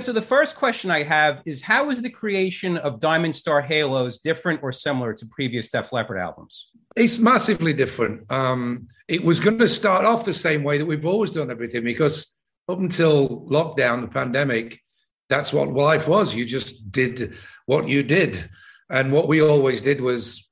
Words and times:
So 0.00 0.12
the 0.12 0.22
first 0.22 0.56
question 0.56 0.90
I 0.90 1.02
have 1.02 1.42
is 1.44 1.60
how 1.62 1.90
is 1.90 2.02
the 2.02 2.10
creation 2.10 2.76
of 2.78 3.00
Diamond 3.00 3.34
Star 3.34 3.60
Halos 3.60 4.18
different 4.18 4.62
or 4.62 4.70
similar 4.70 5.12
to 5.14 5.26
previous 5.26 5.68
Def 5.68 5.92
Leppard 5.92 6.18
albums? 6.18 6.68
It's 6.94 7.18
massively 7.18 7.72
different. 7.72 8.30
Um, 8.30 8.88
it 9.08 9.24
was 9.24 9.40
going 9.40 9.58
to 9.58 9.68
start 9.68 10.04
off 10.04 10.24
the 10.24 10.34
same 10.34 10.62
way 10.62 10.78
that 10.78 10.86
we've 10.86 11.06
always 11.06 11.30
done 11.30 11.50
everything 11.50 11.82
because 11.82 12.34
up 12.68 12.78
until 12.78 13.46
lockdown, 13.46 14.02
the 14.02 14.08
pandemic, 14.08 14.80
that's 15.28 15.52
what 15.52 15.72
life 15.72 16.06
was. 16.06 16.34
You 16.34 16.44
just 16.44 16.92
did 16.92 17.34
what 17.66 17.88
you 17.88 18.02
did. 18.02 18.48
And 18.90 19.12
what 19.12 19.28
we 19.28 19.42
always 19.42 19.80
did 19.80 20.00
was 20.00 20.48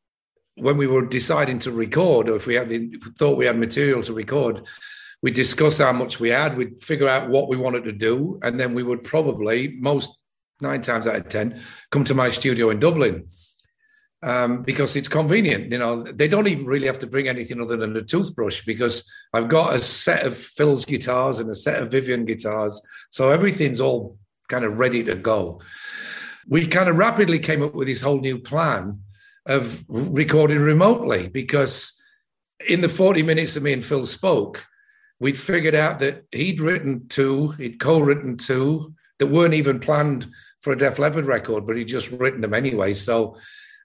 when 0.57 0.77
we 0.77 0.87
were 0.87 1.07
deciding 1.07 1.59
to 1.61 1.71
record, 1.71 2.29
or 2.29 2.37
if 2.37 2.47
we 2.47 2.55
had 2.55 2.69
we 2.69 2.99
thought 3.19 3.37
we 3.37 3.47
had 3.47 3.59
material 3.59 4.03
to 4.03 4.13
record, 4.13 4.67
we'd 5.23 5.35
discuss 5.35 5.79
how 5.79 5.93
much 5.93 6.21
we 6.21 6.31
had, 6.31 6.57
we'd 6.57 6.81
figure 6.81 7.09
out 7.09 7.29
what 7.29 7.49
we 7.49 7.57
wanted 7.57 7.85
to 7.85 7.93
do, 7.93 8.39
and 8.43 8.59
then 8.59 8.75
we 8.75 8.83
would 8.83 9.05
probably, 9.05 9.77
most 9.79 10.17
nine 10.61 10.81
times 10.81 11.07
out 11.07 11.17
of 11.17 11.29
10, 11.29 11.61
come 11.91 12.05
to 12.05 12.15
my 12.15 12.29
studio 12.29 12.71
in 12.71 12.81
Dublin. 12.81 13.27
Um, 14.23 14.63
because 14.63 14.97
it's 14.97 15.09
convenient. 15.09 15.71
You 15.71 15.79
know, 15.79 16.03
they 16.03 16.27
don't 16.27 16.49
even 16.49 16.65
really 16.65 16.87
have 16.87 16.99
to 17.01 17.07
bring 17.07 17.29
anything 17.29 17.61
other 17.61 17.77
than 17.77 17.97
a 17.97 18.03
toothbrush 18.03 18.65
because 18.65 19.09
I've 19.35 19.49
got 19.49 19.77
a 19.77 19.81
set 19.81 20.27
of 20.27 20.37
Phil's 20.37 20.85
guitars 20.85 21.39
and 21.39 21.51
a 21.51 21.55
set 21.55 21.81
of 21.81 21.93
Vivian 21.93 22.25
guitars. 22.25 22.81
So 23.11 23.31
everything's 23.31 23.81
all 23.81 24.19
kind 24.49 24.65
of 24.65 24.79
ready 24.79 25.05
to 25.05 25.15
go. 25.15 25.61
We 26.49 26.67
kind 26.67 26.89
of 26.89 26.97
rapidly 26.97 27.39
came 27.39 27.63
up 27.63 27.75
with 27.75 27.89
this 27.89 28.01
whole 28.01 28.19
new 28.19 28.39
plan 28.39 29.01
of 29.45 29.85
recording 29.87 30.61
remotely 30.61 31.29
because 31.29 31.93
in 32.67 32.81
the 32.81 32.89
40 32.89 33.23
minutes 33.23 33.55
that 33.55 33.63
me 33.63 33.75
and 33.75 33.85
Phil 33.85 34.07
spoke, 34.07 34.67
we'd 35.19 35.39
figured 35.39 35.75
out 35.75 35.99
that 36.01 36.25
he'd 36.33 36.61
written 36.61 37.09
two, 37.09 37.49
he'd 37.53 37.81
co-written 37.81 38.37
two 38.37 38.95
that 39.19 39.29
weren't 39.29 39.55
even 39.55 39.81
planned 39.81 40.27
for 40.61 40.73
a 40.73 40.79
Def 40.79 40.99
Leppard 40.99 41.27
record, 41.27 41.67
but 41.67 41.77
he'd 41.77 41.89
just 41.89 42.11
written 42.11 42.41
them 42.41 42.55
anyway. 42.55 42.93
So 42.93 43.37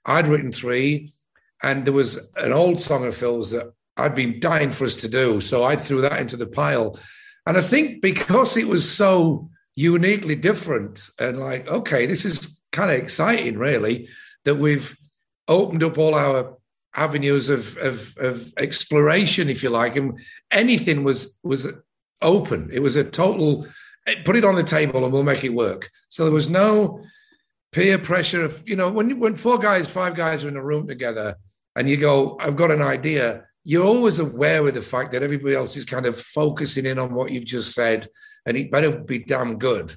I'd 0.04 0.26
written 0.26 0.52
three, 0.52 1.14
and 1.62 1.84
there 1.84 1.92
was 1.92 2.30
an 2.36 2.52
old 2.52 2.80
song 2.80 3.06
of 3.06 3.16
Phil's 3.16 3.52
that 3.52 3.72
I'd 3.96 4.14
been 4.14 4.40
dying 4.40 4.70
for 4.70 4.84
us 4.84 4.96
to 4.96 5.08
do. 5.08 5.40
So 5.40 5.64
I 5.64 5.76
threw 5.76 6.00
that 6.02 6.20
into 6.20 6.36
the 6.36 6.46
pile. 6.46 6.98
And 7.46 7.56
I 7.56 7.60
think 7.60 8.02
because 8.02 8.56
it 8.56 8.68
was 8.68 8.90
so 8.90 9.48
uniquely 9.74 10.34
different 10.34 11.08
and 11.18 11.38
like, 11.38 11.68
okay, 11.68 12.06
this 12.06 12.24
is 12.24 12.60
kind 12.72 12.90
of 12.90 12.98
exciting, 12.98 13.58
really, 13.58 14.08
that 14.44 14.56
we've 14.56 14.96
opened 15.48 15.82
up 15.82 15.98
all 15.98 16.14
our 16.14 16.56
avenues 16.94 17.48
of, 17.48 17.76
of, 17.78 18.14
of 18.18 18.52
exploration, 18.58 19.48
if 19.48 19.62
you 19.62 19.70
like, 19.70 19.96
and 19.96 20.18
anything 20.50 21.04
was 21.04 21.38
was 21.42 21.68
open. 22.20 22.70
It 22.72 22.80
was 22.80 22.96
a 22.96 23.04
total 23.04 23.66
eh, 24.06 24.16
put 24.24 24.36
it 24.36 24.44
on 24.44 24.54
the 24.54 24.62
table 24.62 25.04
and 25.04 25.12
we'll 25.12 25.22
make 25.22 25.44
it 25.44 25.50
work. 25.50 25.90
So 26.08 26.24
there 26.24 26.32
was 26.32 26.48
no 26.48 27.02
peer 27.72 27.98
pressure 27.98 28.44
of 28.44 28.62
you 28.66 28.76
know 28.76 28.90
when 28.90 29.18
when 29.18 29.34
four 29.34 29.58
guys, 29.58 29.88
five 29.88 30.14
guys 30.14 30.44
are 30.44 30.48
in 30.48 30.56
a 30.56 30.64
room 30.64 30.86
together, 30.86 31.36
and 31.76 31.88
you 31.88 31.96
go, 31.96 32.36
I've 32.40 32.56
got 32.56 32.70
an 32.70 32.82
idea. 32.82 33.44
You're 33.64 33.86
always 33.86 34.18
aware 34.18 34.66
of 34.66 34.74
the 34.74 34.82
fact 34.82 35.12
that 35.12 35.22
everybody 35.22 35.54
else 35.54 35.76
is 35.76 35.84
kind 35.84 36.06
of 36.06 36.18
focusing 36.18 36.84
in 36.84 36.98
on 36.98 37.14
what 37.14 37.30
you've 37.30 37.44
just 37.44 37.74
said, 37.74 38.08
and 38.44 38.56
it 38.56 38.72
better 38.72 38.90
be 38.90 39.20
damn 39.20 39.56
good. 39.58 39.94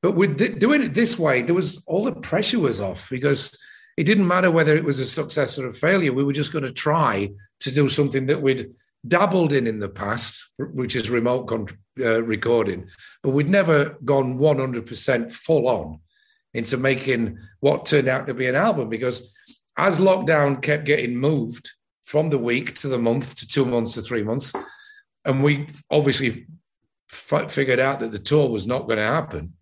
But 0.00 0.12
with 0.12 0.38
th- 0.38 0.58
doing 0.58 0.82
it 0.82 0.94
this 0.94 1.18
way, 1.18 1.42
there 1.42 1.54
was 1.54 1.84
all 1.86 2.04
the 2.04 2.12
pressure 2.12 2.60
was 2.60 2.80
off 2.80 3.10
because 3.10 3.58
it 3.96 4.04
didn't 4.04 4.28
matter 4.28 4.50
whether 4.50 4.76
it 4.76 4.84
was 4.84 4.98
a 4.98 5.06
success 5.06 5.58
or 5.58 5.68
a 5.68 5.72
failure. 5.72 6.12
We 6.12 6.24
were 6.24 6.32
just 6.32 6.52
going 6.52 6.64
to 6.64 6.72
try 6.72 7.30
to 7.60 7.70
do 7.70 7.88
something 7.88 8.26
that 8.26 8.40
we'd 8.40 8.70
dabbled 9.06 9.52
in 9.52 9.66
in 9.66 9.78
the 9.78 9.88
past, 9.88 10.50
which 10.58 10.94
is 10.96 11.10
remote 11.10 11.48
con- 11.48 11.66
uh, 12.00 12.22
recording, 12.22 12.88
but 13.22 13.30
we'd 13.30 13.48
never 13.48 13.96
gone 14.04 14.38
100% 14.38 15.32
full 15.32 15.68
on 15.68 16.00
into 16.52 16.76
making 16.76 17.38
what 17.60 17.86
turned 17.86 18.08
out 18.08 18.26
to 18.26 18.34
be 18.34 18.46
an 18.46 18.56
album 18.56 18.88
because 18.88 19.32
as 19.76 20.00
lockdown 20.00 20.60
kept 20.60 20.84
getting 20.84 21.16
moved 21.16 21.70
from 22.04 22.28
the 22.28 22.38
week 22.38 22.78
to 22.78 22.88
the 22.88 22.98
month 22.98 23.36
to 23.36 23.46
two 23.46 23.64
months 23.64 23.94
to 23.94 24.02
three 24.02 24.22
months, 24.22 24.52
and 25.24 25.42
we 25.42 25.68
obviously 25.90 26.46
f- 27.10 27.52
figured 27.52 27.78
out 27.78 28.00
that 28.00 28.10
the 28.10 28.18
tour 28.18 28.50
was 28.50 28.66
not 28.66 28.86
going 28.86 28.98
to 28.98 29.04
happen, 29.04 29.54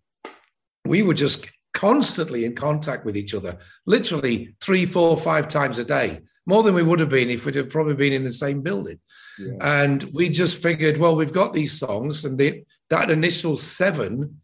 we 0.85 1.03
were 1.03 1.13
just 1.13 1.47
constantly 1.73 2.45
in 2.45 2.55
contact 2.55 3.05
with 3.05 3.15
each 3.15 3.33
other, 3.33 3.57
literally 3.85 4.55
three, 4.61 4.85
four, 4.85 5.17
five 5.17 5.47
times 5.47 5.79
a 5.79 5.85
day, 5.85 6.19
more 6.45 6.63
than 6.63 6.73
we 6.73 6.83
would 6.83 6.99
have 6.99 7.09
been 7.09 7.29
if 7.29 7.45
we'd 7.45 7.55
have 7.55 7.69
probably 7.69 7.95
been 7.95 8.13
in 8.13 8.23
the 8.23 8.33
same 8.33 8.61
building. 8.61 8.99
Yeah. 9.37 9.53
And 9.61 10.03
we 10.13 10.29
just 10.29 10.61
figured, 10.61 10.97
well, 10.97 11.15
we've 11.15 11.33
got 11.33 11.53
these 11.53 11.77
songs, 11.77 12.25
and 12.25 12.37
the, 12.37 12.63
that 12.89 13.11
initial 13.11 13.57
seven, 13.57 14.41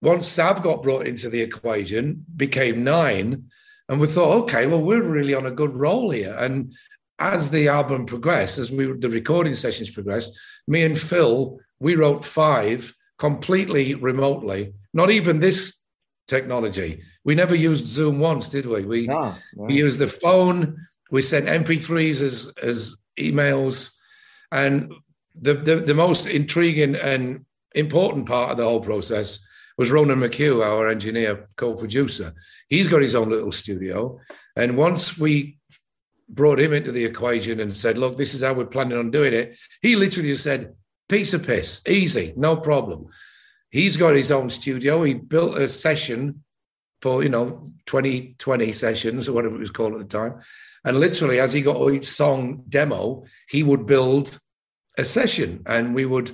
once 0.00 0.26
Sav 0.26 0.62
got 0.62 0.82
brought 0.82 1.06
into 1.06 1.28
the 1.28 1.40
equation, 1.40 2.24
became 2.36 2.84
nine. 2.84 3.50
And 3.88 4.00
we 4.00 4.06
thought, 4.06 4.42
okay, 4.44 4.66
well, 4.66 4.82
we're 4.82 5.02
really 5.02 5.34
on 5.34 5.46
a 5.46 5.50
good 5.50 5.76
roll 5.76 6.10
here. 6.10 6.34
And 6.38 6.74
as 7.18 7.50
the 7.50 7.68
album 7.68 8.06
progressed, 8.06 8.58
as 8.58 8.70
we 8.70 8.86
the 8.92 9.10
recording 9.10 9.54
sessions 9.54 9.90
progressed, 9.90 10.32
me 10.66 10.82
and 10.82 10.98
Phil, 10.98 11.58
we 11.78 11.94
wrote 11.94 12.24
five 12.24 12.94
completely 13.18 13.94
remotely. 13.94 14.72
Not 14.94 15.10
even 15.10 15.40
this 15.40 15.81
technology. 16.28 17.02
We 17.24 17.34
never 17.34 17.54
used 17.54 17.86
Zoom 17.86 18.18
once, 18.18 18.48
did 18.48 18.66
we? 18.66 18.84
We, 18.84 19.08
we 19.54 19.74
used 19.74 19.98
the 19.98 20.06
phone. 20.06 20.76
We 21.10 21.22
sent 21.22 21.46
MP3s 21.46 22.22
as 22.22 22.52
as 22.62 22.96
emails, 23.18 23.90
and 24.50 24.92
the, 25.40 25.54
the 25.54 25.76
the 25.76 25.94
most 25.94 26.26
intriguing 26.26 26.94
and 26.96 27.44
important 27.74 28.26
part 28.26 28.50
of 28.50 28.56
the 28.56 28.64
whole 28.64 28.80
process 28.80 29.38
was 29.78 29.90
Ronan 29.90 30.20
McHugh, 30.20 30.64
our 30.64 30.88
engineer, 30.88 31.48
co-producer. 31.56 32.34
He's 32.68 32.88
got 32.88 33.02
his 33.02 33.14
own 33.14 33.30
little 33.30 33.52
studio, 33.52 34.18
and 34.56 34.76
once 34.76 35.18
we 35.18 35.58
brought 36.28 36.60
him 36.60 36.72
into 36.72 36.92
the 36.92 37.04
equation 37.04 37.60
and 37.60 37.76
said, 37.76 37.98
"Look, 37.98 38.16
this 38.16 38.34
is 38.34 38.42
how 38.42 38.54
we're 38.54 38.66
planning 38.66 38.98
on 38.98 39.10
doing 39.10 39.34
it," 39.34 39.56
he 39.82 39.96
literally 39.96 40.30
just 40.30 40.44
said, 40.44 40.74
"Piece 41.08 41.34
of 41.34 41.46
piss, 41.46 41.82
easy, 41.86 42.32
no 42.36 42.56
problem." 42.56 43.08
He's 43.72 43.96
got 43.96 44.14
his 44.14 44.30
own 44.30 44.50
studio. 44.50 45.02
He 45.02 45.14
built 45.14 45.56
a 45.56 45.66
session 45.66 46.44
for, 47.00 47.22
you 47.22 47.30
know, 47.30 47.72
2020 47.86 48.70
sessions 48.72 49.28
or 49.28 49.32
whatever 49.32 49.56
it 49.56 49.60
was 49.60 49.70
called 49.70 49.94
at 49.94 49.98
the 49.98 50.04
time. 50.04 50.40
And 50.84 51.00
literally, 51.00 51.40
as 51.40 51.54
he 51.54 51.62
got 51.62 51.90
each 51.90 52.04
song 52.04 52.64
demo, 52.68 53.24
he 53.48 53.62
would 53.62 53.86
build 53.86 54.38
a 54.98 55.04
session 55.06 55.62
and 55.66 55.94
we 55.94 56.04
would 56.04 56.32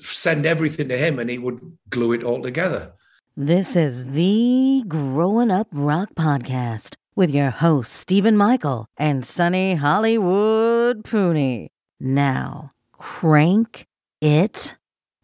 send 0.00 0.46
everything 0.46 0.88
to 0.88 0.96
him 0.96 1.18
and 1.18 1.28
he 1.28 1.36
would 1.36 1.60
glue 1.90 2.14
it 2.14 2.24
all 2.24 2.42
together. 2.42 2.92
This 3.36 3.76
is 3.76 4.06
the 4.06 4.82
Growing 4.88 5.50
Up 5.50 5.68
Rock 5.72 6.14
Podcast 6.14 6.94
with 7.14 7.30
your 7.30 7.50
hosts, 7.50 7.94
Steven 7.94 8.36
Michael 8.36 8.86
and 8.96 9.26
Sonny 9.26 9.74
Hollywood 9.74 11.04
Pooney. 11.04 11.68
Now, 12.00 12.72
crank 12.92 13.86
it 14.22 14.74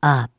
up. 0.03 0.34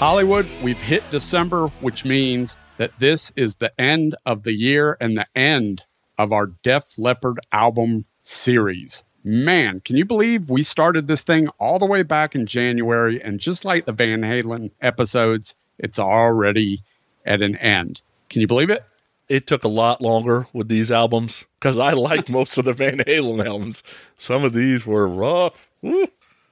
Hollywood, 0.00 0.48
we've 0.62 0.80
hit 0.80 1.02
December, 1.10 1.66
which 1.82 2.06
means 2.06 2.56
that 2.78 2.98
this 2.98 3.34
is 3.36 3.56
the 3.56 3.78
end 3.78 4.14
of 4.24 4.44
the 4.44 4.54
year 4.54 4.96
and 4.98 5.14
the 5.14 5.26
end 5.36 5.82
of 6.16 6.32
our 6.32 6.46
Def 6.62 6.86
Leppard 6.96 7.38
album 7.52 8.06
series. 8.22 9.04
Man, 9.24 9.80
can 9.80 9.98
you 9.98 10.06
believe 10.06 10.48
we 10.48 10.62
started 10.62 11.06
this 11.06 11.22
thing 11.22 11.48
all 11.58 11.78
the 11.78 11.84
way 11.84 12.02
back 12.02 12.34
in 12.34 12.46
January? 12.46 13.22
And 13.22 13.38
just 13.38 13.66
like 13.66 13.84
the 13.84 13.92
Van 13.92 14.22
Halen 14.22 14.70
episodes, 14.80 15.54
it's 15.78 15.98
already 15.98 16.82
at 17.26 17.42
an 17.42 17.56
end. 17.56 18.00
Can 18.30 18.40
you 18.40 18.46
believe 18.46 18.70
it? 18.70 18.82
It 19.28 19.46
took 19.46 19.64
a 19.64 19.68
lot 19.68 20.00
longer 20.00 20.46
with 20.54 20.68
these 20.68 20.90
albums 20.90 21.44
because 21.58 21.76
I 21.76 21.92
like 21.92 22.26
most 22.30 22.56
of 22.56 22.64
the 22.64 22.72
Van 22.72 23.00
Halen 23.00 23.44
albums. 23.44 23.82
Some 24.18 24.44
of 24.44 24.54
these 24.54 24.86
were 24.86 25.06
rough. 25.06 25.68
Woo. 25.82 26.08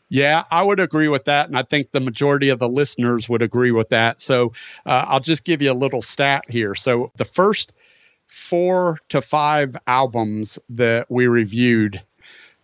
Yeah, 0.08 0.44
I 0.50 0.62
would 0.62 0.80
agree 0.80 1.08
with 1.08 1.26
that. 1.26 1.48
And 1.48 1.58
I 1.58 1.62
think 1.62 1.90
the 1.90 2.00
majority 2.00 2.48
of 2.48 2.58
the 2.58 2.68
listeners 2.68 3.28
would 3.28 3.42
agree 3.42 3.72
with 3.72 3.90
that. 3.90 4.22
So 4.22 4.52
uh, 4.86 5.04
I'll 5.06 5.20
just 5.20 5.44
give 5.44 5.60
you 5.60 5.70
a 5.70 5.74
little 5.74 6.00
stat 6.00 6.44
here. 6.48 6.74
So 6.74 7.12
the 7.16 7.26
first 7.26 7.72
four 8.26 8.98
to 9.10 9.20
five 9.20 9.76
albums 9.86 10.58
that 10.70 11.10
we 11.10 11.26
reviewed, 11.26 12.02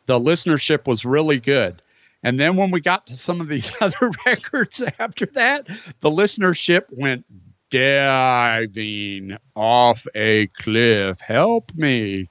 the 0.07 0.19
listenership 0.19 0.87
was 0.87 1.05
really 1.05 1.39
good. 1.41 1.83
And 2.23 2.41
then 2.41 2.57
when 2.57 2.71
we 2.71 2.81
got 2.81 3.07
to 3.09 3.15
some 3.15 3.41
of 3.41 3.49
these 3.49 3.71
other 3.81 4.11
records 4.25 4.83
after 4.99 5.27
that, 5.35 5.67
the 6.01 6.11
listenership 6.11 6.85
went 6.91 7.27
diving 7.71 9.37
off 9.55 10.07
a 10.15 10.47
cliff. 10.49 11.21
Help 11.21 11.75
me 11.75 12.29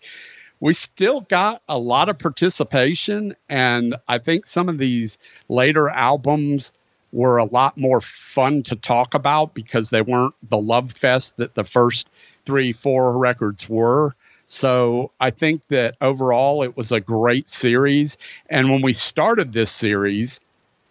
we 0.63 0.71
still 0.71 1.19
got 1.19 1.62
a 1.68 1.77
lot 1.77 2.07
of 2.07 2.18
participation. 2.18 3.36
And 3.50 3.98
I 4.07 4.18
think 4.18 4.45
some 4.45 4.69
of 4.69 4.77
these 4.77 5.18
later 5.50 5.89
albums 5.89 6.71
were 7.12 7.38
a 7.38 7.44
lot 7.44 7.77
more 7.77 8.00
fun 8.00 8.63
to 8.63 8.77
talk 8.77 9.13
about 9.13 9.54
because 9.54 9.89
they 9.89 10.01
weren't 10.01 10.36
the 10.48 10.57
love 10.57 10.94
fest 10.94 11.36
that 11.36 11.56
the 11.56 11.65
first 11.65 12.07
three, 12.45 12.71
four 12.71 13.18
records 13.18 13.68
were. 13.68 14.15
So 14.45 15.12
I 15.19 15.31
think 15.31 15.63
that 15.68 15.98
overall 16.00 16.63
it 16.63 16.77
was 16.77 16.94
a 16.94 17.01
great 17.01 17.50
series. 17.50 18.18
And 18.50 18.69
when 18.69 18.81
we 18.81 18.94
started 18.94 19.51
this 19.51 19.69
series, 19.69 20.39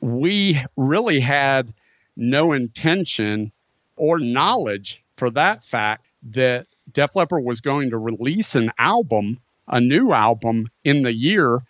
we 0.02 0.62
really 0.76 1.18
had 1.18 1.72
no 2.14 2.52
intention 2.52 3.50
or 3.96 4.18
knowledge 4.18 5.02
for 5.16 5.30
that 5.30 5.64
fact 5.64 6.04
that 6.24 6.66
Def 6.92 7.16
Leppard 7.16 7.42
was 7.42 7.62
going 7.62 7.88
to 7.88 7.96
release 7.96 8.54
an 8.54 8.70
album 8.76 9.38
a 9.72 9.80
new 9.80 10.12
album 10.12 10.68
in 10.84 11.02
the 11.02 11.12
year. 11.12 11.60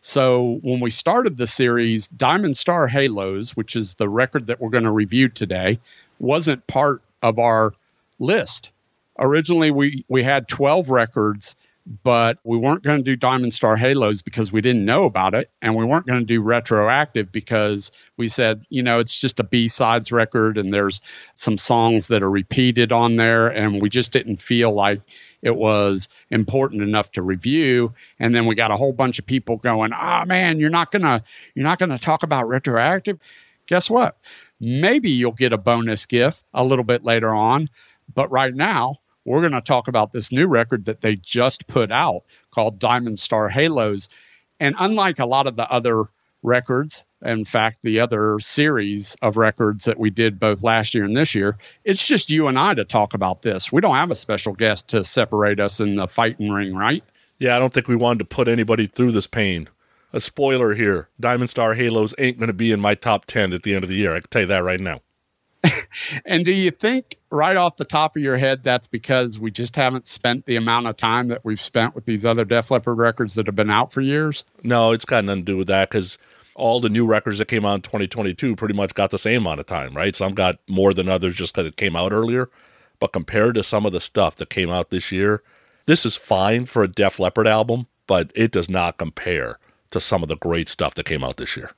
So 0.00 0.58
when 0.62 0.80
we 0.80 0.90
started 0.90 1.36
the 1.36 1.46
series, 1.46 2.08
Diamond 2.08 2.56
Star 2.56 2.88
Halos, 2.88 3.50
which 3.50 3.76
is 3.76 3.94
the 3.94 4.08
record 4.08 4.46
that 4.46 4.60
we're 4.60 4.70
going 4.70 4.84
to 4.84 4.90
review 4.90 5.28
today, 5.28 5.78
wasn't 6.18 6.66
part 6.66 7.02
of 7.22 7.38
our 7.38 7.74
list. 8.18 8.70
Originally, 9.18 9.70
we, 9.70 10.06
we 10.08 10.22
had 10.22 10.48
12 10.48 10.88
records, 10.88 11.54
but 12.04 12.38
we 12.44 12.56
weren't 12.56 12.84
going 12.84 12.98
to 12.98 13.04
do 13.04 13.16
Diamond 13.16 13.52
Star 13.52 13.76
Halos 13.76 14.22
because 14.22 14.52
we 14.52 14.60
didn't 14.60 14.84
know 14.84 15.06
about 15.06 15.34
it. 15.34 15.50
And 15.60 15.74
we 15.74 15.84
weren't 15.84 16.06
going 16.06 16.20
to 16.20 16.24
do 16.24 16.40
Retroactive 16.40 17.32
because 17.32 17.90
we 18.16 18.28
said, 18.28 18.64
you 18.68 18.80
know, 18.80 19.00
it's 19.00 19.18
just 19.18 19.40
a 19.40 19.44
B 19.44 19.66
sides 19.66 20.12
record 20.12 20.56
and 20.56 20.72
there's 20.72 21.02
some 21.34 21.58
songs 21.58 22.06
that 22.06 22.22
are 22.22 22.30
repeated 22.30 22.92
on 22.92 23.16
there. 23.16 23.48
And 23.48 23.82
we 23.82 23.88
just 23.88 24.12
didn't 24.12 24.40
feel 24.40 24.72
like 24.72 25.00
it 25.42 25.56
was 25.56 26.08
important 26.30 26.82
enough 26.82 27.10
to 27.12 27.22
review. 27.22 27.92
And 28.20 28.36
then 28.36 28.46
we 28.46 28.54
got 28.54 28.70
a 28.70 28.76
whole 28.76 28.92
bunch 28.92 29.18
of 29.18 29.26
people 29.26 29.56
going, 29.56 29.92
"Oh 29.92 30.24
man, 30.26 30.60
you're 30.60 30.70
not 30.70 30.92
gonna 30.92 31.24
you're 31.54 31.64
not 31.64 31.80
gonna 31.80 31.98
talk 31.98 32.22
about 32.22 32.46
retroactive." 32.46 33.18
Guess 33.66 33.90
what? 33.90 34.16
Maybe 34.60 35.10
you'll 35.10 35.32
get 35.32 35.52
a 35.52 35.58
bonus 35.58 36.06
gift 36.06 36.44
a 36.54 36.62
little 36.62 36.84
bit 36.84 37.04
later 37.04 37.30
on, 37.30 37.68
but 38.14 38.30
right 38.30 38.54
now 38.54 38.98
we're 39.24 39.40
going 39.40 39.52
to 39.52 39.60
talk 39.60 39.88
about 39.88 40.12
this 40.12 40.32
new 40.32 40.46
record 40.46 40.84
that 40.86 41.00
they 41.00 41.16
just 41.16 41.66
put 41.66 41.90
out 41.90 42.22
called 42.50 42.78
Diamond 42.78 43.18
Star 43.18 43.48
Halos. 43.48 44.08
And 44.58 44.74
unlike 44.78 45.18
a 45.18 45.26
lot 45.26 45.46
of 45.46 45.56
the 45.56 45.70
other 45.70 46.04
records 46.42 47.04
in 47.22 47.44
fact, 47.44 47.78
the 47.82 48.00
other 48.00 48.38
series 48.40 49.16
of 49.20 49.36
records 49.36 49.84
that 49.84 49.98
we 49.98 50.10
did 50.10 50.40
both 50.40 50.62
last 50.62 50.94
year 50.94 51.04
and 51.04 51.16
this 51.16 51.34
year, 51.34 51.58
it's 51.84 52.06
just 52.06 52.30
you 52.30 52.48
and 52.48 52.58
I 52.58 52.74
to 52.74 52.84
talk 52.84 53.14
about 53.14 53.42
this. 53.42 53.70
We 53.70 53.80
don't 53.80 53.94
have 53.94 54.10
a 54.10 54.16
special 54.16 54.54
guest 54.54 54.88
to 54.90 55.04
separate 55.04 55.60
us 55.60 55.80
in 55.80 55.96
the 55.96 56.08
fighting 56.08 56.50
ring, 56.50 56.74
right? 56.74 57.04
Yeah, 57.38 57.56
I 57.56 57.58
don't 57.58 57.72
think 57.72 57.88
we 57.88 57.96
wanted 57.96 58.20
to 58.20 58.24
put 58.24 58.48
anybody 58.48 58.86
through 58.86 59.12
this 59.12 59.26
pain. 59.26 59.68
A 60.12 60.20
spoiler 60.20 60.74
here 60.74 61.08
Diamond 61.20 61.50
Star 61.50 61.74
Halos 61.74 62.14
ain't 62.18 62.38
going 62.38 62.48
to 62.48 62.54
be 62.54 62.72
in 62.72 62.80
my 62.80 62.94
top 62.94 63.26
10 63.26 63.52
at 63.52 63.62
the 63.62 63.74
end 63.74 63.84
of 63.84 63.90
the 63.90 63.96
year. 63.96 64.14
I 64.14 64.20
can 64.20 64.30
tell 64.30 64.42
you 64.42 64.48
that 64.48 64.64
right 64.64 64.80
now. 64.80 65.00
and 66.24 66.44
do 66.44 66.52
you 66.52 66.70
think 66.70 67.16
right 67.30 67.56
off 67.56 67.76
the 67.76 67.84
top 67.84 68.16
of 68.16 68.22
your 68.22 68.36
head 68.36 68.62
that's 68.62 68.88
because 68.88 69.38
we 69.38 69.50
just 69.50 69.76
haven't 69.76 70.06
spent 70.06 70.44
the 70.46 70.56
amount 70.56 70.86
of 70.86 70.96
time 70.96 71.28
that 71.28 71.44
we've 71.44 71.60
spent 71.60 71.94
with 71.94 72.04
these 72.04 72.24
other 72.24 72.44
Def 72.44 72.70
Leppard 72.70 72.98
records 72.98 73.34
that 73.34 73.46
have 73.46 73.54
been 73.54 73.70
out 73.70 73.92
for 73.92 74.00
years? 74.00 74.44
No, 74.62 74.92
it's 74.92 75.04
got 75.04 75.24
nothing 75.24 75.42
to 75.44 75.52
do 75.52 75.56
with 75.56 75.68
that 75.68 75.90
because 75.90 76.18
all 76.54 76.80
the 76.80 76.88
new 76.88 77.06
records 77.06 77.38
that 77.38 77.46
came 77.46 77.64
out 77.64 77.74
in 77.74 77.82
2022 77.82 78.56
pretty 78.56 78.74
much 78.74 78.94
got 78.94 79.10
the 79.10 79.18
same 79.18 79.42
amount 79.42 79.60
of 79.60 79.66
time, 79.66 79.96
right? 79.96 80.14
Some 80.14 80.34
got 80.34 80.58
more 80.68 80.92
than 80.92 81.08
others 81.08 81.36
just 81.36 81.54
because 81.54 81.66
it 81.66 81.76
came 81.76 81.96
out 81.96 82.12
earlier. 82.12 82.50
But 82.98 83.12
compared 83.12 83.54
to 83.54 83.62
some 83.62 83.86
of 83.86 83.92
the 83.92 84.00
stuff 84.00 84.36
that 84.36 84.50
came 84.50 84.68
out 84.68 84.90
this 84.90 85.10
year, 85.10 85.42
this 85.86 86.04
is 86.04 86.16
fine 86.16 86.66
for 86.66 86.82
a 86.82 86.88
Def 86.88 87.18
Leppard 87.18 87.46
album, 87.46 87.86
but 88.06 88.30
it 88.34 88.50
does 88.50 88.68
not 88.68 88.98
compare 88.98 89.58
to 89.90 90.00
some 90.00 90.22
of 90.22 90.28
the 90.28 90.36
great 90.36 90.68
stuff 90.68 90.94
that 90.94 91.06
came 91.06 91.24
out 91.24 91.36
this 91.36 91.56
year. 91.56 91.70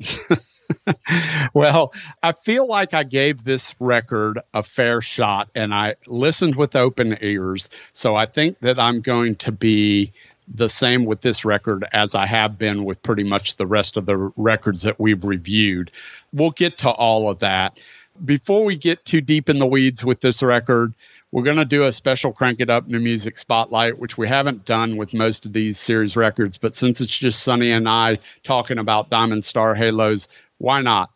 well, 1.54 1.92
I 2.22 2.32
feel 2.32 2.66
like 2.66 2.94
I 2.94 3.04
gave 3.04 3.44
this 3.44 3.74
record 3.78 4.38
a 4.54 4.62
fair 4.62 5.00
shot 5.00 5.48
and 5.54 5.72
I 5.74 5.96
listened 6.06 6.56
with 6.56 6.76
open 6.76 7.16
ears. 7.20 7.68
So 7.92 8.14
I 8.16 8.26
think 8.26 8.58
that 8.60 8.78
I'm 8.78 9.00
going 9.00 9.36
to 9.36 9.52
be 9.52 10.12
the 10.52 10.68
same 10.68 11.04
with 11.04 11.20
this 11.20 11.44
record 11.44 11.84
as 11.92 12.14
I 12.14 12.26
have 12.26 12.58
been 12.58 12.84
with 12.84 13.02
pretty 13.02 13.24
much 13.24 13.56
the 13.56 13.66
rest 13.66 13.96
of 13.96 14.06
the 14.06 14.16
records 14.36 14.82
that 14.82 14.98
we've 14.98 15.24
reviewed. 15.24 15.90
We'll 16.32 16.50
get 16.50 16.78
to 16.78 16.90
all 16.90 17.28
of 17.28 17.40
that. 17.40 17.78
Before 18.24 18.64
we 18.64 18.76
get 18.76 19.04
too 19.04 19.20
deep 19.20 19.48
in 19.48 19.58
the 19.58 19.66
weeds 19.66 20.04
with 20.04 20.20
this 20.20 20.42
record, 20.42 20.94
we're 21.30 21.42
going 21.42 21.58
to 21.58 21.66
do 21.66 21.84
a 21.84 21.92
special 21.92 22.32
Crank 22.32 22.60
It 22.60 22.70
Up 22.70 22.88
New 22.88 23.00
Music 23.00 23.36
Spotlight, 23.36 23.98
which 23.98 24.16
we 24.16 24.26
haven't 24.26 24.64
done 24.64 24.96
with 24.96 25.12
most 25.12 25.44
of 25.44 25.52
these 25.52 25.78
series 25.78 26.16
records. 26.16 26.56
But 26.56 26.74
since 26.74 27.02
it's 27.02 27.16
just 27.16 27.42
Sonny 27.42 27.70
and 27.70 27.86
I 27.86 28.18
talking 28.44 28.78
about 28.78 29.10
Diamond 29.10 29.44
Star 29.44 29.74
Halos, 29.74 30.26
why 30.58 30.82
not? 30.82 31.10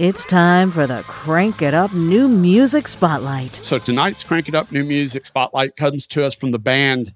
It's 0.00 0.24
time 0.24 0.70
for 0.70 0.86
the 0.86 1.02
Crank 1.08 1.60
It 1.60 1.74
Up 1.74 1.92
New 1.92 2.28
Music 2.28 2.86
Spotlight. 2.86 3.56
So 3.64 3.80
tonight's 3.80 4.22
Crank 4.22 4.48
It 4.48 4.54
Up 4.54 4.70
New 4.70 4.84
Music 4.84 5.26
Spotlight 5.26 5.76
comes 5.76 6.06
to 6.08 6.24
us 6.24 6.34
from 6.34 6.52
the 6.52 6.58
band 6.60 7.12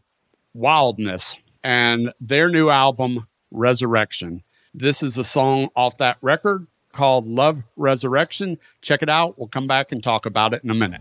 Wildness 0.53 1.37
and 1.63 2.13
their 2.21 2.49
new 2.49 2.71
album, 2.71 3.29
Resurrection. 3.53 4.43
This 4.75 5.05
is 5.05 5.17
a 5.17 5.23
song 5.23 5.69
off 5.77 5.99
that 5.99 6.19
record 6.23 6.67
called 6.93 7.29
Love 7.29 7.63
Resurrection. 7.77 8.59
Check 8.81 9.03
it 9.03 9.09
out. 9.09 9.39
We'll 9.39 9.47
come 9.47 9.69
back 9.69 9.93
and 9.93 10.03
talk 10.03 10.27
about 10.27 10.53
it 10.53 10.65
in 10.65 10.71
a 10.71 10.75
minute. 10.75 11.01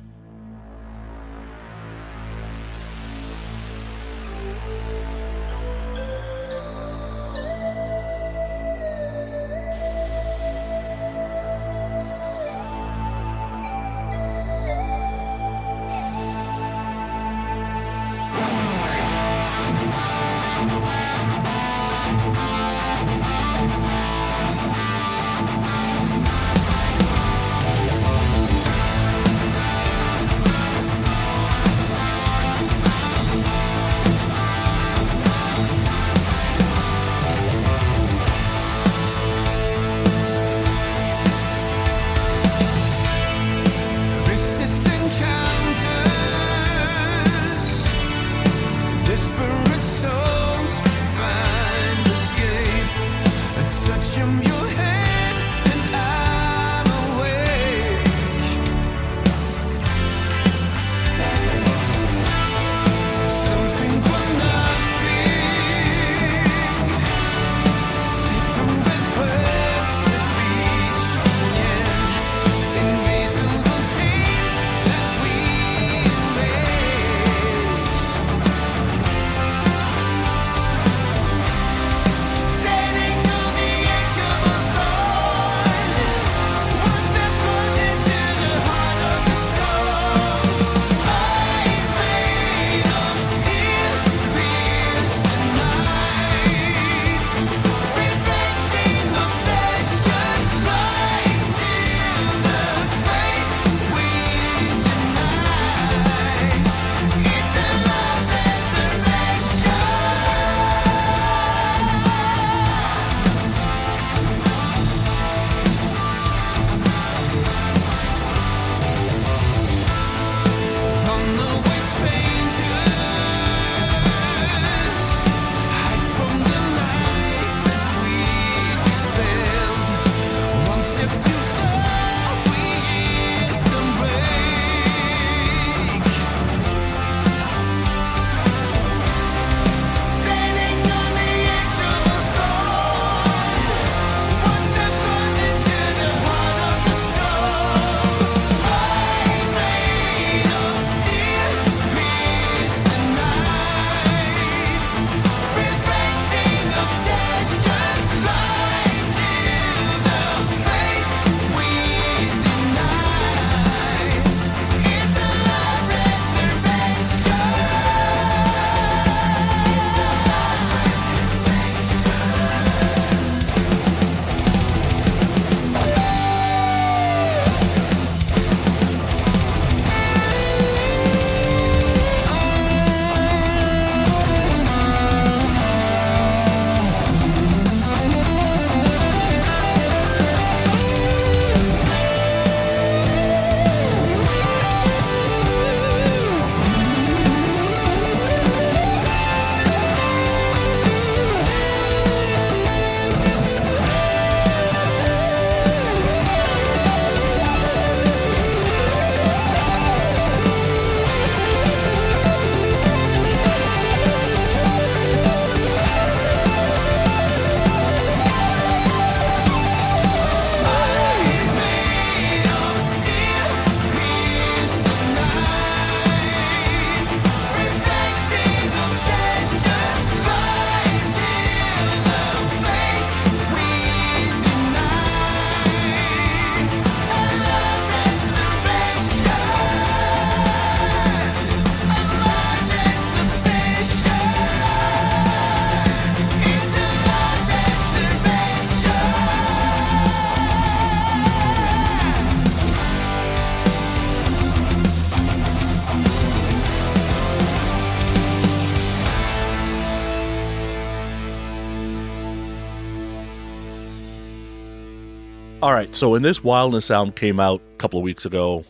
So 266.02 266.10
when 266.10 266.24
this 266.24 266.40
Wildness 266.40 266.90
album 266.90 267.14
came 267.14 267.40
out 267.40 267.62
a 267.74 267.78
couple 267.78 268.00
of 268.00 268.04
weeks 268.04 268.26
ago, 268.26 268.66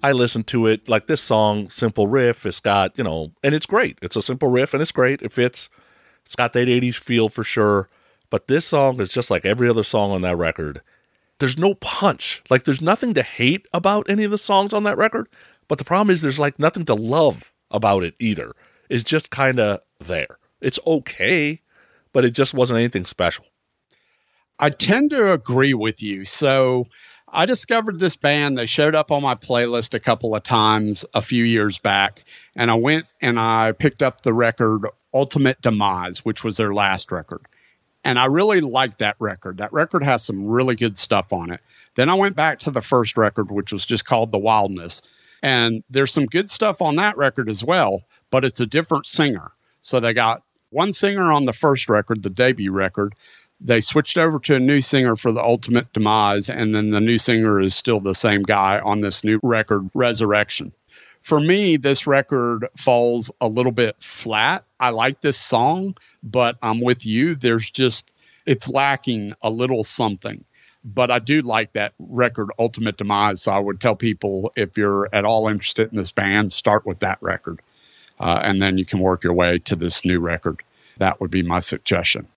I 0.00 0.12
listened 0.12 0.46
to 0.46 0.68
it 0.68 0.88
like 0.88 1.08
this 1.08 1.20
song, 1.20 1.70
simple 1.70 2.06
riff. 2.06 2.46
It's 2.46 2.60
got, 2.60 2.96
you 2.96 3.02
know, 3.02 3.32
and 3.42 3.52
it's 3.52 3.66
great. 3.66 3.98
It's 4.00 4.14
a 4.14 4.22
simple 4.22 4.48
riff 4.48 4.72
and 4.72 4.80
it's 4.80 4.92
great. 4.92 5.22
It 5.22 5.32
fits. 5.32 5.68
It's 6.24 6.36
got 6.36 6.52
that 6.52 6.68
80s 6.68 6.94
feel 6.94 7.28
for 7.28 7.42
sure. 7.42 7.88
But 8.30 8.46
this 8.46 8.64
song 8.64 9.00
is 9.00 9.08
just 9.08 9.28
like 9.28 9.44
every 9.44 9.68
other 9.68 9.82
song 9.82 10.12
on 10.12 10.20
that 10.20 10.36
record. 10.36 10.82
There's 11.40 11.58
no 11.58 11.74
punch. 11.74 12.44
Like, 12.48 12.62
there's 12.62 12.80
nothing 12.80 13.12
to 13.14 13.24
hate 13.24 13.66
about 13.72 14.08
any 14.08 14.22
of 14.22 14.30
the 14.30 14.38
songs 14.38 14.72
on 14.72 14.84
that 14.84 14.96
record. 14.96 15.26
But 15.66 15.78
the 15.78 15.84
problem 15.84 16.12
is, 16.12 16.22
there's 16.22 16.38
like 16.38 16.60
nothing 16.60 16.84
to 16.84 16.94
love 16.94 17.52
about 17.72 18.04
it 18.04 18.14
either. 18.20 18.54
It's 18.88 19.02
just 19.02 19.32
kind 19.32 19.58
of 19.58 19.80
there. 19.98 20.38
It's 20.60 20.78
okay, 20.86 21.60
but 22.12 22.24
it 22.24 22.30
just 22.30 22.54
wasn't 22.54 22.78
anything 22.78 23.04
special. 23.04 23.46
I 24.58 24.70
tend 24.70 25.10
to 25.10 25.32
agree 25.32 25.74
with 25.74 26.02
you. 26.02 26.24
So 26.24 26.86
I 27.28 27.44
discovered 27.44 27.98
this 27.98 28.16
band. 28.16 28.56
They 28.56 28.66
showed 28.66 28.94
up 28.94 29.10
on 29.10 29.22
my 29.22 29.34
playlist 29.34 29.92
a 29.92 30.00
couple 30.00 30.34
of 30.34 30.42
times 30.42 31.04
a 31.12 31.20
few 31.20 31.44
years 31.44 31.78
back. 31.78 32.24
And 32.54 32.70
I 32.70 32.74
went 32.74 33.06
and 33.20 33.38
I 33.38 33.72
picked 33.72 34.02
up 34.02 34.22
the 34.22 34.32
record 34.32 34.86
Ultimate 35.12 35.60
Demise, 35.60 36.24
which 36.24 36.42
was 36.44 36.56
their 36.56 36.72
last 36.72 37.12
record. 37.12 37.42
And 38.04 38.18
I 38.18 38.26
really 38.26 38.60
liked 38.60 38.98
that 38.98 39.16
record. 39.18 39.58
That 39.58 39.72
record 39.72 40.04
has 40.04 40.24
some 40.24 40.46
really 40.46 40.76
good 40.76 40.96
stuff 40.96 41.32
on 41.32 41.50
it. 41.50 41.60
Then 41.96 42.08
I 42.08 42.14
went 42.14 42.36
back 42.36 42.60
to 42.60 42.70
the 42.70 42.80
first 42.80 43.16
record, 43.16 43.50
which 43.50 43.72
was 43.72 43.84
just 43.84 44.04
called 44.04 44.30
The 44.30 44.38
Wildness. 44.38 45.02
And 45.42 45.82
there's 45.90 46.12
some 46.12 46.26
good 46.26 46.50
stuff 46.50 46.80
on 46.80 46.96
that 46.96 47.16
record 47.16 47.50
as 47.50 47.64
well, 47.64 48.02
but 48.30 48.44
it's 48.44 48.60
a 48.60 48.66
different 48.66 49.06
singer. 49.06 49.50
So 49.80 50.00
they 50.00 50.14
got 50.14 50.42
one 50.70 50.92
singer 50.92 51.32
on 51.32 51.44
the 51.44 51.52
first 51.52 51.88
record, 51.88 52.22
the 52.22 52.30
debut 52.30 52.72
record. 52.72 53.14
They 53.60 53.80
switched 53.80 54.18
over 54.18 54.38
to 54.40 54.56
a 54.56 54.60
new 54.60 54.80
singer 54.80 55.16
for 55.16 55.32
the 55.32 55.42
ultimate 55.42 55.92
demise, 55.92 56.50
and 56.50 56.74
then 56.74 56.90
the 56.90 57.00
new 57.00 57.18
singer 57.18 57.60
is 57.60 57.74
still 57.74 58.00
the 58.00 58.14
same 58.14 58.42
guy 58.42 58.78
on 58.80 59.00
this 59.00 59.24
new 59.24 59.40
record, 59.42 59.88
Resurrection. 59.94 60.72
For 61.22 61.40
me, 61.40 61.76
this 61.76 62.06
record 62.06 62.68
falls 62.76 63.30
a 63.40 63.48
little 63.48 63.72
bit 63.72 63.96
flat. 63.98 64.64
I 64.78 64.90
like 64.90 65.22
this 65.22 65.38
song, 65.38 65.96
but 66.22 66.56
I'm 66.62 66.80
with 66.80 67.04
you. 67.04 67.34
There's 67.34 67.68
just, 67.68 68.10
it's 68.44 68.68
lacking 68.68 69.32
a 69.42 69.50
little 69.50 69.82
something 69.82 70.44
but 70.86 71.10
I 71.10 71.18
do 71.18 71.40
like 71.40 71.72
that 71.72 71.92
record, 71.98 72.50
Ultimate 72.58 72.96
Demise. 72.96 73.42
So 73.42 73.52
I 73.52 73.58
would 73.58 73.80
tell 73.80 73.96
people 73.96 74.52
if 74.56 74.78
you're 74.78 75.08
at 75.12 75.24
all 75.24 75.48
interested 75.48 75.90
in 75.90 75.98
this 75.98 76.12
band, 76.12 76.52
start 76.52 76.86
with 76.86 77.00
that 77.00 77.18
record, 77.20 77.60
uh, 78.20 78.40
and 78.42 78.62
then 78.62 78.78
you 78.78 78.84
can 78.84 79.00
work 79.00 79.24
your 79.24 79.32
way 79.32 79.58
to 79.58 79.74
this 79.74 80.04
new 80.04 80.20
record. 80.20 80.62
That 80.98 81.20
would 81.20 81.30
be 81.30 81.42
my 81.42 81.58
suggestion. 81.58 82.28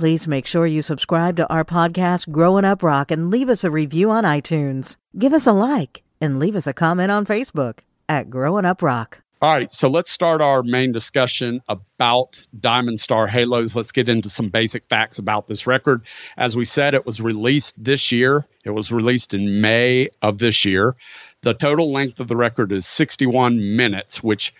Please 0.00 0.26
make 0.26 0.46
sure 0.46 0.66
you 0.66 0.80
subscribe 0.80 1.36
to 1.36 1.46
our 1.52 1.62
podcast, 1.62 2.32
Growing 2.32 2.64
Up 2.64 2.82
Rock, 2.82 3.10
and 3.10 3.30
leave 3.30 3.50
us 3.50 3.64
a 3.64 3.70
review 3.70 4.10
on 4.10 4.24
iTunes. 4.24 4.96
Give 5.18 5.34
us 5.34 5.46
a 5.46 5.52
like 5.52 6.02
and 6.22 6.38
leave 6.38 6.56
us 6.56 6.66
a 6.66 6.72
comment 6.72 7.10
on 7.10 7.26
Facebook 7.26 7.80
at 8.08 8.30
Growing 8.30 8.64
Up 8.64 8.80
Rock. 8.80 9.20
All 9.42 9.52
right, 9.52 9.70
so 9.70 9.90
let's 9.90 10.10
start 10.10 10.40
our 10.40 10.62
main 10.62 10.90
discussion 10.90 11.60
about 11.68 12.40
Diamond 12.60 12.98
Star 12.98 13.26
Halos. 13.26 13.76
Let's 13.76 13.92
get 13.92 14.08
into 14.08 14.30
some 14.30 14.48
basic 14.48 14.86
facts 14.88 15.18
about 15.18 15.48
this 15.48 15.66
record. 15.66 16.00
As 16.38 16.56
we 16.56 16.64
said, 16.64 16.94
it 16.94 17.04
was 17.04 17.20
released 17.20 17.74
this 17.76 18.10
year. 18.10 18.46
It 18.64 18.70
was 18.70 18.90
released 18.90 19.34
in 19.34 19.60
May 19.60 20.08
of 20.22 20.38
this 20.38 20.64
year. 20.64 20.96
The 21.42 21.52
total 21.52 21.92
length 21.92 22.20
of 22.20 22.28
the 22.28 22.36
record 22.36 22.72
is 22.72 22.86
61 22.86 23.76
minutes, 23.76 24.22
which, 24.22 24.54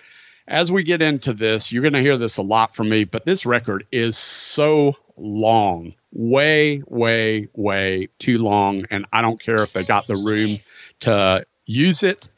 as 0.49 0.71
we 0.71 0.83
get 0.83 1.01
into 1.01 1.33
this, 1.33 1.73
you're 1.73 1.81
going 1.81 1.95
to 1.95 2.03
hear 2.03 2.19
this 2.19 2.37
a 2.37 2.43
lot 2.43 2.77
from 2.77 2.91
me, 2.91 3.05
but 3.05 3.25
this 3.25 3.47
record 3.47 3.87
is 3.91 4.19
so 4.19 4.97
long, 5.21 5.95
way, 6.13 6.83
way, 6.87 7.49
way 7.55 8.09
too 8.19 8.39
long. 8.39 8.85
And 8.91 9.07
I 9.13 9.23
don't 9.23 9.41
care 9.41 9.63
if 9.63 9.73
they 9.73 9.85
got 9.85 10.07
the 10.07 10.17
room 10.17 10.61
to 11.01 11.45
use 11.67 12.03
it, 12.03 12.29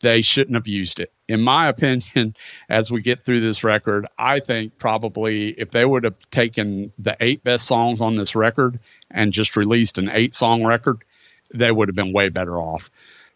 they 0.00 0.22
shouldn't 0.22 0.56
have 0.56 0.68
used 0.68 1.00
it. 1.00 1.12
In 1.28 1.40
my 1.40 1.68
opinion, 1.68 2.36
as 2.68 2.90
we 2.90 3.00
get 3.00 3.24
through 3.24 3.40
this 3.40 3.64
record, 3.64 4.06
I 4.18 4.40
think 4.40 4.78
probably 4.78 5.50
if 5.50 5.70
they 5.70 5.84
would 5.84 6.04
have 6.04 6.18
taken 6.30 6.92
the 6.98 7.16
eight 7.20 7.44
best 7.44 7.66
songs 7.66 8.00
on 8.00 8.16
this 8.16 8.34
record 8.34 8.78
and 9.10 9.32
just 9.32 9.56
released 9.56 9.98
an 9.98 10.10
eight 10.12 10.34
song 10.34 10.64
record, 10.64 11.04
they 11.52 11.70
would 11.70 11.88
have 11.88 11.96
been 11.96 12.12
way 12.12 12.28
better 12.28 12.56
off. 12.58 12.90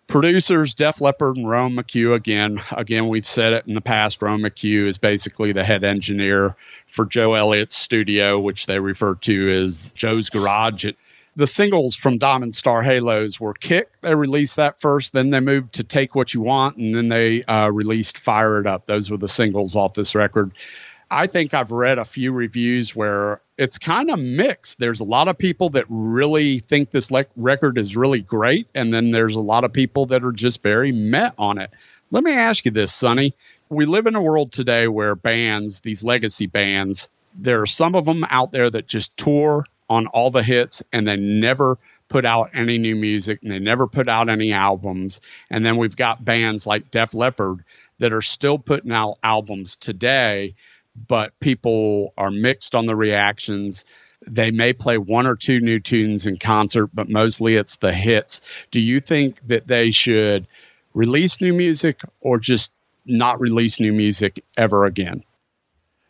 Producers 0.09 0.75
Def 0.75 1.03
Leppard 1.03 1.37
and 1.37 1.49
Ronan 1.49 1.77
McHugh 1.77 2.15
again. 2.15 2.63
Again, 2.73 3.09
we've 3.09 3.27
said 3.29 3.53
it 3.53 3.67
in 3.67 3.75
the 3.75 3.81
past. 3.83 4.23
Ronan 4.23 4.51
McHugh 4.51 4.89
is 4.89 4.97
basically 4.97 5.53
the 5.53 5.63
head 5.63 5.85
engineer 5.85 6.57
for 6.87 7.05
Joe 7.05 7.35
Elliott's 7.35 7.77
studio, 7.77 8.41
which 8.41 8.67
they 8.67 8.81
refer 8.81 9.15
to 9.17 9.63
as 9.63 9.93
Joe's 9.93 10.31
Garage. 10.31 10.87
It, 10.87 10.97
the 11.37 11.47
singles 11.47 11.95
from 11.95 12.17
Diamond 12.17 12.55
Star 12.55 12.83
Halos 12.83 13.39
were 13.39 13.53
Kick. 13.53 14.01
They 14.01 14.15
released 14.15 14.57
that 14.57 14.81
first. 14.81 15.13
Then 15.13 15.29
they 15.29 15.41
moved 15.41 15.75
to 15.75 15.85
Take 15.85 16.15
What 16.15 16.33
You 16.33 16.41
Want, 16.41 16.79
and 16.79 16.95
then 16.95 17.11
they 17.11 17.43
uh, 17.43 17.71
released 17.71 18.19
Fire 18.19 18.59
It 18.61 18.67
Up. 18.67 18.87
Those 18.87 19.11
were 19.11 19.19
the 19.19 19.29
singles 19.29 19.77
off 19.77 19.93
this 19.93 20.15
record. 20.15 20.53
I 21.11 21.27
think 21.27 21.55
I've 21.55 21.71
read 21.71 21.99
a 21.99 22.05
few 22.05 22.33
reviews 22.33 22.95
where 22.95 23.41
it's 23.57 23.79
kind 23.79 24.11
of 24.11 24.19
mixed. 24.19 24.79
There's 24.79 25.01
a 25.01 25.05
lot 25.05 25.29
of 25.29 25.39
people 25.39 25.71
that 25.71 25.87
really 25.89 26.59
think 26.61 26.91
this 26.91 27.11
le- 27.11 27.25
record 27.37 27.79
is 27.79 27.97
really 27.97 28.21
great, 28.21 28.69
and 28.75 28.93
then 28.93 29.11
there's 29.11 29.35
a 29.35 29.41
lot 29.41 29.65
of 29.65 29.73
people 29.73 30.07
that 30.07 30.23
are 30.23 30.33
just 30.33 30.63
very 30.63 30.93
met 30.93 31.33
on 31.39 31.59
it. 31.59 31.71
Let 32.11 32.25
me 32.25 32.33
ask 32.33 32.65
you 32.65 32.71
this, 32.71 32.93
Sonny. 32.93 33.35
We 33.71 33.87
live 33.87 34.07
in 34.07 34.17
a 34.17 34.23
world 34.23 34.53
today 34.53 34.89
where 34.89 35.15
bands, 35.15 35.81
these 35.81 36.03
legacy 36.03 36.47
bands, 36.47 37.09
there 37.35 37.61
are 37.61 37.67
some 37.67 37.95
of 37.95 38.05
them 38.05 38.25
out 38.29 38.53
there 38.53 38.71
that 38.71 38.87
just 38.87 39.17
tour 39.17 39.67
on 39.91 40.07
all 40.09 40.31
the 40.31 40.43
hits 40.43 40.83
and 40.93 41.07
they 41.07 41.17
never 41.17 41.79
put 42.09 42.25
out 42.25 42.51
any 42.55 42.79
new 42.79 42.97
music 42.97 43.41
and 43.43 43.51
they 43.51 43.59
never 43.59 43.87
put 43.87 44.09
out 44.09 44.29
any 44.29 44.53
albums. 44.53 45.21
And 45.51 45.65
then 45.65 45.77
we've 45.77 45.97
got 45.97 46.25
bands 46.25 46.67
like 46.67 46.91
Def 46.91 47.13
Leppard 47.13 47.65
that 47.99 48.13
are 48.13 48.23
still 48.23 48.59
putting 48.59 48.93
out 48.93 49.19
albums 49.23 49.77
today 49.77 50.55
but 51.07 51.39
people 51.41 52.15
are 52.19 52.31
mixed 52.31 52.75
on 52.75 52.87
the 52.87 52.97
reactions. 52.97 53.85
They 54.27 54.51
may 54.51 54.73
play 54.73 54.99
one 54.99 55.27
or 55.27 55.37
two 55.37 55.61
new 55.61 55.79
tunes 55.79 56.27
in 56.27 56.39
concert, 56.39 56.89
but 56.93 57.09
mostly 57.09 57.55
it's 57.57 57.77
the 57.77 57.93
hits. 57.93 58.41
Do 58.71 58.81
you 58.81 59.01
think 59.01 59.41
that 59.47 59.69
they 59.69 59.91
should 59.91 60.47
release 60.95 61.41
new 61.41 61.53
music 61.53 62.01
or 62.21 62.39
just 62.39 62.73
not 63.07 63.41
release 63.41 63.79
new 63.79 63.93
music 63.93 64.45
ever 64.57 64.85
again? 64.85 65.23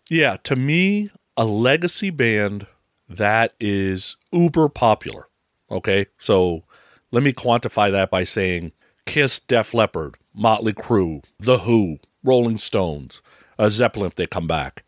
Yeah, 0.09 0.39
to 0.45 0.57
me, 0.57 1.11
a 1.37 1.45
legacy 1.45 2.11
band 2.11 2.67
that 3.09 3.53
is 3.61 4.17
uber 4.33 4.69
popular. 4.69 5.29
Okay, 5.71 6.07
so 6.19 6.65
let 7.11 7.23
me 7.23 7.33
quantify 7.33 7.91
that 7.93 8.11
by 8.11 8.25
saying 8.25 8.73
Kiss, 9.07 9.39
Def 9.39 9.75
Leppard, 9.75 10.17
Motley 10.35 10.73
Crue, 10.73 11.23
The 11.39 11.59
Who, 11.61 11.99
Rolling 12.23 12.59
Stones, 12.59 13.23
uh, 13.59 13.71
Zeppelin 13.71 14.07
if 14.07 14.15
they 14.15 14.27
come 14.27 14.47
back. 14.47 14.85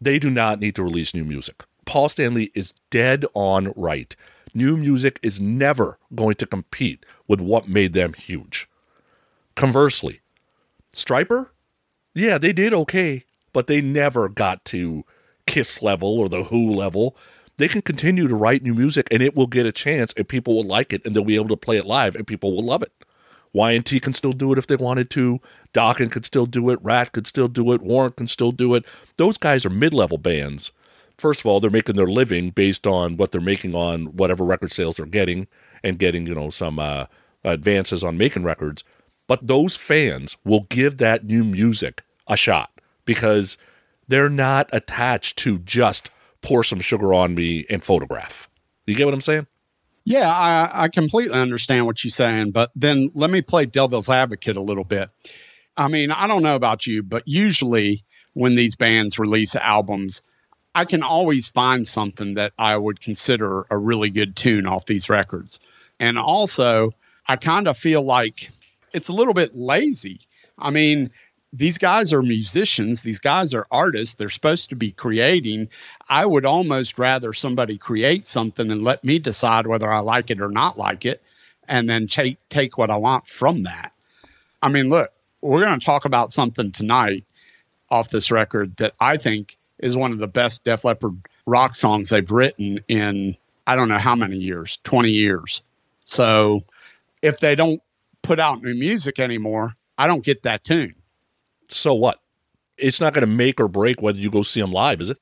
They 0.00 0.18
do 0.18 0.30
not 0.30 0.60
need 0.60 0.74
to 0.76 0.82
release 0.82 1.14
new 1.14 1.24
music. 1.24 1.64
Paul 1.84 2.08
Stanley 2.08 2.50
is 2.54 2.74
dead 2.90 3.24
on 3.34 3.72
right. 3.74 4.14
New 4.54 4.76
music 4.76 5.18
is 5.22 5.40
never 5.40 5.98
going 6.14 6.34
to 6.36 6.46
compete 6.46 7.04
with 7.26 7.40
what 7.40 7.68
made 7.68 7.92
them 7.92 8.14
huge. 8.14 8.68
Conversely, 9.54 10.20
Stryper, 10.94 11.48
yeah, 12.14 12.38
they 12.38 12.52
did 12.52 12.72
okay, 12.72 13.24
but 13.52 13.66
they 13.66 13.80
never 13.80 14.28
got 14.28 14.64
to 14.66 15.04
Kiss 15.46 15.82
level 15.82 16.18
or 16.18 16.28
the 16.28 16.44
Who 16.44 16.72
level. 16.72 17.16
They 17.56 17.68
can 17.68 17.82
continue 17.82 18.28
to 18.28 18.34
write 18.36 18.62
new 18.62 18.74
music 18.74 19.08
and 19.10 19.22
it 19.22 19.34
will 19.34 19.46
get 19.46 19.66
a 19.66 19.72
chance 19.72 20.12
and 20.16 20.28
people 20.28 20.54
will 20.54 20.64
like 20.64 20.92
it 20.92 21.04
and 21.04 21.14
they'll 21.14 21.24
be 21.24 21.36
able 21.36 21.48
to 21.48 21.56
play 21.56 21.76
it 21.76 21.86
live 21.86 22.14
and 22.14 22.26
people 22.26 22.54
will 22.54 22.64
love 22.64 22.82
it. 22.82 22.92
Y&T 23.52 23.98
can 24.00 24.12
still 24.12 24.32
do 24.32 24.52
it 24.52 24.58
if 24.58 24.66
they 24.66 24.76
wanted 24.76 25.10
to. 25.10 25.40
Dokken 25.74 26.10
could 26.10 26.24
still 26.24 26.46
do 26.46 26.70
it. 26.70 26.78
Ratt 26.82 27.12
could 27.12 27.26
still 27.26 27.48
do 27.48 27.72
it. 27.72 27.82
Warrant 27.82 28.16
can 28.16 28.26
still 28.26 28.52
do 28.52 28.74
it. 28.74 28.84
Those 29.16 29.38
guys 29.38 29.66
are 29.66 29.70
mid-level 29.70 30.18
bands. 30.18 30.72
First 31.16 31.40
of 31.40 31.46
all, 31.46 31.60
they're 31.60 31.70
making 31.70 31.96
their 31.96 32.06
living 32.06 32.50
based 32.50 32.86
on 32.86 33.16
what 33.16 33.32
they're 33.32 33.40
making 33.40 33.74
on 33.74 34.16
whatever 34.16 34.44
record 34.44 34.72
sales 34.72 34.96
they're 34.96 35.06
getting 35.06 35.48
and 35.82 35.98
getting, 35.98 36.26
you 36.26 36.34
know, 36.34 36.50
some 36.50 36.78
uh, 36.78 37.06
advances 37.44 38.04
on 38.04 38.16
making 38.16 38.44
records. 38.44 38.84
But 39.26 39.46
those 39.46 39.76
fans 39.76 40.36
will 40.44 40.66
give 40.68 40.98
that 40.98 41.24
new 41.24 41.44
music 41.44 42.02
a 42.26 42.36
shot 42.36 42.80
because 43.04 43.56
they're 44.06 44.30
not 44.30 44.70
attached 44.72 45.36
to 45.38 45.58
just 45.58 46.10
pour 46.40 46.64
some 46.64 46.80
sugar 46.80 47.12
on 47.12 47.34
me 47.34 47.66
and 47.68 47.82
photograph. 47.82 48.48
You 48.86 48.94
get 48.94 49.04
what 49.04 49.14
I'm 49.14 49.20
saying? 49.20 49.46
Yeah, 50.04 50.32
I, 50.32 50.84
I 50.84 50.88
completely 50.88 51.38
understand 51.38 51.84
what 51.84 52.02
you're 52.02 52.10
saying, 52.10 52.52
but 52.52 52.70
then 52.74 53.10
let 53.14 53.28
me 53.28 53.42
play 53.42 53.66
devil's 53.66 54.08
advocate 54.08 54.56
a 54.56 54.62
little 54.62 54.84
bit. 54.84 55.10
I 55.78 55.86
mean, 55.86 56.10
I 56.10 56.26
don't 56.26 56.42
know 56.42 56.56
about 56.56 56.86
you, 56.88 57.04
but 57.04 57.22
usually 57.26 58.02
when 58.34 58.56
these 58.56 58.74
bands 58.74 59.18
release 59.18 59.54
albums, 59.54 60.22
I 60.74 60.84
can 60.84 61.04
always 61.04 61.46
find 61.46 61.86
something 61.86 62.34
that 62.34 62.52
I 62.58 62.76
would 62.76 63.00
consider 63.00 63.64
a 63.70 63.78
really 63.78 64.10
good 64.10 64.34
tune 64.34 64.66
off 64.66 64.86
these 64.86 65.08
records. 65.08 65.60
And 66.00 66.18
also, 66.18 66.94
I 67.28 67.36
kind 67.36 67.68
of 67.68 67.78
feel 67.78 68.02
like 68.02 68.50
it's 68.92 69.08
a 69.08 69.12
little 69.12 69.34
bit 69.34 69.56
lazy. 69.56 70.20
I 70.58 70.70
mean, 70.70 71.10
these 71.52 71.78
guys 71.78 72.12
are 72.12 72.22
musicians, 72.22 73.02
these 73.02 73.20
guys 73.20 73.54
are 73.54 73.66
artists, 73.70 74.14
they're 74.14 74.28
supposed 74.28 74.70
to 74.70 74.76
be 74.76 74.90
creating. 74.90 75.68
I 76.08 76.26
would 76.26 76.44
almost 76.44 76.98
rather 76.98 77.32
somebody 77.32 77.78
create 77.78 78.26
something 78.26 78.70
and 78.70 78.82
let 78.82 79.04
me 79.04 79.20
decide 79.20 79.68
whether 79.68 79.90
I 79.90 80.00
like 80.00 80.30
it 80.30 80.40
or 80.40 80.50
not 80.50 80.76
like 80.76 81.06
it, 81.06 81.22
and 81.68 81.88
then 81.88 82.08
take 82.08 82.36
take 82.48 82.76
what 82.76 82.90
I 82.90 82.96
want 82.96 83.28
from 83.28 83.62
that. 83.62 83.92
I 84.60 84.68
mean, 84.68 84.90
look, 84.90 85.12
we're 85.40 85.64
going 85.64 85.78
to 85.78 85.84
talk 85.84 86.04
about 86.04 86.32
something 86.32 86.72
tonight 86.72 87.24
off 87.90 88.10
this 88.10 88.30
record 88.30 88.76
that 88.76 88.94
I 89.00 89.16
think 89.16 89.56
is 89.78 89.96
one 89.96 90.12
of 90.12 90.18
the 90.18 90.28
best 90.28 90.64
Def 90.64 90.84
Leppard 90.84 91.16
rock 91.46 91.74
songs 91.74 92.10
they've 92.10 92.30
written 92.30 92.80
in 92.88 93.36
I 93.66 93.76
don't 93.76 93.88
know 93.88 93.98
how 93.98 94.14
many 94.14 94.38
years, 94.38 94.78
20 94.84 95.10
years. 95.10 95.62
So 96.04 96.62
if 97.20 97.38
they 97.38 97.54
don't 97.54 97.82
put 98.22 98.40
out 98.40 98.62
new 98.62 98.74
music 98.74 99.18
anymore, 99.18 99.74
I 99.98 100.06
don't 100.06 100.24
get 100.24 100.42
that 100.44 100.64
tune. 100.64 100.94
So 101.68 101.92
what? 101.94 102.18
It's 102.78 103.00
not 103.00 103.12
going 103.12 103.26
to 103.26 103.32
make 103.32 103.60
or 103.60 103.68
break 103.68 104.00
whether 104.00 104.18
you 104.18 104.30
go 104.30 104.42
see 104.42 104.62
them 104.62 104.72
live, 104.72 105.02
is 105.02 105.10
it? 105.10 105.18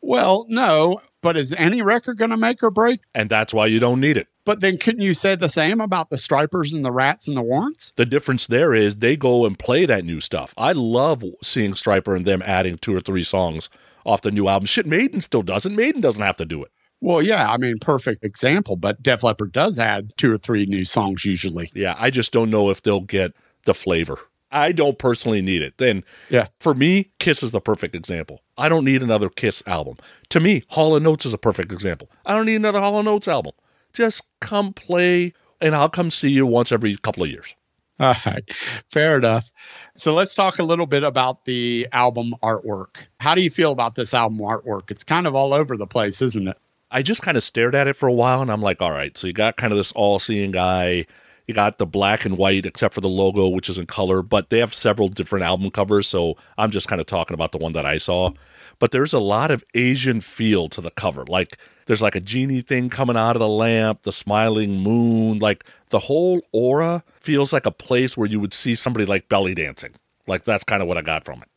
Well, 0.00 0.44
no, 0.48 1.00
but 1.22 1.36
is 1.36 1.52
any 1.52 1.82
record 1.82 2.18
going 2.18 2.32
to 2.32 2.36
make 2.36 2.62
or 2.64 2.70
break? 2.70 3.00
And 3.14 3.30
that's 3.30 3.54
why 3.54 3.66
you 3.66 3.78
don't 3.78 4.00
need 4.00 4.16
it. 4.16 4.26
But 4.44 4.60
then 4.60 4.78
couldn't 4.78 5.00
you 5.00 5.14
say 5.14 5.36
the 5.36 5.48
same 5.48 5.80
about 5.80 6.10
the 6.10 6.16
Strypers 6.16 6.74
and 6.74 6.84
the 6.84 6.90
Ratts 6.90 7.28
and 7.28 7.36
the 7.36 7.42
Warrants? 7.42 7.92
The 7.96 8.04
difference 8.04 8.46
there 8.46 8.74
is 8.74 8.96
they 8.96 9.16
go 9.16 9.46
and 9.46 9.58
play 9.58 9.86
that 9.86 10.04
new 10.04 10.20
stuff. 10.20 10.52
I 10.58 10.72
love 10.72 11.24
seeing 11.42 11.72
Stryper 11.72 12.14
and 12.14 12.26
them 12.26 12.42
adding 12.44 12.76
two 12.78 12.94
or 12.94 13.00
three 13.00 13.24
songs 13.24 13.70
off 14.04 14.20
the 14.20 14.30
new 14.30 14.48
album. 14.48 14.66
Shit, 14.66 14.86
Maiden 14.86 15.22
still 15.22 15.42
doesn't. 15.42 15.74
Maiden 15.74 16.00
doesn't 16.00 16.22
have 16.22 16.36
to 16.36 16.44
do 16.44 16.62
it. 16.62 16.70
Well, 17.00 17.22
yeah, 17.22 17.50
I 17.50 17.56
mean, 17.56 17.78
perfect 17.80 18.24
example, 18.24 18.76
but 18.76 19.02
Def 19.02 19.22
Leppard 19.22 19.52
does 19.52 19.78
add 19.78 20.12
two 20.16 20.32
or 20.32 20.38
three 20.38 20.64
new 20.66 20.84
songs 20.84 21.24
usually. 21.24 21.70
Yeah, 21.74 21.96
I 21.98 22.10
just 22.10 22.32
don't 22.32 22.50
know 22.50 22.70
if 22.70 22.82
they'll 22.82 23.00
get 23.00 23.32
the 23.64 23.74
flavor. 23.74 24.18
I 24.50 24.72
don't 24.72 24.98
personally 24.98 25.42
need 25.42 25.62
it. 25.62 25.78
Then, 25.78 26.04
yeah, 26.30 26.46
for 26.60 26.74
me, 26.74 27.10
Kiss 27.18 27.42
is 27.42 27.50
the 27.50 27.60
perfect 27.60 27.94
example. 27.94 28.40
I 28.56 28.68
don't 28.68 28.84
need 28.84 29.02
another 29.02 29.28
Kiss 29.28 29.62
album. 29.66 29.96
To 30.28 30.38
me, 30.40 30.62
Hall 30.68 30.94
& 31.06 31.06
Oates 31.06 31.26
is 31.26 31.34
a 31.34 31.38
perfect 31.38 31.72
example. 31.72 32.10
I 32.24 32.34
don't 32.34 32.46
need 32.46 32.54
another 32.54 32.80
Hall 32.80 33.06
& 33.08 33.08
Oates 33.08 33.26
album. 33.26 33.52
Just 33.94 34.22
come 34.40 34.72
play, 34.72 35.32
and 35.60 35.74
I'll 35.74 35.88
come 35.88 36.10
see 36.10 36.30
you 36.30 36.46
once 36.46 36.72
every 36.72 36.96
couple 36.96 37.22
of 37.22 37.30
years. 37.30 37.54
All 38.00 38.14
right, 38.26 38.42
fair 38.90 39.16
enough. 39.18 39.50
So 39.94 40.12
let's 40.12 40.34
talk 40.34 40.58
a 40.58 40.64
little 40.64 40.86
bit 40.86 41.04
about 41.04 41.44
the 41.44 41.86
album 41.92 42.34
artwork. 42.42 42.96
How 43.20 43.34
do 43.34 43.42
you 43.42 43.50
feel 43.50 43.70
about 43.70 43.94
this 43.94 44.12
album 44.12 44.38
artwork? 44.38 44.90
It's 44.90 45.04
kind 45.04 45.26
of 45.26 45.34
all 45.36 45.54
over 45.54 45.76
the 45.76 45.86
place, 45.86 46.20
isn't 46.20 46.48
it? 46.48 46.58
I 46.90 47.02
just 47.02 47.22
kind 47.22 47.36
of 47.36 47.42
stared 47.42 47.74
at 47.74 47.86
it 47.86 47.94
for 47.94 48.08
a 48.08 48.12
while, 48.12 48.42
and 48.42 48.50
I'm 48.50 48.62
like, 48.62 48.82
all 48.82 48.90
right. 48.90 49.16
So 49.16 49.28
you 49.28 49.32
got 49.32 49.56
kind 49.56 49.72
of 49.72 49.78
this 49.78 49.92
all-seeing 49.92 50.50
guy 50.50 51.06
you 51.46 51.54
got 51.54 51.78
the 51.78 51.86
black 51.86 52.24
and 52.24 52.38
white, 52.38 52.64
except 52.64 52.94
for 52.94 53.00
the 53.00 53.08
logo, 53.08 53.48
which 53.48 53.68
is 53.68 53.76
in 53.76 53.86
color, 53.86 54.22
but 54.22 54.50
they 54.50 54.60
have 54.60 54.74
several 54.74 55.08
different 55.08 55.44
album 55.44 55.70
covers. 55.70 56.08
So 56.08 56.36
I'm 56.56 56.70
just 56.70 56.88
kind 56.88 57.00
of 57.00 57.06
talking 57.06 57.34
about 57.34 57.52
the 57.52 57.58
one 57.58 57.72
that 57.72 57.84
I 57.84 57.98
saw. 57.98 58.30
But 58.78 58.90
there's 58.90 59.12
a 59.12 59.18
lot 59.18 59.50
of 59.50 59.64
Asian 59.74 60.20
feel 60.20 60.68
to 60.70 60.80
the 60.80 60.90
cover. 60.90 61.24
Like 61.26 61.58
there's 61.86 62.02
like 62.02 62.14
a 62.14 62.20
genie 62.20 62.62
thing 62.62 62.90
coming 62.90 63.16
out 63.16 63.36
of 63.36 63.40
the 63.40 63.48
lamp, 63.48 64.02
the 64.02 64.12
smiling 64.12 64.80
moon. 64.80 65.38
Like 65.38 65.64
the 65.90 66.00
whole 66.00 66.42
aura 66.52 67.04
feels 67.20 67.52
like 67.52 67.66
a 67.66 67.70
place 67.70 68.16
where 68.16 68.28
you 68.28 68.40
would 68.40 68.52
see 68.52 68.74
somebody 68.74 69.06
like 69.06 69.28
belly 69.28 69.54
dancing. 69.54 69.92
Like 70.26 70.44
that's 70.44 70.64
kind 70.64 70.82
of 70.82 70.88
what 70.88 70.98
I 70.98 71.02
got 71.02 71.24
from 71.24 71.42
it. 71.42 71.48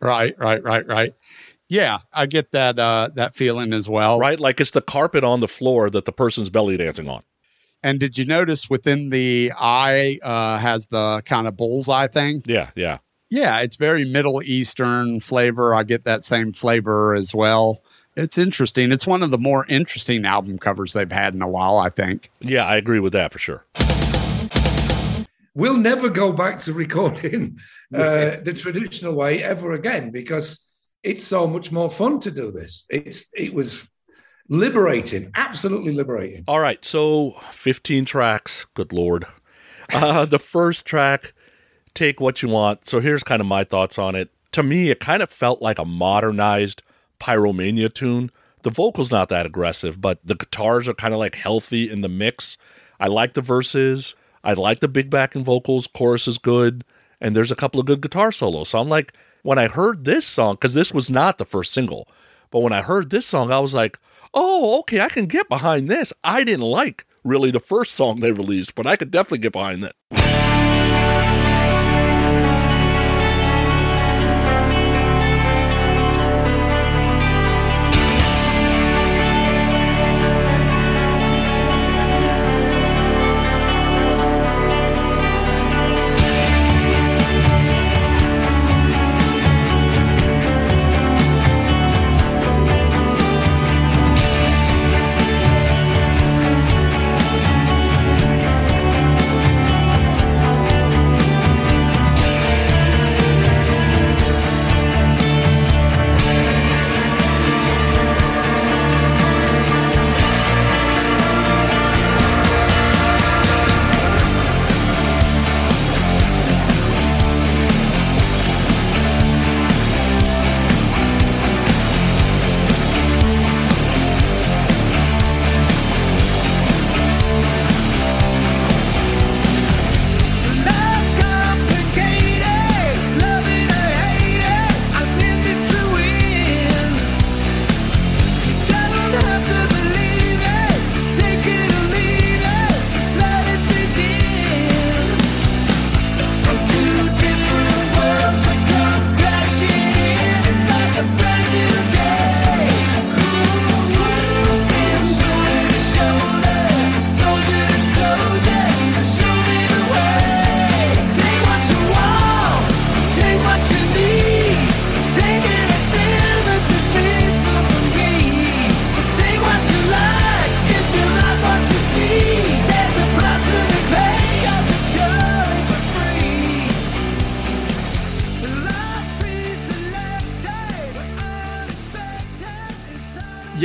Right, 0.00 0.36
right, 0.38 0.62
right, 0.62 0.86
right. 0.86 1.14
Yeah, 1.68 2.00
I 2.12 2.26
get 2.26 2.50
that 2.52 2.78
uh, 2.78 3.10
that 3.14 3.34
feeling 3.34 3.72
as 3.72 3.88
well. 3.88 4.18
Right, 4.18 4.38
like 4.38 4.60
it's 4.60 4.72
the 4.72 4.82
carpet 4.82 5.24
on 5.24 5.40
the 5.40 5.48
floor 5.48 5.88
that 5.90 6.04
the 6.04 6.12
person's 6.12 6.50
belly 6.50 6.76
dancing 6.76 7.08
on. 7.08 7.22
And 7.82 7.98
did 7.98 8.18
you 8.18 8.24
notice 8.24 8.68
within 8.68 9.10
the 9.10 9.52
eye 9.58 10.18
uh, 10.22 10.58
has 10.58 10.86
the 10.86 11.22
kind 11.24 11.48
of 11.48 11.56
bullseye 11.56 12.08
thing? 12.08 12.42
Yeah, 12.46 12.70
yeah. 12.76 12.98
Yeah, 13.32 13.60
it's 13.60 13.76
very 13.76 14.04
Middle 14.04 14.42
Eastern 14.42 15.18
flavor. 15.18 15.74
I 15.74 15.84
get 15.84 16.04
that 16.04 16.22
same 16.22 16.52
flavor 16.52 17.14
as 17.14 17.34
well. 17.34 17.82
It's 18.14 18.36
interesting. 18.36 18.92
It's 18.92 19.06
one 19.06 19.22
of 19.22 19.30
the 19.30 19.38
more 19.38 19.64
interesting 19.70 20.26
album 20.26 20.58
covers 20.58 20.92
they've 20.92 21.10
had 21.10 21.32
in 21.32 21.40
a 21.40 21.48
while, 21.48 21.78
I 21.78 21.88
think. 21.88 22.30
Yeah, 22.40 22.66
I 22.66 22.76
agree 22.76 23.00
with 23.00 23.14
that 23.14 23.32
for 23.32 23.38
sure. 23.38 23.64
We'll 25.54 25.78
never 25.78 26.10
go 26.10 26.30
back 26.30 26.58
to 26.60 26.74
recording 26.74 27.58
uh, 27.94 28.36
the 28.42 28.52
traditional 28.54 29.14
way 29.14 29.42
ever 29.42 29.72
again 29.72 30.10
because 30.10 30.68
it's 31.02 31.24
so 31.24 31.46
much 31.46 31.72
more 31.72 31.90
fun 31.90 32.20
to 32.20 32.30
do 32.30 32.52
this. 32.52 32.84
It's 32.90 33.30
it 33.32 33.54
was 33.54 33.88
liberating, 34.50 35.30
absolutely 35.36 35.94
liberating. 35.94 36.44
All 36.46 36.60
right, 36.60 36.84
so 36.84 37.36
15 37.52 38.04
tracks. 38.04 38.66
Good 38.74 38.92
lord. 38.92 39.24
Uh, 39.90 40.26
the 40.26 40.38
first 40.38 40.84
track, 40.84 41.32
take 41.94 42.20
what 42.20 42.42
you 42.42 42.48
want. 42.48 42.88
So 42.88 43.00
here's 43.00 43.22
kind 43.22 43.40
of 43.40 43.46
my 43.46 43.64
thoughts 43.64 43.98
on 43.98 44.14
it. 44.14 44.30
To 44.52 44.62
me, 44.62 44.90
it 44.90 45.00
kind 45.00 45.22
of 45.22 45.30
felt 45.30 45.62
like 45.62 45.78
a 45.78 45.84
modernized 45.84 46.82
Pyromania 47.20 47.92
tune. 47.92 48.30
The 48.62 48.70
vocal's 48.70 49.10
not 49.10 49.28
that 49.30 49.46
aggressive, 49.46 50.00
but 50.00 50.18
the 50.24 50.34
guitars 50.34 50.88
are 50.88 50.94
kind 50.94 51.14
of 51.14 51.20
like 51.20 51.36
healthy 51.36 51.90
in 51.90 52.00
the 52.00 52.08
mix. 52.08 52.56
I 53.00 53.08
like 53.08 53.34
the 53.34 53.40
verses. 53.40 54.14
I 54.44 54.52
like 54.52 54.80
the 54.80 54.88
big 54.88 55.10
backing 55.10 55.44
vocals. 55.44 55.86
Chorus 55.86 56.28
is 56.28 56.38
good. 56.38 56.84
And 57.20 57.34
there's 57.34 57.50
a 57.50 57.56
couple 57.56 57.80
of 57.80 57.86
good 57.86 58.00
guitar 58.00 58.32
solos. 58.32 58.70
So 58.70 58.78
I'm 58.78 58.88
like, 58.88 59.12
when 59.42 59.58
I 59.58 59.68
heard 59.68 60.04
this 60.04 60.26
song, 60.26 60.54
because 60.54 60.74
this 60.74 60.92
was 60.92 61.10
not 61.10 61.38
the 61.38 61.44
first 61.44 61.72
single, 61.72 62.08
but 62.50 62.60
when 62.60 62.72
I 62.72 62.82
heard 62.82 63.10
this 63.10 63.26
song, 63.26 63.50
I 63.50 63.58
was 63.58 63.74
like, 63.74 63.98
oh, 64.34 64.80
okay, 64.80 65.00
I 65.00 65.08
can 65.08 65.26
get 65.26 65.48
behind 65.48 65.88
this. 65.88 66.12
I 66.22 66.44
didn't 66.44 66.66
like 66.66 67.06
really 67.24 67.50
the 67.50 67.60
first 67.60 67.94
song 67.94 68.20
they 68.20 68.32
released, 68.32 68.74
but 68.74 68.86
I 68.86 68.96
could 68.96 69.10
definitely 69.10 69.38
get 69.38 69.52
behind 69.52 69.82
that. 69.84 70.21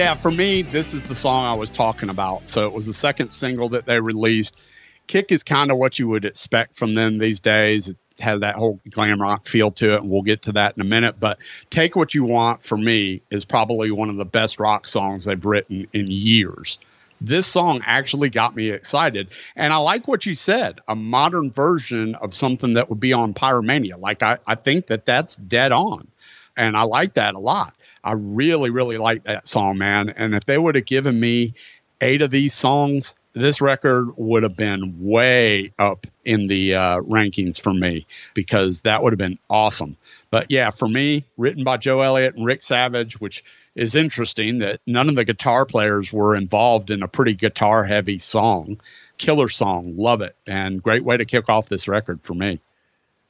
Yeah, 0.08 0.14
for 0.14 0.32
me, 0.32 0.62
this 0.62 0.94
is 0.94 1.04
the 1.04 1.16
song 1.18 1.44
I 1.44 1.54
was 1.54 1.70
talking 1.70 2.08
about. 2.08 2.48
So 2.48 2.66
it 2.66 2.72
was 2.72 2.86
the 2.86 2.94
second 2.94 3.32
single 3.32 3.68
that 3.70 3.86
they 3.86 4.00
released. 4.00 4.56
Kick 5.08 5.34
is 5.34 5.44
kind 5.44 5.70
of 5.70 5.78
what 5.78 6.00
you 6.00 6.08
would 6.08 6.24
expect 6.24 6.78
from 6.78 6.96
them 6.96 7.18
these 7.18 7.42
days. 7.42 7.90
It 7.90 7.98
had 8.18 8.40
that 8.40 8.56
whole 8.56 8.80
glam 8.90 9.22
rock 9.22 9.50
feel 9.50 9.70
to 9.72 9.96
it, 9.96 10.04
and 10.04 10.10
we'll 10.10 10.22
get 10.22 10.44
to 10.44 10.54
that 10.54 10.78
in 10.78 10.82
a 10.82 10.86
minute. 10.86 11.20
But 11.20 11.40
Take 11.72 11.98
What 11.98 12.16
You 12.16 12.24
Want 12.24 12.64
for 12.64 12.78
me 12.78 13.22
is 13.32 13.44
probably 13.44 13.92
one 13.92 14.10
of 14.10 14.16
the 14.16 14.24
best 14.24 14.62
rock 14.62 14.88
songs 14.88 15.26
they've 15.26 15.44
written 15.44 15.86
in 15.92 16.08
years. 16.08 16.80
This 17.20 17.46
song 17.46 17.82
actually 17.86 18.30
got 18.30 18.56
me 18.56 18.70
excited. 18.70 19.28
And 19.58 19.74
I 19.74 19.78
like 19.78 20.08
what 20.08 20.26
you 20.26 20.36
said 20.36 20.80
a 20.88 20.96
modern 20.96 21.52
version 21.52 22.16
of 22.16 22.34
something 22.34 22.76
that 22.76 22.90
would 22.90 23.02
be 23.02 23.12
on 23.12 23.34
Pyromania. 23.34 24.00
Like, 24.00 24.24
I, 24.24 24.38
I 24.48 24.56
think 24.56 24.88
that 24.88 25.06
that's 25.06 25.36
dead 25.36 25.74
on. 25.74 26.08
And 26.56 26.78
I 26.78 26.84
like 26.84 27.16
that 27.16 27.36
a 27.36 27.40
lot. 27.40 27.74
I 28.08 28.14
really, 28.14 28.70
really 28.70 28.98
like 28.98 29.26
that 29.26 29.50
song, 29.50 29.78
man. 29.78 30.10
And 30.10 30.34
if 30.34 30.46
they 30.46 30.58
would 30.58 30.76
have 30.76 30.86
given 30.86 31.20
me 31.20 31.54
eight 32.00 32.22
of 32.22 32.32
these 32.32 32.54
songs, 32.54 33.14
this 33.34 33.60
record 33.60 34.12
would 34.16 34.44
have 34.44 34.56
been 34.56 34.96
way 35.02 35.74
up 35.78 36.08
in 36.24 36.48
the 36.48 36.74
uh, 36.74 36.98
rankings 37.02 37.60
for 37.60 37.74
me 37.74 38.08
because 38.34 38.82
that 38.82 39.04
would 39.04 39.12
have 39.12 39.18
been 39.18 39.40
awesome. 39.50 39.98
But 40.32 40.50
yeah, 40.50 40.70
for 40.70 40.88
me, 40.88 41.26
written 41.38 41.66
by 41.66 41.76
Joe 41.76 42.00
Elliott 42.00 42.36
and 42.36 42.46
Rick 42.46 42.64
Savage, 42.64 43.20
which 43.20 43.44
is 43.76 43.94
interesting 43.94 44.60
that 44.60 44.80
none 44.88 45.10
of 45.10 45.16
the 45.16 45.26
guitar 45.26 45.66
players 45.66 46.14
were 46.14 46.34
involved 46.34 46.90
in 46.90 47.04
a 47.04 47.10
pretty 47.10 47.34
guitar 47.34 47.84
heavy 47.84 48.20
song. 48.20 48.80
Killer 49.18 49.50
song, 49.50 49.98
love 49.98 50.22
it, 50.22 50.36
and 50.48 50.82
great 50.82 51.04
way 51.04 51.18
to 51.18 51.26
kick 51.26 51.50
off 51.50 51.68
this 51.68 51.90
record 51.90 52.22
for 52.24 52.36
me. 52.36 52.62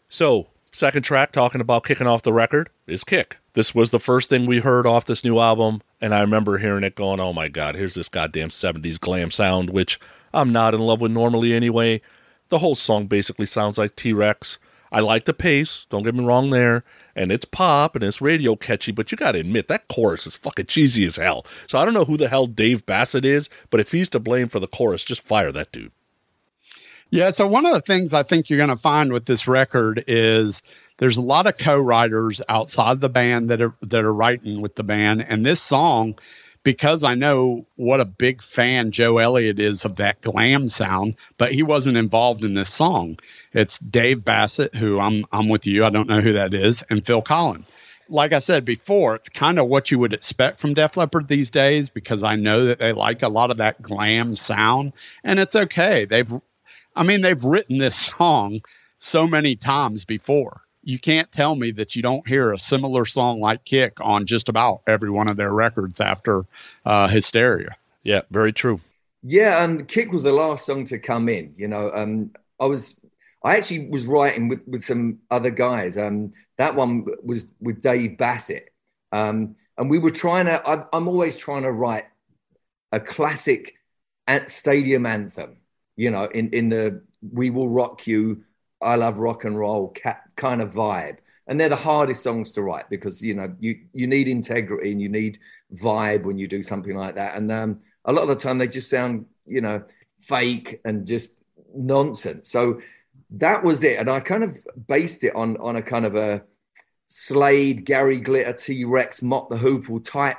So, 0.10 0.48
second 0.72 1.04
track 1.04 1.32
talking 1.32 1.62
about 1.62 1.86
kicking 1.86 2.08
off 2.08 2.24
the 2.24 2.34
record 2.34 2.70
is 2.86 3.04
Kick. 3.04 3.38
This 3.54 3.74
was 3.74 3.90
the 3.90 4.00
first 4.00 4.30
thing 4.30 4.46
we 4.46 4.60
heard 4.60 4.86
off 4.86 5.06
this 5.06 5.24
new 5.24 5.40
album, 5.40 5.82
and 6.00 6.14
I 6.14 6.22
remember 6.22 6.58
hearing 6.58 6.84
it 6.84 6.96
going, 6.96 7.20
oh 7.20 7.34
my 7.34 7.48
god, 7.48 7.76
here's 7.76 7.96
this 7.96 8.10
goddamn 8.10 8.50
70s 8.50 9.00
glam 9.00 9.32
sound, 9.32 9.72
which 9.72 10.00
I'm 10.34 10.52
not 10.52 10.74
in 10.74 10.82
love 10.82 11.02
with 11.02 11.12
normally 11.12 11.54
anyway. 11.54 12.02
The 12.50 12.60
whole 12.60 12.76
song 12.76 13.08
basically 13.08 13.46
sounds 13.46 13.78
like 13.78 13.96
T 13.96 14.14
Rex. 14.14 14.60
I 14.92 15.02
like 15.02 15.26
the 15.26 15.34
pace, 15.34 15.86
don't 15.90 16.04
get 16.04 16.16
me 16.16 16.24
wrong 16.24 16.50
there, 16.50 16.84
and 17.16 17.32
it's 17.32 17.46
pop 17.46 17.96
and 17.96 18.04
it's 18.04 18.22
radio 18.22 18.56
catchy, 18.56 18.92
but 18.92 19.12
you 19.12 19.18
gotta 19.18 19.40
admit 19.40 19.68
that 19.68 19.88
chorus 19.90 20.28
is 20.28 20.38
fucking 20.38 20.68
cheesy 20.68 21.06
as 21.06 21.18
hell. 21.18 21.46
So 21.68 21.78
I 21.78 21.84
don't 21.84 21.94
know 21.94 22.06
who 22.06 22.16
the 22.16 22.30
hell 22.30 22.48
Dave 22.48 22.86
Bassett 22.86 23.26
is, 23.26 23.50
but 23.70 23.80
if 23.82 23.92
he's 23.92 24.08
to 24.10 24.20
blame 24.20 24.48
for 24.48 24.60
the 24.60 24.68
chorus, 24.68 25.04
just 25.04 25.24
fire 25.28 25.52
that 25.52 25.72
dude. 25.72 25.92
Yeah, 27.10 27.32
so 27.32 27.48
one 27.48 27.66
of 27.66 27.74
the 27.74 27.82
things 27.82 28.14
I 28.14 28.24
think 28.24 28.50
you're 28.50 28.58
going 28.58 28.70
to 28.70 28.76
find 28.78 29.14
with 29.14 29.26
this 29.26 29.48
record 29.48 30.04
is 30.08 30.62
there's 30.98 31.18
a 31.18 31.22
lot 31.22 31.48
of 31.48 31.58
co-writers 31.58 32.42
outside 32.50 33.00
the 33.00 33.10
band 33.10 33.50
that 33.50 33.62
are 33.62 33.74
that 33.82 34.04
are 34.04 34.14
writing 34.14 34.62
with 34.62 34.76
the 34.76 34.84
band 34.84 35.26
and 35.28 35.46
this 35.46 35.62
song 35.62 36.16
because 36.64 37.06
I 37.06 37.16
know 37.16 37.66
what 37.78 38.02
a 38.02 38.06
big 38.06 38.42
fan 38.42 38.92
Joe 38.92 39.20
Elliott 39.20 39.58
is 39.58 39.86
of 39.86 39.96
that 39.98 40.20
glam 40.22 40.68
sound, 40.68 41.16
but 41.38 41.54
he 41.54 41.64
wasn't 41.64 41.96
involved 41.96 42.44
in 42.44 42.56
this 42.56 42.74
song. 42.74 43.18
It's 43.54 43.80
Dave 43.80 44.26
Bassett, 44.26 44.76
who 44.76 45.00
I'm 45.00 45.24
I'm 45.32 45.48
with 45.48 45.66
you. 45.66 45.86
I 45.86 45.90
don't 45.90 46.10
know 46.10 46.20
who 46.20 46.34
that 46.34 46.54
is, 46.54 46.84
and 46.90 47.06
Phil 47.06 47.22
Collen. 47.22 47.64
Like 48.10 48.34
I 48.34 48.40
said 48.40 48.66
before, 48.66 49.16
it's 49.16 49.30
kind 49.30 49.60
of 49.60 49.68
what 49.68 49.92
you 49.92 50.00
would 50.00 50.14
expect 50.14 50.60
from 50.60 50.74
Def 50.74 50.98
Leppard 50.98 51.28
these 51.28 51.50
days 51.50 51.90
because 51.90 52.24
I 52.24 52.36
know 52.36 52.66
that 52.66 52.80
they 52.80 52.94
like 52.94 53.22
a 53.22 53.30
lot 53.30 53.52
of 53.52 53.58
that 53.58 53.82
glam 53.82 54.36
sound, 54.36 54.94
and 55.24 55.40
it's 55.40 55.56
okay. 55.56 56.06
They've, 56.06 56.34
I 56.98 57.04
mean, 57.04 57.22
they've 57.22 57.44
written 57.44 57.78
this 57.78 57.96
song 58.18 58.62
so 58.98 59.28
many 59.28 59.56
times 59.56 60.06
before 60.06 60.68
you 60.88 60.98
can't 60.98 61.30
tell 61.34 61.56
me 61.56 61.72
that 61.72 61.98
you 61.98 62.02
don't 62.02 62.26
hear 62.26 62.54
a 62.54 62.58
similar 62.58 63.04
song 63.04 63.42
like 63.42 63.66
Kick 63.66 63.98
on 64.00 64.26
just 64.26 64.48
about 64.48 64.84
every 64.88 65.10
one 65.10 65.28
of 65.28 65.36
their 65.36 65.52
records 65.52 66.00
after 66.00 66.46
uh, 66.86 67.10
Hysteria. 67.10 67.76
Yeah, 68.04 68.22
very 68.32 68.54
true. 68.54 68.80
Yeah, 69.22 69.66
and 69.66 69.82
um, 69.82 69.86
Kick 69.86 70.14
was 70.14 70.24
the 70.24 70.32
last 70.32 70.66
song 70.66 70.86
to 70.86 70.98
come 70.98 71.28
in. 71.28 71.52
You 71.58 71.68
know, 71.68 71.92
um, 71.92 72.32
I 72.58 72.68
was, 72.68 73.02
I 73.44 73.58
actually 73.58 73.90
was 73.90 74.08
writing 74.08 74.48
with, 74.48 74.66
with 74.66 74.82
some 74.82 75.20
other 75.30 75.50
guys. 75.50 75.98
Um, 75.98 76.32
that 76.56 76.74
one 76.74 77.06
was 77.22 77.48
with 77.60 77.82
Dave 77.82 78.18
Bassett, 78.18 78.70
um, 79.12 79.58
and 79.78 79.90
we 79.90 80.00
were 80.00 80.10
trying 80.10 80.46
to. 80.46 80.66
I, 80.66 80.86
I'm 80.94 81.10
always 81.10 81.36
trying 81.36 81.64
to 81.64 81.72
write 81.74 82.06
a 82.94 83.02
classic 83.02 83.76
at 84.26 84.50
stadium 84.50 85.06
anthem. 85.06 85.58
You 85.98 86.12
know, 86.12 86.26
in 86.26 86.50
in 86.52 86.70
the 86.70 87.02
"We 87.22 87.50
Will 87.50 87.70
Rock 87.70 88.08
You." 88.08 88.44
I 88.82 88.96
love 88.96 89.18
rock 89.18 89.44
and 89.44 89.58
roll 89.58 89.94
kind 90.36 90.62
of 90.62 90.72
vibe. 90.72 91.18
And 91.48 91.60
they're 91.60 91.70
the 91.70 91.76
hardest 91.76 92.22
songs 92.22 92.52
to 92.52 92.62
write 92.62 92.90
because 92.90 93.24
you 93.24 93.34
know 93.34 93.54
you 93.60 93.80
you 93.94 94.08
need 94.08 94.28
integrity 94.28 94.92
and 94.92 95.02
you 95.02 95.10
need 95.10 95.40
vibe 95.76 96.24
when 96.24 96.38
you 96.38 96.48
do 96.48 96.62
something 96.62 96.96
like 96.96 97.16
that. 97.16 97.36
And 97.36 97.52
um, 97.52 97.80
a 98.06 98.12
lot 98.12 98.24
of 98.24 98.28
the 98.28 98.36
time 98.36 98.58
they 98.58 98.68
just 98.68 98.90
sound 98.90 99.26
you 99.46 99.62
know 99.62 99.84
fake 100.20 100.82
and 100.86 101.08
just 101.08 101.38
nonsense. 101.74 102.50
So 102.50 102.82
that 103.32 103.64
was 103.64 103.84
it, 103.84 104.00
and 104.00 104.10
I 104.10 104.20
kind 104.20 104.44
of 104.44 104.58
based 104.88 105.24
it 105.24 105.36
on 105.36 105.58
on 105.58 105.78
a 105.78 105.82
kind 105.82 106.06
of 106.06 106.16
a 106.16 106.44
Slade, 107.06 107.86
Gary 107.86 108.20
Glitter, 108.20 108.54
T 108.54 108.84
Rex, 108.84 109.22
Mott 109.22 109.50
the 109.50 109.56
Hoople 109.56 110.04
type 110.04 110.38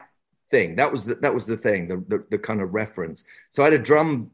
thing. 0.51 0.77
That 0.77 0.92
was 0.92 1.07
the, 1.07 1.14
that 1.16 1.33
was 1.33 1.47
the 1.47 1.57
thing, 1.57 1.88
the, 1.88 2.05
the, 2.09 2.25
the 2.31 2.38
kind 2.38 2.61
of 2.61 2.75
reference. 2.75 3.25
So 3.51 3.62
I 3.62 3.66
had 3.66 3.75
a 3.75 3.79
drum 3.79 4.31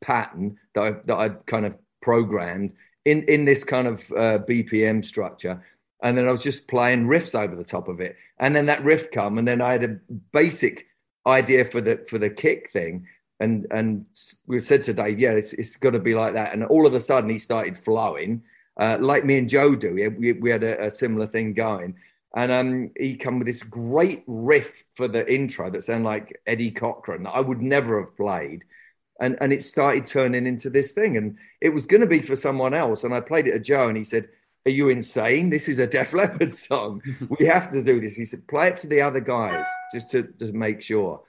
pattern 0.00 0.58
that 0.74 0.82
I, 0.82 0.90
that 1.06 1.16
I 1.16 1.28
kind 1.46 1.66
of 1.66 1.74
programmed 2.00 2.74
in 3.04 3.22
in 3.24 3.44
this 3.44 3.64
kind 3.64 3.86
of 3.86 4.00
uh, 4.12 4.38
BPM 4.40 5.04
structure. 5.04 5.62
And 6.02 6.18
then 6.18 6.26
I 6.26 6.32
was 6.32 6.42
just 6.42 6.66
playing 6.66 7.06
riffs 7.06 7.38
over 7.38 7.54
the 7.54 7.64
top 7.64 7.86
of 7.88 8.00
it. 8.00 8.16
And 8.38 8.56
then 8.56 8.66
that 8.66 8.82
riff 8.82 9.10
come, 9.12 9.38
and 9.38 9.46
then 9.46 9.60
I 9.60 9.72
had 9.72 9.84
a 9.84 9.98
basic 10.32 10.86
idea 11.26 11.64
for 11.64 11.80
the 11.80 12.04
for 12.08 12.18
the 12.18 12.30
kick 12.30 12.70
thing. 12.70 13.06
And 13.40 13.66
and 13.70 14.06
we 14.46 14.58
said 14.58 14.82
to 14.84 14.94
Dave, 14.94 15.18
yeah, 15.18 15.32
it's 15.32 15.52
it's 15.54 15.76
got 15.76 15.90
to 15.90 15.98
be 15.98 16.14
like 16.14 16.34
that. 16.34 16.52
And 16.52 16.64
all 16.64 16.86
of 16.86 16.94
a 16.94 17.00
sudden, 17.00 17.30
he 17.30 17.38
started 17.38 17.76
flowing, 17.76 18.42
uh, 18.76 18.98
like 19.00 19.24
me 19.24 19.38
and 19.38 19.48
Joe 19.48 19.74
do. 19.74 19.94
We 19.94 20.32
we 20.32 20.50
had 20.50 20.64
a, 20.64 20.86
a 20.86 20.90
similar 20.90 21.26
thing 21.26 21.54
going. 21.54 21.96
And 22.34 22.50
um, 22.50 22.90
he 22.98 23.14
come 23.14 23.38
with 23.38 23.46
this 23.46 23.62
great 23.62 24.24
riff 24.26 24.84
for 24.94 25.06
the 25.06 25.30
intro 25.32 25.68
that 25.68 25.82
sounded 25.82 26.06
like 26.08 26.40
Eddie 26.46 26.70
Cochran 26.70 27.24
that 27.24 27.32
I 27.32 27.40
would 27.40 27.60
never 27.60 28.00
have 28.00 28.16
played 28.16 28.64
and 29.22 29.38
and 29.40 29.52
it 29.52 29.62
started 29.62 30.04
turning 30.04 30.46
into 30.46 30.68
this 30.68 30.92
thing. 30.92 31.16
And 31.16 31.38
it 31.62 31.70
was 31.70 31.86
going 31.86 32.02
to 32.02 32.06
be 32.06 32.20
for 32.20 32.36
someone 32.36 32.74
else. 32.74 33.04
And 33.04 33.14
i 33.14 33.20
played 33.20 33.46
it 33.46 33.52
to 33.52 33.60
joe 33.60 33.88
and 33.88 33.96
he 33.96 34.04
said 34.04 34.28
are 34.64 34.70
you 34.70 34.90
insane? 34.90 35.50
This 35.50 35.68
is 35.68 35.80
a 35.80 35.86
def 35.96 36.12
leppard 36.12 36.54
song. 36.54 37.02
We 37.40 37.46
have 37.46 37.68
to 37.70 37.82
do 37.82 37.98
this. 37.98 38.14
He 38.14 38.24
said 38.24 38.46
play 38.46 38.68
it 38.68 38.76
to 38.78 38.86
the 38.86 39.00
other 39.00 39.20
guys 39.20 39.66
just 39.94 40.10
to 40.10 40.24
to 40.38 40.52
make 40.52 40.82
sure. 40.82 41.22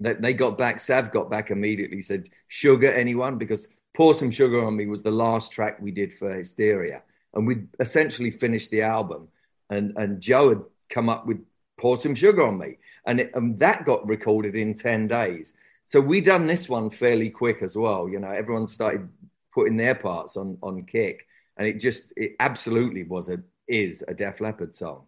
That 0.00 0.22
they 0.22 0.32
got 0.32 0.56
back 0.58 0.78
sav 0.78 1.10
got 1.10 1.28
back 1.30 1.50
immediately 1.50 2.00
said 2.02 2.28
sugar 2.48 2.92
anyone? 2.92 3.38
Because 3.38 3.68
pour 3.94 4.14
some 4.14 4.30
sugar 4.30 4.64
on 4.64 4.76
me 4.76 4.86
was 4.86 5.02
the 5.02 5.10
last 5.10 5.52
track 5.52 5.80
we 5.80 5.90
did 5.90 6.14
for 6.14 6.32
hysteria. 6.32 7.02
And 7.34 7.46
we 7.46 7.64
essentially 7.80 8.30
finished 8.30 8.70
the 8.70 8.82
album. 8.82 9.28
And 9.70 9.96
and 9.96 10.20
joe 10.20 10.50
had 10.50 10.62
come 10.88 11.08
up 11.08 11.26
with 11.26 11.38
pour 11.78 11.96
some 11.96 12.14
sugar 12.14 12.44
on 12.44 12.58
me. 12.58 12.78
And, 13.06 13.20
it, 13.20 13.30
and 13.34 13.58
that 13.58 13.86
got 13.86 14.06
recorded 14.06 14.54
in 14.54 14.74
10 14.74 15.06
days 15.08 15.54
so 15.88 16.02
we 16.02 16.20
done 16.20 16.44
this 16.44 16.68
one 16.68 16.90
fairly 16.90 17.30
quick 17.30 17.62
as 17.62 17.74
well. 17.74 18.10
You 18.10 18.20
know, 18.20 18.28
everyone 18.30 18.68
started 18.68 19.08
putting 19.54 19.74
their 19.74 19.94
parts 19.94 20.36
on 20.36 20.58
on 20.62 20.84
kick, 20.84 21.26
and 21.56 21.66
it 21.66 21.80
just 21.80 22.12
it 22.14 22.32
absolutely 22.40 23.04
was 23.04 23.30
a 23.30 23.42
is 23.68 24.04
a 24.06 24.12
Def 24.12 24.42
Leppard 24.42 24.74
song. 24.74 25.06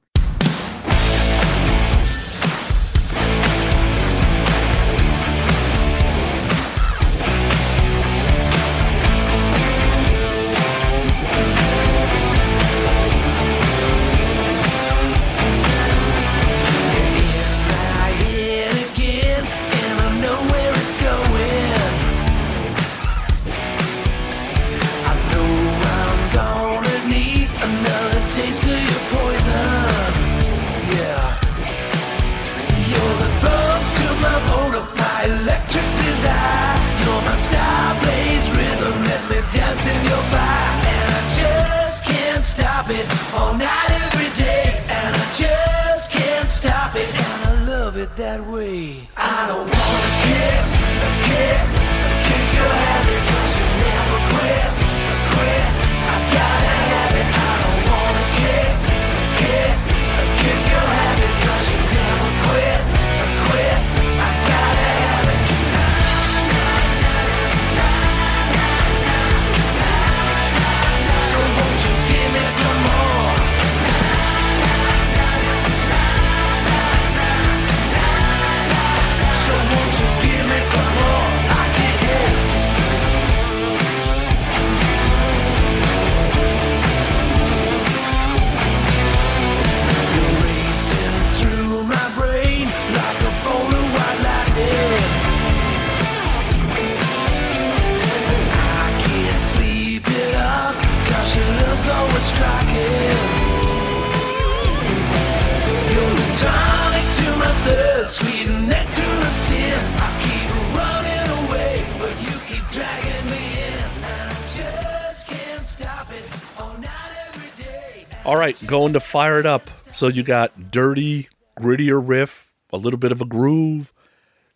Going 118.90 119.00
to 119.00 119.06
fire 119.06 119.38
it 119.38 119.46
up. 119.46 119.70
So 119.92 120.08
you 120.08 120.24
got 120.24 120.72
dirty, 120.72 121.28
grittier 121.56 122.02
riff, 122.04 122.52
a 122.72 122.76
little 122.76 122.98
bit 122.98 123.12
of 123.12 123.20
a 123.20 123.24
groove. 123.24 123.92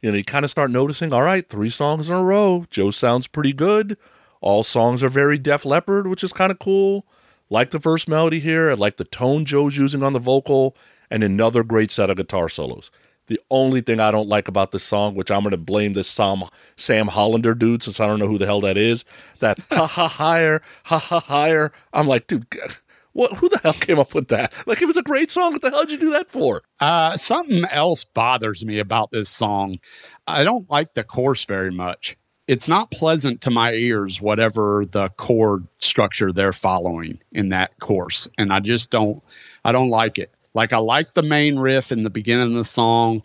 You 0.03 0.11
know, 0.11 0.17
you 0.17 0.25
kind 0.25 0.45
of 0.45 0.51
start 0.51 0.73
noticing, 0.73 1.13
all 1.13 1.23
right, 1.23 1.49
three 1.49 1.71
songs 1.71 2.09
in 2.09 2.17
a 2.17 2.23
row. 2.23 2.67
Joe 2.69 2.91
sounds 2.91 3.29
pretty 3.29 3.53
good. 3.53 3.97
All 4.41 4.65
songs 4.65 5.05
are 5.05 5.09
very 5.09 5.39
Def 5.39 5.65
Leppard, 5.65 6.09
which 6.09 6.25
is 6.25 6.33
kind 6.33 6.51
of 6.51 6.59
cool. 6.59 7.07
Like 7.49 7.71
the 7.71 7.79
first 7.79 8.09
melody 8.09 8.41
here. 8.41 8.71
I 8.71 8.75
like 8.75 8.97
the 8.97 9.05
tone 9.05 9.45
Joe's 9.45 9.77
using 9.77 10.03
on 10.03 10.15
the 10.15 10.19
vocal, 10.19 10.77
and 11.11 11.23
another 11.23 11.63
great 11.63 11.93
set 11.93 12.11
of 12.11 12.17
guitar 12.17 12.49
solos. 12.49 12.91
The 13.29 13.41
only 13.51 13.83
thing 13.83 14.01
I 14.01 14.11
don't 14.11 14.29
like 14.29 14.49
about 14.49 14.73
this 14.73 14.83
song, 14.83 15.15
which 15.15 15.31
I'm 15.31 15.43
going 15.43 15.53
to 15.53 15.57
blame 15.57 15.93
this 15.93 16.09
Sam, 16.09 16.43
Sam 16.77 17.07
Hollander 17.07 17.55
dude, 17.55 17.85
since 17.85 18.01
I 18.01 18.07
don't 18.07 18.19
know 18.19 18.27
who 18.27 18.37
the 18.37 18.47
hell 18.47 18.61
that 18.63 18.77
is, 18.77 19.05
that 19.39 19.61
ha 19.71 19.87
ha 19.87 20.09
higher, 20.09 20.61
ha 20.85 20.99
ha 20.99 21.21
higher. 21.21 21.71
I'm 21.93 22.09
like, 22.09 22.27
dude, 22.27 22.47
what? 23.15 23.33
Who 23.39 23.49
the 23.49 23.59
hell 23.59 23.73
came 23.73 23.99
up 23.99 24.15
with 24.15 24.29
that? 24.29 24.53
Like, 24.67 24.83
it 24.83 24.87
was 24.87 24.97
a 24.97 25.03
great 25.03 25.31
song. 25.31 25.53
What 25.53 25.63
the 25.63 25.71
hell 25.71 25.85
did 25.85 25.93
you 25.93 25.99
do 25.99 26.11
that 26.11 26.31
for? 26.31 26.63
Uh, 26.81 27.17
something 27.17 27.65
else 27.65 28.05
bothers 28.05 28.65
me 28.65 28.79
about 28.79 29.11
this 29.11 29.31
song. 29.31 29.79
I 30.27 30.45
don't 30.45 30.69
like 30.69 30.95
the 30.95 31.05
chorus 31.05 31.45
very 31.45 31.71
much. 31.71 32.17
It's 32.47 32.69
not 32.69 32.91
pleasant 32.91 33.41
to 33.43 33.51
my 33.51 33.73
ears, 33.73 34.21
whatever 34.21 34.85
the 34.91 35.09
chord 35.11 35.67
structure 35.79 36.31
they're 36.31 36.53
following 36.53 37.19
in 37.33 37.49
that 37.49 37.79
course, 37.81 38.29
and 38.37 38.53
I 38.53 38.61
just 38.61 38.91
don't. 38.91 39.23
I 39.65 39.73
don't 39.73 39.89
like 39.89 40.19
it. 40.19 40.31
Like 40.53 40.73
I 40.73 40.79
like 40.79 41.15
the 41.15 41.23
main 41.23 41.59
riff 41.59 41.91
in 41.91 42.03
the 42.05 42.11
beginning 42.11 42.51
of 42.51 42.55
the 42.55 42.65
song. 42.65 43.23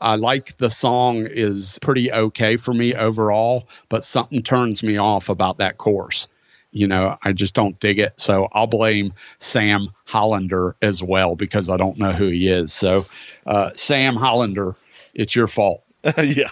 I 0.00 0.16
like 0.16 0.58
the 0.58 0.70
song 0.70 1.26
is 1.30 1.78
pretty 1.80 2.12
okay 2.12 2.56
for 2.56 2.74
me 2.74 2.94
overall, 2.94 3.68
but 3.88 4.04
something 4.04 4.42
turns 4.42 4.82
me 4.82 4.96
off 4.98 5.28
about 5.28 5.58
that 5.58 5.78
course. 5.78 6.28
You 6.76 6.86
know, 6.86 7.16
I 7.22 7.32
just 7.32 7.54
don't 7.54 7.78
dig 7.80 7.98
it. 7.98 8.12
So 8.20 8.48
I'll 8.52 8.66
blame 8.66 9.12
Sam 9.38 9.88
Hollander 10.04 10.76
as 10.82 11.02
well 11.02 11.34
because 11.34 11.70
I 11.70 11.76
don't 11.76 11.98
know 11.98 12.12
who 12.12 12.28
he 12.28 12.48
is. 12.48 12.72
So, 12.72 13.06
uh, 13.46 13.70
Sam 13.74 14.14
Hollander, 14.14 14.76
it's 15.14 15.34
your 15.34 15.46
fault. 15.46 15.82
yeah. 16.18 16.50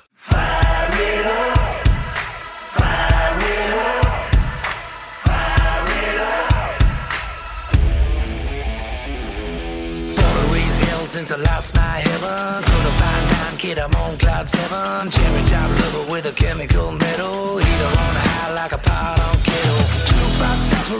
since 11.15 11.31
I 11.31 11.37
lost 11.37 11.77
my 11.77 11.81
heaven. 11.81 12.65
Couldn't 12.65 12.97
find 12.99 13.27
nine 13.31 13.57
kid, 13.57 13.79
I'm 13.79 13.95
on 13.95 14.19
cloud 14.19 14.49
seven. 14.49 15.11
Cherry 15.13 15.45
top 15.45 15.71
lover 15.71 16.11
with 16.11 16.27
a 16.27 16.33
chemical 16.33 16.91
metal. 16.91 17.59
Heater 17.59 17.87
on 17.87 18.15
high 18.17 18.55
like 18.55 18.73
a 18.73 18.79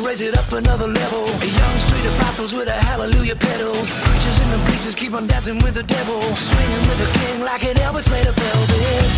raise 0.03 0.21
it 0.21 0.37
up 0.37 0.51
another 0.53 0.87
level. 0.89 1.25
A 1.29 1.47
young 1.47 1.79
street 1.81 2.07
apostles 2.07 2.53
with 2.55 2.69
a 2.69 2.73
hallelujah 2.73 3.37
pedals. 3.37 3.89
Preachers 4.01 4.39
in 4.45 4.51
the 4.51 4.59
bleachers 4.67 4.95
keep 4.95 5.13
on 5.13 5.27
dancing 5.27 5.59
with 5.63 5.75
the 5.75 5.83
devil. 5.83 6.23
Swinging 6.37 6.85
with 6.89 6.99
the 6.99 7.11
king 7.19 7.41
like 7.43 7.65
an 7.65 7.77
Elvis 7.77 8.11
made 8.11 8.27
of 8.27 8.35
velvet. 8.35 9.11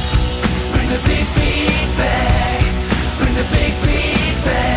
Bring 0.74 0.88
the 0.90 1.00
big 1.06 1.26
beat 1.36 1.90
back. 1.96 2.60
Bring 3.18 3.34
the 3.34 3.46
big 3.54 3.72
beat 3.84 4.44
back. 4.44 4.75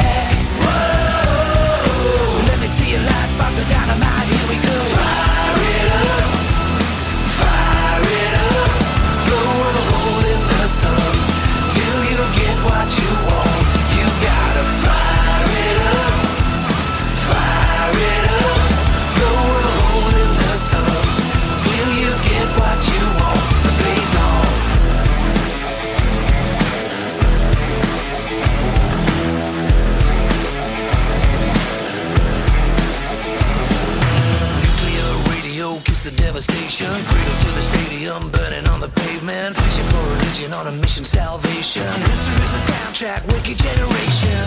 Devastation. 36.79 37.05
Cradle 37.05 37.37
to 37.39 37.51
the 37.51 37.61
stadium, 37.61 38.29
burning 38.31 38.67
on 38.67 38.79
the 38.79 38.89
pavement. 38.89 39.55
Fishing 39.55 39.85
for 39.85 40.03
religion 40.09 40.53
on 40.53 40.67
a 40.67 40.71
mission, 40.71 41.05
salvation. 41.05 41.83
History's 41.83 42.53
a 42.53 42.71
soundtrack, 42.71 43.25
wicked 43.27 43.57
generation. 43.57 44.45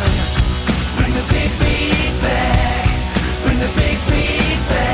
Bring 0.96 1.14
the 1.14 1.26
big 1.30 1.50
beat 1.60 2.22
back. 2.22 2.86
Bring 3.44 3.58
the 3.58 3.72
big 3.76 3.98
beat 4.08 4.68
back. 4.68 4.91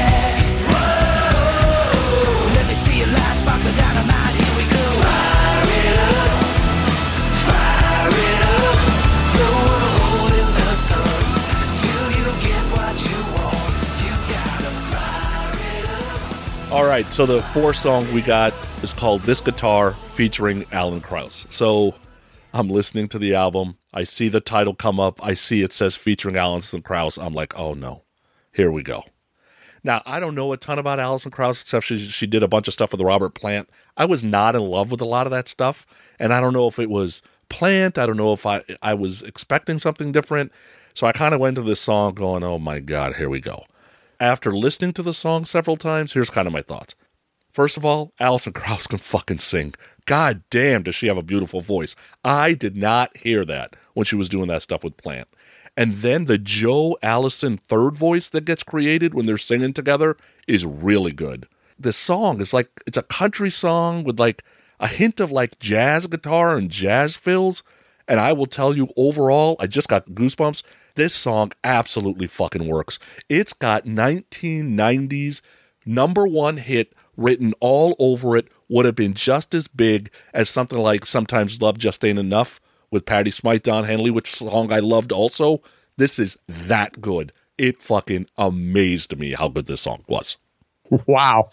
All 16.71 16.85
right, 16.85 17.11
so 17.11 17.25
the 17.25 17.41
fourth 17.41 17.77
song 17.77 18.13
we 18.13 18.21
got 18.21 18.53
is 18.83 18.93
called 18.93 19.23
This 19.23 19.41
Guitar 19.41 19.93
featuring 19.93 20.67
Alan 20.71 21.01
Krauss. 21.01 21.47
So 21.49 21.95
I'm 22.53 22.69
listening 22.69 23.09
to 23.09 23.19
the 23.19 23.35
album. 23.35 23.79
I 23.95 24.05
see 24.05 24.29
the 24.29 24.43
title 24.43 24.75
come 24.75 25.01
up. 25.01 25.19
I 25.25 25.33
see 25.33 25.63
it 25.63 25.73
says 25.73 25.97
featuring 25.97 26.37
Alison 26.37 26.83
Krauss. 26.83 27.17
I'm 27.17 27.33
like, 27.33 27.59
oh 27.59 27.73
no, 27.73 28.03
here 28.53 28.71
we 28.71 28.83
go. 28.83 29.05
Now, 29.83 30.03
I 30.05 30.21
don't 30.21 30.35
know 30.35 30.53
a 30.53 30.59
ton 30.59 30.79
about 30.79 31.01
Alison 31.01 31.31
Krauss 31.31 31.63
except 31.63 31.87
she, 31.87 31.99
she 32.01 32.27
did 32.27 32.43
a 32.43 32.49
bunch 32.49 32.69
of 32.69 32.75
stuff 32.75 32.93
with 32.93 33.01
Robert 33.01 33.31
Plant. 33.31 33.71
I 33.97 34.05
was 34.05 34.23
not 34.23 34.55
in 34.55 34.61
love 34.61 34.91
with 34.91 35.01
a 35.01 35.07
lot 35.07 35.27
of 35.27 35.31
that 35.31 35.49
stuff. 35.49 35.87
And 36.19 36.35
I 36.35 36.41
don't 36.41 36.53
know 36.53 36.69
if 36.69 36.79
it 36.79 36.91
was 36.91 37.23
Plant. 37.49 37.97
I 37.97 38.05
don't 38.05 38.19
know 38.19 38.35
if 38.35 38.45
I, 38.45 38.63
I 38.83 38.93
was 38.93 39.23
expecting 39.23 39.79
something 39.79 40.13
different. 40.13 40.53
So 40.93 41.07
I 41.07 41.13
kind 41.13 41.33
of 41.33 41.41
went 41.41 41.57
to 41.57 41.63
this 41.63 41.81
song 41.81 42.13
going, 42.13 42.43
oh 42.43 42.59
my 42.59 42.81
God, 42.81 43.15
here 43.15 43.31
we 43.31 43.41
go. 43.41 43.65
After 44.21 44.51
listening 44.53 44.93
to 44.95 45.03
the 45.03 45.15
song 45.15 45.45
several 45.45 45.77
times, 45.77 46.13
here's 46.13 46.31
kind 46.31 46.49
of 46.49 46.53
my 46.53 46.63
thoughts. 46.63 46.97
First 47.53 47.77
of 47.77 47.85
all, 47.85 48.13
Alison 48.19 48.53
Krauss 48.53 48.89
can 48.89 48.99
fucking 48.99 49.39
sing. 49.39 49.75
God 50.07 50.43
damn, 50.51 50.83
does 50.83 50.97
she 50.97 51.07
have 51.07 51.17
a 51.17 51.23
beautiful 51.23 51.61
voice. 51.61 51.95
I 52.25 52.55
did 52.55 52.77
not 52.77 53.17
hear 53.19 53.45
that 53.45 53.77
when 53.95 54.05
she 54.05 54.17
was 54.17 54.29
doing 54.29 54.49
that 54.49 54.63
stuff 54.63 54.83
with 54.83 54.97
Plant. 54.97 55.29
And 55.77 55.93
then 55.93 56.25
the 56.25 56.39
Joe 56.39 56.99
Alison 57.01 57.59
third 57.59 57.97
voice 57.97 58.29
that 58.31 58.45
gets 58.45 58.65
created 58.65 59.15
when 59.15 59.25
they're 59.25 59.39
singing 59.39 59.73
together 59.73 60.17
is 60.49 60.67
really 60.67 61.13
good. 61.13 61.47
The 61.79 61.93
song 61.93 62.41
is 62.41 62.53
like, 62.53 62.81
it's 62.89 62.97
a 62.97 63.03
country 63.05 63.51
song 63.51 64.03
with 64.03 64.19
like 64.19 64.43
a 64.81 64.89
hint 64.89 65.21
of 65.21 65.31
like 65.31 65.61
jazz 65.61 66.09
guitar 66.09 66.57
and 66.57 66.71
jazz 66.71 67.15
fills. 67.15 67.63
And 68.09 68.19
I 68.19 68.33
will 68.33 68.47
tell 68.47 68.77
you 68.77 68.89
overall, 68.97 69.55
I 69.61 69.69
just 69.69 69.89
got 69.89 70.07
goosebumps. 70.07 70.65
This 70.99 71.15
song 71.15 71.53
absolutely 71.63 72.27
fucking 72.27 72.67
works. 72.67 72.99
It's 73.29 73.53
got 73.53 73.85
1990s 73.85 75.43
number 75.87 76.27
one 76.27 76.57
hit 76.57 76.93
written 77.17 77.55
all 77.61 77.95
over 78.01 78.37
it. 78.37 78.49
Would 78.69 78.85
have 78.85 78.97
been 78.97 79.15
just 79.15 79.55
as 79.55 79.69
big 79.69 80.11
as 80.35 80.51
something 80.51 80.81
like 80.81 81.07
Sometimes 81.07 81.63
Love 81.63 81.79
Just 81.79 82.05
Ain't 82.05 82.19
Enough 82.19 82.61
with 82.91 83.07
Patty 83.07 83.31
Smyth, 83.31 83.63
Don 83.63 83.85
Henley, 83.85 84.11
which 84.11 84.35
song 84.35 84.73
I 84.73 84.81
loved 84.81 85.13
also. 85.13 85.63
This 85.97 86.19
is 86.19 86.37
that 86.49 87.01
good. 87.01 87.33
It 87.57 87.81
fucking 87.81 88.27
amazed 88.37 89.17
me 89.17 89.35
how 89.35 89.51
good 89.51 89.67
this 89.67 89.83
song 89.83 90.03
was. 90.09 90.37
Wow. 91.07 91.51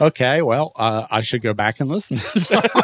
Okay. 0.00 0.42
Well, 0.42 0.72
uh, 0.76 1.06
I 1.10 1.20
should 1.20 1.42
go 1.42 1.54
back 1.54 1.80
and 1.80 1.90
listen. 1.90 2.18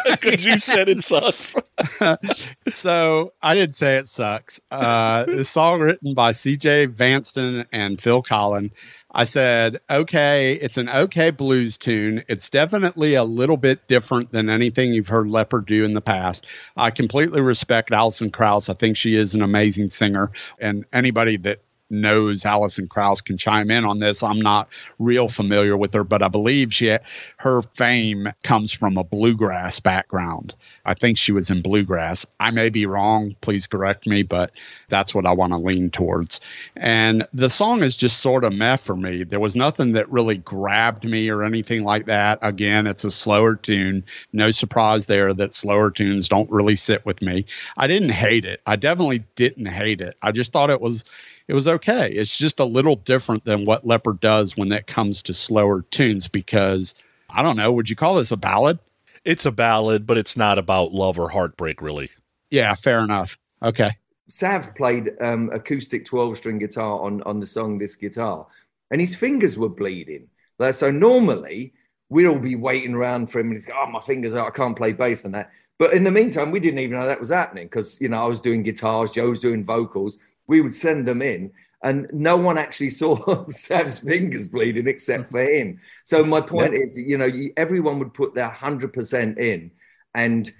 Because 0.06 0.44
you 0.44 0.58
said 0.58 0.88
it 0.88 1.02
sucks. 1.02 1.54
so 2.70 3.32
I 3.42 3.54
didn't 3.54 3.74
say 3.74 3.96
it 3.96 4.08
sucks. 4.08 4.60
Uh, 4.70 5.24
the 5.24 5.44
song 5.44 5.80
written 5.80 6.14
by 6.14 6.32
C.J. 6.32 6.88
Vanston 6.88 7.66
and 7.70 8.00
Phil 8.00 8.22
Collen. 8.22 8.70
I 9.14 9.24
said, 9.24 9.80
okay, 9.88 10.54
it's 10.54 10.76
an 10.76 10.88
okay 10.88 11.30
blues 11.30 11.78
tune. 11.78 12.22
It's 12.28 12.50
definitely 12.50 13.14
a 13.14 13.24
little 13.24 13.56
bit 13.56 13.88
different 13.88 14.30
than 14.30 14.50
anything 14.50 14.92
you've 14.92 15.08
heard 15.08 15.28
Leppard 15.28 15.66
do 15.66 15.84
in 15.84 15.94
the 15.94 16.02
past. 16.02 16.46
I 16.76 16.90
completely 16.90 17.40
respect 17.40 17.92
Alison 17.92 18.30
Krauss. 18.30 18.68
I 18.68 18.74
think 18.74 18.96
she 18.96 19.16
is 19.16 19.34
an 19.34 19.42
amazing 19.42 19.90
singer. 19.90 20.32
And 20.58 20.84
anybody 20.92 21.36
that 21.38 21.60
knows 21.90 22.44
Alison 22.44 22.88
Krauss 22.88 23.20
can 23.20 23.36
chime 23.36 23.70
in 23.70 23.84
on 23.84 23.98
this. 23.98 24.22
I'm 24.22 24.40
not 24.40 24.68
real 24.98 25.28
familiar 25.28 25.76
with 25.76 25.94
her, 25.94 26.04
but 26.04 26.22
I 26.22 26.28
believe 26.28 26.72
she 26.72 26.96
her 27.38 27.62
fame 27.74 28.32
comes 28.42 28.72
from 28.72 28.96
a 28.96 29.04
bluegrass 29.04 29.80
background. 29.80 30.54
I 30.84 30.94
think 30.94 31.18
she 31.18 31.32
was 31.32 31.50
in 31.50 31.62
bluegrass. 31.62 32.26
I 32.40 32.50
may 32.50 32.68
be 32.68 32.86
wrong, 32.86 33.34
please 33.40 33.66
correct 33.66 34.06
me, 34.06 34.22
but 34.22 34.52
that's 34.88 35.14
what 35.14 35.26
I 35.26 35.32
want 35.32 35.52
to 35.52 35.58
lean 35.58 35.90
towards. 35.90 36.40
And 36.76 37.26
the 37.32 37.50
song 37.50 37.82
is 37.82 37.96
just 37.96 38.20
sort 38.20 38.44
of 38.44 38.52
meh 38.52 38.76
for 38.76 38.96
me. 38.96 39.24
There 39.24 39.40
was 39.40 39.56
nothing 39.56 39.92
that 39.92 40.10
really 40.10 40.38
grabbed 40.38 41.04
me 41.04 41.28
or 41.28 41.42
anything 41.42 41.84
like 41.84 42.06
that. 42.06 42.38
Again, 42.42 42.86
it's 42.86 43.04
a 43.04 43.10
slower 43.10 43.56
tune. 43.56 44.04
No 44.32 44.50
surprise 44.50 45.06
there 45.06 45.34
that 45.34 45.54
slower 45.54 45.90
tunes 45.90 46.28
don't 46.28 46.50
really 46.50 46.76
sit 46.76 47.04
with 47.04 47.22
me. 47.22 47.44
I 47.76 47.86
didn't 47.86 48.10
hate 48.10 48.44
it. 48.44 48.60
I 48.66 48.76
definitely 48.76 49.24
didn't 49.34 49.66
hate 49.66 50.00
it. 50.00 50.16
I 50.22 50.32
just 50.32 50.52
thought 50.52 50.70
it 50.70 50.80
was 50.80 51.04
it 51.48 51.54
was 51.54 51.68
okay. 51.68 52.10
It's 52.10 52.36
just 52.36 52.60
a 52.60 52.64
little 52.64 52.96
different 52.96 53.44
than 53.44 53.64
what 53.64 53.86
Leppard 53.86 54.20
does 54.20 54.56
when 54.56 54.72
it 54.72 54.86
comes 54.86 55.22
to 55.24 55.34
slower 55.34 55.82
tunes 55.82 56.28
because 56.28 56.94
I 57.30 57.42
don't 57.42 57.56
know, 57.56 57.72
would 57.72 57.90
you 57.90 57.96
call 57.96 58.16
this 58.16 58.32
a 58.32 58.36
ballad? 58.36 58.78
It's 59.24 59.46
a 59.46 59.52
ballad, 59.52 60.06
but 60.06 60.18
it's 60.18 60.36
not 60.36 60.58
about 60.58 60.92
love 60.92 61.18
or 61.18 61.28
heartbreak, 61.28 61.82
really. 61.82 62.10
Yeah, 62.50 62.74
fair 62.74 63.00
enough. 63.00 63.38
Okay. 63.62 63.96
Sav 64.28 64.74
played 64.74 65.10
um, 65.20 65.50
acoustic 65.52 66.04
12 66.04 66.36
string 66.36 66.58
guitar 66.58 67.00
on, 67.00 67.22
on 67.22 67.40
the 67.40 67.46
song 67.46 67.78
This 67.78 67.96
Guitar, 67.96 68.46
and 68.90 69.00
his 69.00 69.14
fingers 69.14 69.58
were 69.58 69.68
bleeding. 69.68 70.28
Like, 70.58 70.74
so 70.74 70.90
normally 70.90 71.72
we'd 72.08 72.26
all 72.26 72.38
be 72.38 72.56
waiting 72.56 72.94
around 72.94 73.28
for 73.30 73.40
him 73.40 73.48
and 73.48 73.54
he's 73.54 73.66
go, 73.66 73.74
Oh, 73.76 73.90
my 73.90 74.00
fingers 74.00 74.34
are, 74.34 74.46
I 74.46 74.50
can't 74.50 74.76
play 74.76 74.92
bass 74.92 75.24
and 75.24 75.34
that. 75.34 75.50
But 75.78 75.92
in 75.92 76.04
the 76.04 76.10
meantime, 76.10 76.50
we 76.50 76.60
didn't 76.60 76.78
even 76.78 76.98
know 76.98 77.06
that 77.06 77.20
was 77.20 77.28
happening 77.28 77.66
because, 77.66 78.00
you 78.00 78.08
know, 78.08 78.22
I 78.22 78.26
was 78.26 78.40
doing 78.40 78.62
guitars, 78.62 79.10
Joe 79.10 79.28
was 79.28 79.40
doing 79.40 79.64
vocals. 79.64 80.18
We 80.46 80.60
would 80.60 80.74
send 80.74 81.06
them 81.06 81.22
in 81.22 81.52
and 81.82 82.08
no 82.12 82.36
one 82.36 82.58
actually 82.58 82.90
saw 82.90 83.46
Sav's 83.50 83.98
fingers 83.98 84.48
bleeding 84.48 84.88
except 84.88 85.30
for 85.30 85.40
him. 85.42 85.80
So 86.04 86.24
my 86.24 86.40
point 86.40 86.72
yeah. 86.72 86.80
is, 86.80 86.96
you 86.96 87.18
know, 87.18 87.30
everyone 87.56 87.98
would 87.98 88.14
put 88.14 88.34
their 88.34 88.48
100% 88.48 89.38
in 89.38 89.70
and 90.14 90.50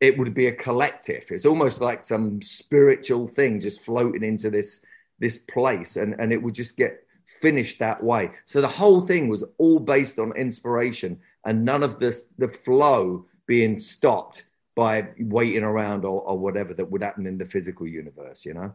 it 0.00 0.16
would 0.18 0.34
be 0.34 0.46
a 0.46 0.52
collective. 0.52 1.24
It's 1.30 1.46
almost 1.46 1.80
like 1.80 2.04
some 2.04 2.40
spiritual 2.42 3.26
thing 3.26 3.60
just 3.60 3.80
floating 3.82 4.24
into 4.24 4.50
this 4.50 4.80
this 5.20 5.38
place 5.38 5.96
and, 5.96 6.16
and 6.18 6.32
it 6.32 6.42
would 6.42 6.54
just 6.54 6.76
get 6.76 7.06
finished 7.40 7.78
that 7.78 8.02
way. 8.02 8.30
So 8.46 8.60
the 8.60 8.68
whole 8.68 9.00
thing 9.00 9.28
was 9.28 9.44
all 9.58 9.78
based 9.78 10.18
on 10.18 10.36
inspiration 10.36 11.20
and 11.44 11.64
none 11.64 11.82
of 11.82 11.98
this 11.98 12.26
the 12.38 12.48
flow 12.48 13.26
being 13.46 13.76
stopped 13.76 14.46
by 14.74 15.08
waiting 15.18 15.62
around 15.62 16.04
or, 16.04 16.22
or 16.22 16.38
whatever 16.38 16.74
that 16.74 16.90
would 16.90 17.02
happen 17.02 17.26
in 17.26 17.38
the 17.38 17.44
physical 17.44 17.86
universe, 17.86 18.44
you 18.44 18.54
know? 18.54 18.74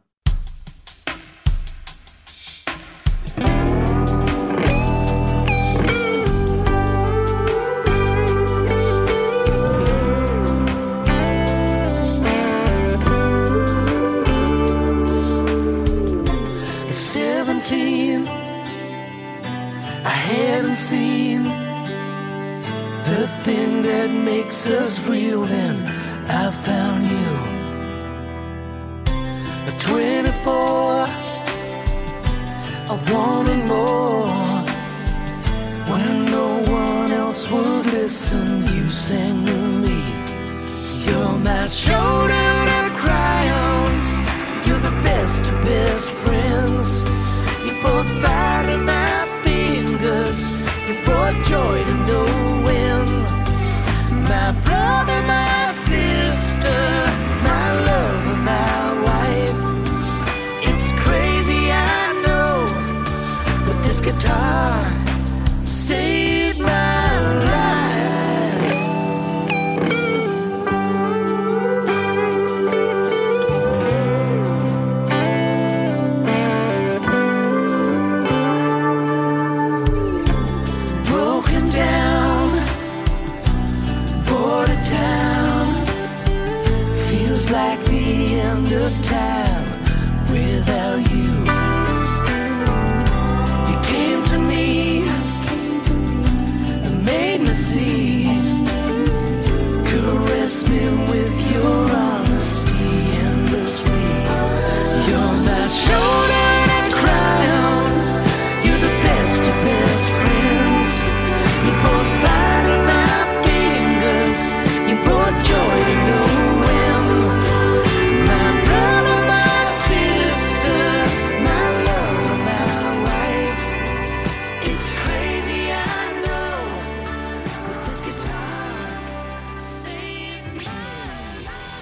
And 97.50 97.58
see. 97.58 98.09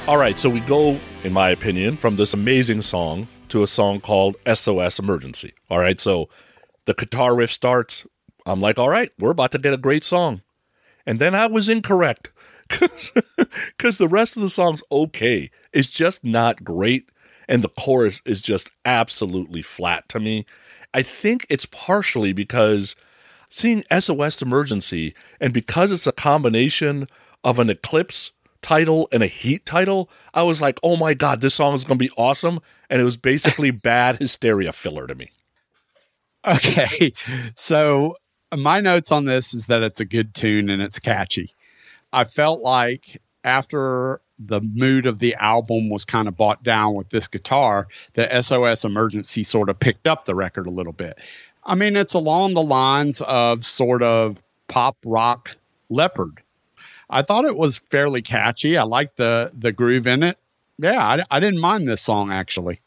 All 0.08 0.18
right, 0.18 0.40
so 0.40 0.50
we 0.50 0.62
go, 0.62 1.02
in 1.26 1.34
my 1.34 1.50
opinion, 1.50 1.98
from 1.98 2.16
this 2.16 2.34
amazing 2.34 2.82
song 2.82 3.28
to 3.50 3.62
a 3.62 3.68
song 3.68 4.00
called 4.00 4.38
SOS 4.48 5.00
Emergency. 5.00 5.52
All 5.70 5.80
right, 5.80 6.00
so 6.00 6.30
the 6.86 6.94
guitar 6.94 7.36
riff 7.36 7.52
starts. 7.52 8.08
I'm 8.46 8.62
like, 8.62 8.80
all 8.80 8.88
right, 8.88 9.12
we're 9.20 9.32
about 9.32 9.52
to 9.52 9.58
get 9.58 9.74
a 9.74 9.78
great 9.78 10.06
song. 10.06 10.44
And 11.06 11.20
then 11.20 11.36
I 11.36 11.48
was 11.48 11.68
incorrect 11.68 12.32
because 12.70 13.98
the 13.98 14.08
rest 14.08 14.38
of 14.38 14.44
the 14.44 14.50
song's 14.50 14.82
okay. 14.90 15.52
It's 15.74 15.90
just 15.90 16.24
not 16.24 16.64
great. 16.64 17.10
And 17.50 17.62
the 17.62 17.68
chorus 17.68 18.22
is 18.26 18.40
just 18.40 18.72
absolutely 18.86 19.62
flat 19.62 20.08
to 20.08 20.22
me. 20.22 20.46
I 20.94 21.02
think 21.02 21.46
it's 21.50 21.66
partially 21.66 22.32
because 22.32 22.96
seeing 23.50 23.84
SOS 23.92 24.42
Emergency 24.42 25.14
and 25.42 25.52
because 25.52 25.92
it's 25.92 26.08
a 26.08 26.14
combination 26.14 27.10
of 27.44 27.60
an 27.60 27.70
Eclipse 27.70 28.32
title 28.62 29.08
and 29.12 29.24
a 29.24 29.28
Heat 29.28 29.66
title, 29.66 30.10
I 30.34 30.44
was 30.44 30.62
like, 30.62 30.80
oh 30.84 30.98
my 30.98 31.14
God, 31.14 31.42
this 31.42 31.56
song 31.56 31.76
is 31.76 31.84
going 31.84 31.98
to 32.00 32.06
be 32.06 32.12
awesome. 32.18 32.60
And 32.90 33.02
it 33.02 33.06
was 33.06 33.18
basically 33.18 33.72
bad 33.72 34.18
hysteria 34.18 34.74
filler 34.74 35.08
to 35.08 35.16
me. 35.16 35.32
Okay. 36.46 37.14
So 37.56 38.16
my 38.56 38.80
notes 38.80 39.12
on 39.12 39.26
this 39.26 39.54
is 39.54 39.66
that 39.68 39.84
it's 39.84 40.00
a 40.00 40.06
good 40.06 40.34
tune 40.34 40.70
and 40.70 40.82
it's 40.82 41.00
catchy. 41.00 41.54
I 42.14 42.24
felt 42.24 42.62
like 42.62 43.22
after 43.44 44.22
the 44.40 44.62
mood 44.62 45.06
of 45.08 45.20
the 45.20 45.36
album 45.36 45.90
was 45.90 46.06
kind 46.06 46.28
of 46.28 46.38
bought 46.38 46.64
down 46.64 46.94
with 46.94 47.10
this 47.10 47.28
guitar, 47.28 47.88
the 48.14 48.42
SOS 48.42 48.86
Emergency 48.86 49.44
sort 49.44 49.70
of 49.70 49.80
picked 49.80 50.08
up 50.08 50.26
the 50.26 50.36
record 50.36 50.68
a 50.68 50.72
little 50.72 50.94
bit. 50.94 51.18
I 51.64 51.76
mean, 51.76 51.96
it's 51.96 52.14
along 52.14 52.54
the 52.54 52.64
lines 52.64 53.22
of 53.22 53.66
sort 53.66 54.04
of 54.04 54.38
pop 54.68 54.96
rock 55.04 55.52
Leppard. 55.90 56.42
I 57.10 57.22
thought 57.22 57.46
it 57.46 57.56
was 57.56 57.78
fairly 57.78 58.22
catchy. 58.22 58.78
I 58.78 58.84
liked 58.84 59.18
the 59.18 59.52
the 59.58 59.72
groove 59.72 60.08
in 60.08 60.24
it. 60.24 60.38
Yeah, 60.78 61.00
I, 61.00 61.24
I 61.30 61.40
didn't 61.40 61.60
mind 61.60 61.88
this 61.88 62.02
song 62.02 62.32
actually. 62.32 62.82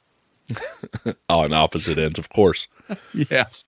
On 1.29 1.53
opposite 1.53 1.99
ends, 1.99 2.19
of 2.19 2.29
course. 2.29 2.69
yes. 3.15 3.65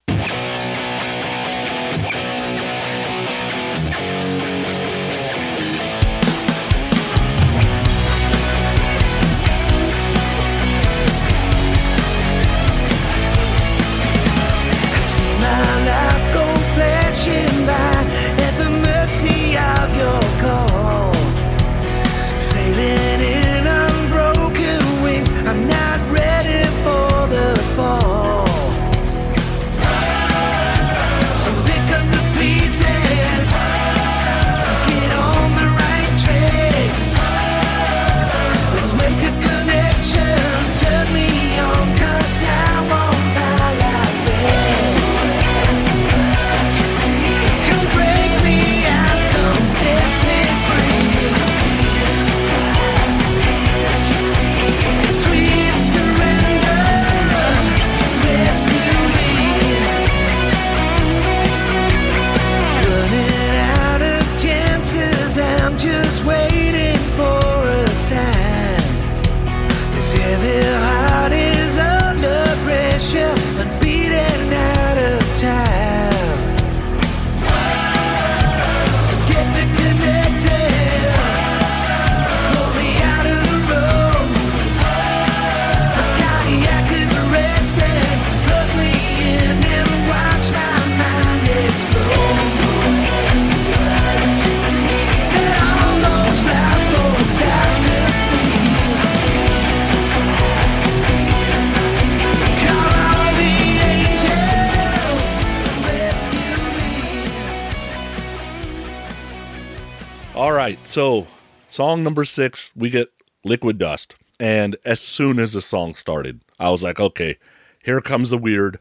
So, 110.92 111.26
song 111.70 112.04
number 112.04 112.22
six, 112.22 112.70
we 112.76 112.90
get 112.90 113.10
Liquid 113.44 113.78
Dust. 113.78 114.14
And 114.38 114.76
as 114.84 115.00
soon 115.00 115.38
as 115.38 115.54
the 115.54 115.62
song 115.62 115.94
started, 115.94 116.42
I 116.60 116.68
was 116.68 116.82
like, 116.82 117.00
okay, 117.00 117.38
here 117.82 118.02
comes 118.02 118.28
the 118.28 118.36
weird, 118.36 118.78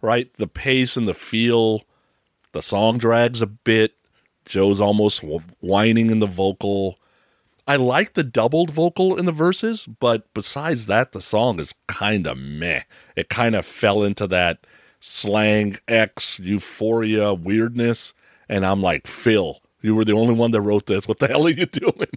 right? 0.00 0.32
The 0.36 0.46
pace 0.46 0.96
and 0.96 1.08
the 1.08 1.14
feel. 1.14 1.82
The 2.52 2.62
song 2.62 2.96
drags 2.96 3.40
a 3.40 3.46
bit. 3.48 3.94
Joe's 4.44 4.80
almost 4.80 5.24
whining 5.58 6.12
in 6.12 6.20
the 6.20 6.26
vocal. 6.28 7.00
I 7.66 7.74
like 7.74 8.12
the 8.12 8.22
doubled 8.22 8.70
vocal 8.70 9.16
in 9.16 9.24
the 9.24 9.32
verses, 9.32 9.84
but 9.84 10.32
besides 10.34 10.86
that, 10.86 11.10
the 11.10 11.20
song 11.20 11.58
is 11.58 11.74
kind 11.88 12.28
of 12.28 12.38
meh. 12.38 12.82
It 13.16 13.28
kind 13.28 13.56
of 13.56 13.66
fell 13.66 14.04
into 14.04 14.28
that 14.28 14.64
slang 15.00 15.78
X 15.88 16.38
euphoria 16.38 17.34
weirdness. 17.34 18.14
And 18.48 18.64
I'm 18.64 18.80
like, 18.80 19.08
Phil, 19.08 19.60
you 19.82 19.94
were 19.94 20.04
the 20.04 20.12
only 20.12 20.34
one 20.34 20.50
that 20.52 20.60
wrote 20.60 20.86
this. 20.86 21.06
What 21.06 21.18
the 21.18 21.28
hell 21.28 21.46
are 21.46 21.50
you 21.50 21.66
doing? 21.66 22.08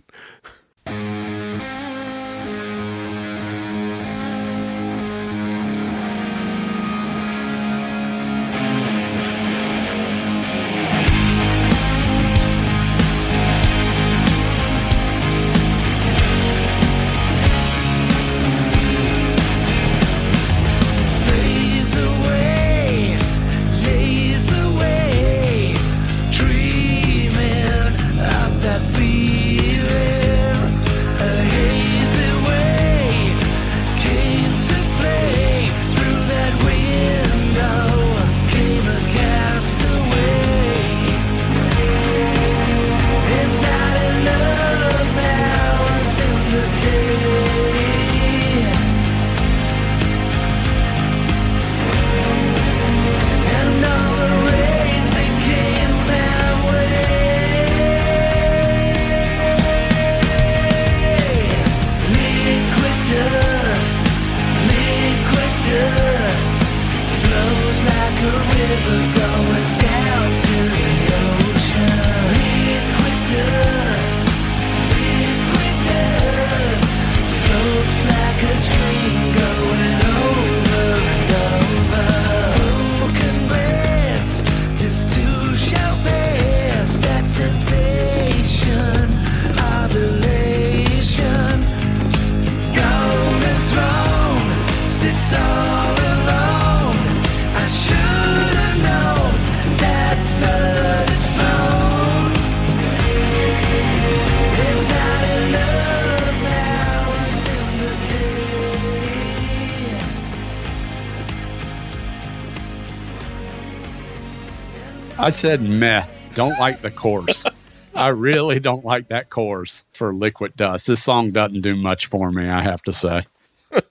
Said 115.31 115.61
meh. 115.61 116.05
Don't 116.35 116.57
like 116.59 116.81
the 116.81 116.91
course. 116.91 117.45
I 117.93 118.09
really 118.09 118.59
don't 118.59 118.85
like 118.85 119.09
that 119.09 119.29
course 119.29 119.83
for 119.93 120.13
Liquid 120.13 120.55
Dust. 120.55 120.87
This 120.87 121.03
song 121.03 121.31
doesn't 121.31 121.61
do 121.61 121.75
much 121.75 122.05
for 122.05 122.31
me, 122.31 122.47
I 122.47 122.61
have 122.61 122.81
to 122.83 122.93
say. 122.93 123.25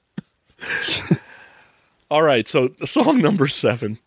All 2.11 2.23
right, 2.23 2.49
so 2.49 2.71
song 2.85 3.19
number 3.19 3.47
seven. 3.47 3.99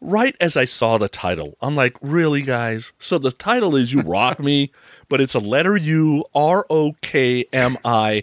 Right 0.00 0.36
as 0.40 0.56
I 0.56 0.66
saw 0.66 0.98
the 0.98 1.08
title, 1.08 1.56
I'm 1.60 1.74
like, 1.74 1.96
really, 2.02 2.42
guys? 2.42 2.92
So 2.98 3.18
the 3.18 3.30
title 3.32 3.74
is 3.76 3.92
You 3.92 4.02
Rock 4.02 4.38
Me, 4.38 4.70
but 5.08 5.20
it's 5.20 5.34
a 5.34 5.38
letter 5.38 5.76
U, 5.76 6.24
R 6.34 6.66
O 6.68 6.94
K 7.00 7.46
M 7.52 7.78
I. 7.84 8.22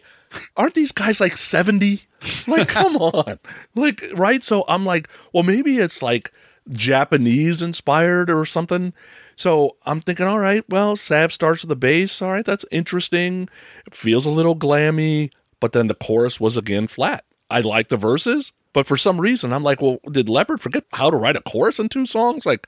Aren't 0.56 0.76
these 0.76 0.92
guys 0.92 1.20
like 1.20 1.38
70? 1.38 2.04
Like, 2.48 2.68
come 2.68 2.96
on. 2.98 3.40
Like, 3.76 4.04
right? 4.16 4.44
So 4.44 4.66
I'm 4.68 4.86
like, 4.86 5.10
well, 5.32 5.44
maybe 5.44 5.78
it's 5.78 6.02
like 6.02 6.32
Japanese 6.70 7.62
inspired 7.62 8.30
or 8.30 8.46
something. 8.46 8.94
So 9.36 9.78
I'm 9.86 10.02
thinking, 10.02 10.28
all 10.28 10.40
right, 10.40 10.64
well, 10.70 10.96
Sav 10.96 11.34
starts 11.34 11.64
with 11.64 11.70
the 11.70 11.76
bass. 11.76 12.22
All 12.22 12.32
right, 12.32 12.46
that's 12.46 12.66
interesting. 12.72 13.50
It 13.86 13.96
feels 13.96 14.26
a 14.26 14.32
little 14.32 14.56
glammy, 14.56 15.32
but 15.60 15.72
then 15.72 15.88
the 15.88 15.96
chorus 15.96 16.40
was 16.40 16.58
again 16.58 16.88
flat. 16.88 17.26
I 17.50 17.62
like 17.62 17.90
the 17.90 17.98
verses, 17.98 18.52
but 18.74 18.88
for 18.88 18.98
some 18.98 19.22
reason, 19.22 19.54
I'm 19.54 19.64
like, 19.64 19.82
well, 19.82 20.00
did 20.10 20.30
Leppard 20.30 20.62
forget 20.62 20.86
how 20.94 21.10
to 21.10 21.18
write 21.18 21.36
a 21.36 21.42
chorus 21.42 21.80
in 21.80 21.90
two 21.90 22.06
songs? 22.06 22.46
Like, 22.46 22.68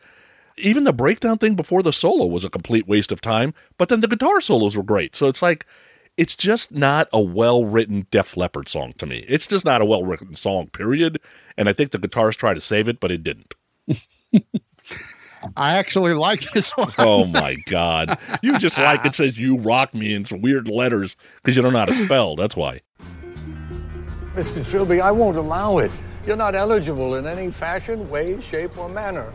even 0.58 0.84
the 0.86 0.93
breakdown 0.93 1.38
thing 1.38 1.56
before 1.56 1.84
the 1.84 1.93
solo 1.93 2.26
was 2.26 2.46
a 2.46 2.50
complete 2.50 2.88
waste 2.88 3.12
of 3.12 3.22
time, 3.22 3.54
but 3.78 3.89
then 3.89 4.02
the 4.02 4.08
guitar 4.08 4.41
solos 4.41 4.78
were 4.78 4.84
great. 4.84 5.16
So 5.16 5.28
it's 5.28 5.41
like, 5.41 5.66
it's 6.18 6.36
just 6.36 6.72
not 6.72 7.10
a 7.12 7.20
well 7.20 7.66
written 7.66 8.08
Def 8.10 8.38
Leppard 8.38 8.70
song 8.70 8.93
to 8.93 9.06
me. 9.06 9.26
It's 9.28 9.48
just 9.48 9.66
not 9.66 9.82
a 9.82 9.86
well 9.86 10.04
written 10.04 10.36
song, 10.36 10.68
period. 10.68 11.20
And 11.58 11.68
I 11.68 11.74
think 11.74 11.91
the 11.91 11.98
guitars 11.98 12.36
tried 12.38 12.54
to 12.54 12.62
save 12.62 12.88
it, 12.88 13.00
but 13.00 13.12
it 13.12 13.24
didn't. 13.24 13.54
I 15.58 15.78
actually 15.78 16.14
like 16.14 16.52
this 16.54 16.72
one. 16.72 16.92
Oh 16.98 17.26
my 17.26 17.56
God. 17.68 18.18
You 18.42 18.58
just 18.58 18.78
like 18.80 19.06
it 19.06 19.16
says 19.16 19.38
you 19.38 19.58
rock 19.58 19.94
me 19.94 20.14
in 20.14 20.26
some 20.26 20.42
weird 20.42 20.68
letters 20.68 21.16
because 21.38 21.56
you 21.56 21.62
don't 21.62 21.74
know 21.74 21.80
how 21.80 21.86
to 21.86 21.94
spell. 21.94 22.36
That's 22.36 22.56
why. 22.56 22.82
Mr. 24.36 24.66
Trilby, 24.66 25.02
I 25.02 25.12
won't 25.12 25.38
allow 25.38 25.78
it. 25.78 25.92
You're 26.26 26.36
not 26.36 26.56
eligible 26.56 27.16
in 27.16 27.28
any 27.28 27.52
fashion, 27.52 28.10
way, 28.10 28.42
shape, 28.42 28.78
or 28.78 28.90
manner. 28.90 29.32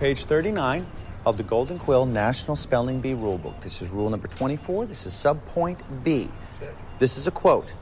Page 0.00 0.24
39 0.24 0.84
of 1.24 1.36
the 1.36 1.42
Golden 1.44 1.78
Quill 1.78 2.04
National 2.04 2.56
Spelling 2.56 3.00
Bee 3.00 3.12
Rulebook. 3.12 3.60
This 3.60 3.80
is 3.80 3.90
rule 3.90 4.10
number 4.10 4.26
24. 4.26 4.86
This 4.86 5.06
is 5.06 5.12
subpoint 5.12 5.78
B. 6.02 6.28
This 6.98 7.16
is 7.16 7.26
a 7.26 7.30
quote. 7.30 7.72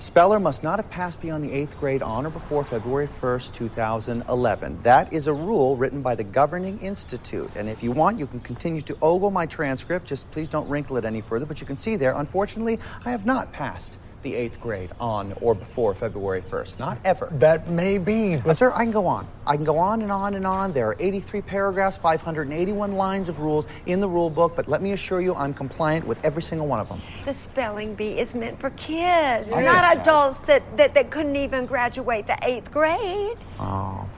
Speller 0.00 0.38
must 0.38 0.62
not 0.62 0.78
have 0.78 0.88
passed 0.90 1.20
beyond 1.20 1.42
the 1.42 1.52
eighth 1.52 1.76
grade 1.80 2.02
on 2.02 2.24
or 2.24 2.30
before 2.30 2.62
February 2.62 3.08
1st, 3.08 3.52
2011. 3.52 4.80
That 4.84 5.12
is 5.12 5.26
a 5.26 5.32
rule 5.32 5.74
written 5.74 6.02
by 6.02 6.14
the 6.14 6.22
Governing 6.22 6.78
Institute. 6.78 7.50
And 7.56 7.68
if 7.68 7.82
you 7.82 7.90
want, 7.90 8.16
you 8.16 8.28
can 8.28 8.38
continue 8.38 8.80
to 8.82 8.96
ogle 9.02 9.32
my 9.32 9.44
transcript. 9.44 10.06
Just 10.06 10.30
please 10.30 10.48
don't 10.48 10.68
wrinkle 10.68 10.98
it 10.98 11.04
any 11.04 11.20
further. 11.20 11.46
But 11.46 11.60
you 11.60 11.66
can 11.66 11.76
see 11.76 11.96
there, 11.96 12.12
unfortunately, 12.14 12.78
I 13.04 13.10
have 13.10 13.26
not 13.26 13.52
passed 13.52 13.98
the 14.22 14.34
eighth 14.34 14.60
grade 14.60 14.90
on 15.00 15.34
or 15.40 15.54
before 15.54 15.94
February 15.94 16.42
1st. 16.42 16.78
Not 16.78 16.98
ever. 17.04 17.28
That 17.32 17.68
may 17.68 17.98
be, 17.98 18.36
But, 18.36 18.44
but 18.44 18.56
sir, 18.56 18.72
I 18.74 18.84
can 18.84 18.92
go 18.92 19.06
on. 19.06 19.26
I 19.46 19.56
can 19.56 19.64
go 19.64 19.78
on 19.78 20.02
and 20.02 20.12
on 20.12 20.34
and 20.34 20.46
on. 20.46 20.72
There 20.72 20.88
are 20.88 20.96
83 20.98 21.40
paragraphs, 21.42 21.96
581 21.96 22.92
lines 22.92 23.28
of 23.28 23.40
rules 23.40 23.66
in 23.86 24.00
the 24.00 24.08
rule 24.08 24.30
book, 24.30 24.54
but 24.56 24.68
let 24.68 24.82
me 24.82 24.92
assure 24.92 25.20
you 25.20 25.34
I'm 25.34 25.54
compliant 25.54 26.06
with 26.06 26.22
every 26.24 26.42
single 26.42 26.66
one 26.66 26.80
of 26.80 26.88
them. 26.88 27.00
The 27.24 27.32
spelling 27.32 27.94
bee 27.94 28.18
is 28.18 28.34
meant 28.34 28.60
for 28.60 28.70
kids, 28.70 29.52
I 29.54 29.62
not 29.62 29.96
adults 29.98 30.38
that, 30.40 30.76
that, 30.76 30.94
that 30.94 31.10
couldn't 31.10 31.36
even 31.36 31.66
graduate 31.66 32.26
the 32.26 32.38
eighth 32.42 32.70
grade. 32.70 33.38
Oh, 33.58 34.06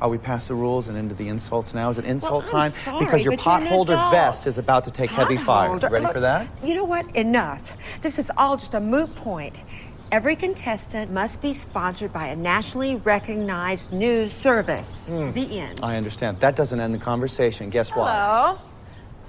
Are 0.00 0.08
we 0.10 0.18
past 0.18 0.48
the 0.48 0.54
rules 0.54 0.88
and 0.88 0.98
into 0.98 1.14
the 1.14 1.28
insults 1.28 1.72
now? 1.72 1.88
Is 1.88 1.96
it 1.96 2.04
insult 2.04 2.44
I'm 2.44 2.50
time? 2.50 2.70
sorry, 2.70 3.04
because 3.04 3.24
your 3.24 3.36
but 3.36 3.44
you're 3.44 3.60
potholder 3.60 4.10
vest 4.10 4.46
is 4.46 4.58
about 4.58 4.84
to 4.84 4.90
take 4.90 5.10
heavy 5.10 5.38
fire. 5.38 5.72
You 5.74 5.88
ready 5.88 6.04
Look, 6.04 6.12
for 6.12 6.20
that? 6.20 6.48
You 6.62 6.74
know 6.74 6.84
what? 6.84 7.16
Enough. 7.16 7.72
This 8.02 8.18
is 8.18 8.30
all 8.36 8.56
just 8.56 8.74
a 8.74 8.80
moot 8.80 9.14
point. 9.14 9.64
Every 10.12 10.36
contestant 10.36 11.10
must 11.10 11.40
be 11.42 11.52
sponsored 11.52 12.12
by 12.12 12.28
a 12.28 12.36
nationally 12.36 12.96
recognized 12.96 13.92
news 13.92 14.32
service. 14.32 15.08
Hmm. 15.08 15.32
The 15.32 15.58
end. 15.60 15.80
I 15.82 15.96
understand. 15.96 16.40
That 16.40 16.56
doesn't 16.56 16.78
end 16.78 16.94
the 16.94 16.98
conversation. 16.98 17.70
Guess 17.70 17.90
what? 17.90 18.10
Hello. 18.12 18.58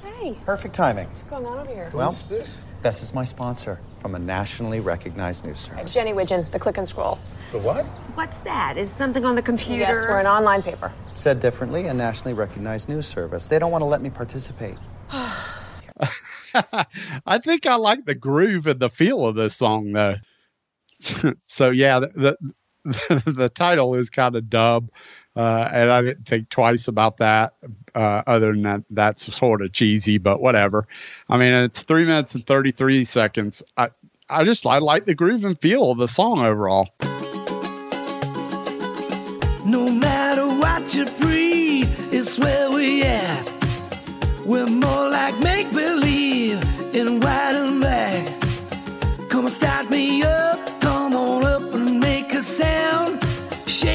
Hey, 0.04 0.38
Perfect 0.46 0.76
timing. 0.76 1.06
what's 1.06 1.24
going 1.24 1.46
on 1.46 1.60
over 1.60 1.74
here? 1.74 1.92
Well, 1.94 2.16
this 2.30 2.58
is 2.86 3.14
my 3.14 3.26
sponsor 3.26 3.80
from 4.02 4.16
a 4.16 4.20
nationally 4.20 4.80
recognized 4.80 5.46
news 5.46 5.60
service. 5.60 5.94
Jenny 5.94 6.14
Widgeon, 6.14 6.48
the 6.52 6.60
click 6.60 6.78
and 6.78 6.88
scroll. 6.88 7.20
the 7.52 7.60
what? 7.60 7.86
What's 8.16 8.40
that? 8.42 8.78
Is 8.78 8.92
something 8.92 9.26
on 9.26 9.36
the 9.36 9.42
computer? 9.42 9.80
Yes, 9.82 10.06
we're 10.08 10.20
an 10.20 10.28
online 10.28 10.64
paper. 10.64 10.94
Said 11.16 11.40
differently, 11.40 11.88
a 11.88 11.94
nationally 11.94 12.34
recognized 12.34 12.90
news 12.90 13.08
service. 13.08 13.46
They 13.46 13.60
don't 13.60 13.72
want 13.72 13.82
to 13.82 13.86
let 13.86 14.02
me 14.02 14.10
participate. 14.10 14.78
I 17.26 17.38
think 17.44 17.66
I 17.66 17.76
like 17.76 18.06
the 18.06 18.16
groove 18.16 18.68
and 18.68 18.80
the 18.80 18.90
feel 18.90 19.26
of 19.26 19.36
this 19.36 19.56
song, 19.56 19.92
though. 19.92 20.16
so 21.44 21.70
yeah, 21.70 22.00
the 22.00 22.38
the, 22.84 23.24
the 23.32 23.50
title 23.50 23.96
is 23.96 24.10
kind 24.10 24.36
of 24.36 24.50
dumb, 24.50 24.90
uh, 25.36 25.70
and 25.72 25.92
I 25.92 26.02
didn't 26.02 26.28
think 26.28 26.50
twice 26.50 26.88
about 26.88 27.18
that. 27.18 27.54
Uh, 27.98 28.22
other 28.28 28.54
than 28.54 28.62
that, 28.62 28.84
that's 28.92 29.36
sort 29.36 29.64
of 29.64 29.74
cheesy, 29.74 30.20
but 30.20 30.40
whatever. 30.40 30.88
I 31.30 31.38
mean, 31.38 31.52
it's 31.52 31.82
three 31.82 32.06
minutes 32.06 32.36
and 32.36 32.46
thirty 32.46 32.72
three 32.72 33.04
seconds. 33.04 33.64
I 33.76 33.90
I 34.30 34.44
just 34.44 34.68
I 34.68 34.78
like 34.78 35.06
the 35.06 35.16
groove 35.16 35.44
and 35.44 35.60
feel 35.60 35.90
of 35.90 35.98
the 35.98 36.08
song 36.08 36.46
overall. 36.46 36.90
No 39.66 39.90
matter 39.92 40.46
what 40.46 40.94
you 40.94 41.06
breathe, 41.20 41.90
it's 42.14 42.38
where 42.38 42.70
we 42.70 43.02
at. 43.02 43.52
We're 44.46 44.68
more 44.68 45.07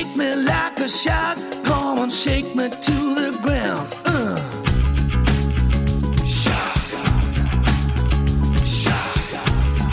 Shake 0.02 0.16
me 0.16 0.34
like 0.34 0.80
a 0.80 0.88
shark, 0.88 1.38
come 1.62 2.00
on, 2.00 2.10
shake 2.10 2.56
me 2.56 2.68
to 2.68 2.96
the 3.14 3.38
ground. 3.40 3.86
Uh. 4.04 4.34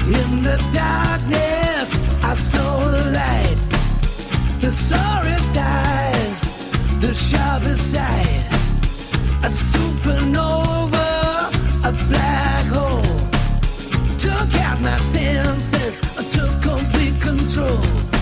In 0.08 0.42
the 0.42 0.58
darkness, 0.74 1.90
I 2.24 2.34
saw 2.34 2.80
the 2.86 3.12
light. 3.12 3.60
The 4.62 4.72
sorest 4.72 5.56
eyes, 5.56 6.42
the 7.02 7.14
sharpest 7.14 7.94
sight. 7.94 8.48
A 9.44 9.50
supernova, 9.70 11.10
a 11.86 11.92
black 12.10 12.66
hole. 12.74 13.04
Took 14.18 14.56
out 14.60 14.82
my 14.82 14.98
senses, 14.98 16.00
I 16.18 16.24
took 16.32 16.52
complete 16.64 17.22
control. 17.22 18.19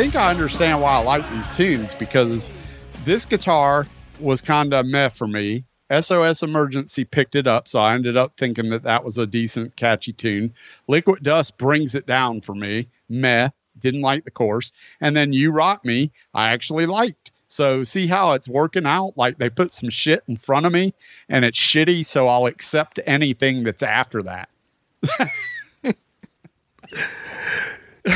Think 0.00 0.16
I 0.16 0.30
understand 0.30 0.80
why 0.80 0.92
I 0.92 1.02
like 1.02 1.30
these 1.30 1.46
tunes 1.48 1.94
because 1.94 2.50
this 3.04 3.26
guitar 3.26 3.86
was 4.18 4.40
kind 4.40 4.72
of 4.72 4.86
meh 4.86 5.10
for 5.10 5.26
me. 5.26 5.62
SOS 5.92 6.42
Emergency 6.42 7.04
picked 7.04 7.34
it 7.34 7.46
up, 7.46 7.68
so 7.68 7.80
I 7.80 7.92
ended 7.92 8.16
up 8.16 8.32
thinking 8.38 8.70
that 8.70 8.84
that 8.84 9.04
was 9.04 9.18
a 9.18 9.26
decent, 9.26 9.76
catchy 9.76 10.14
tune. 10.14 10.54
Liquid 10.88 11.22
Dust 11.22 11.58
brings 11.58 11.94
it 11.94 12.06
down 12.06 12.40
for 12.40 12.54
me. 12.54 12.88
Meh, 13.10 13.50
didn't 13.78 14.00
like 14.00 14.24
the 14.24 14.30
course. 14.30 14.72
And 15.02 15.14
then 15.14 15.34
You 15.34 15.50
Rock 15.50 15.84
Me, 15.84 16.10
I 16.32 16.48
actually 16.48 16.86
liked. 16.86 17.30
So 17.48 17.84
see 17.84 18.06
how 18.06 18.32
it's 18.32 18.48
working 18.48 18.86
out? 18.86 19.12
Like 19.18 19.36
they 19.36 19.50
put 19.50 19.70
some 19.70 19.90
shit 19.90 20.22
in 20.28 20.38
front 20.38 20.64
of 20.64 20.72
me 20.72 20.94
and 21.28 21.44
it's 21.44 21.60
shitty, 21.60 22.06
so 22.06 22.26
I'll 22.26 22.46
accept 22.46 23.00
anything 23.06 23.64
that's 23.64 23.82
after 23.82 24.22
that. 24.22 24.48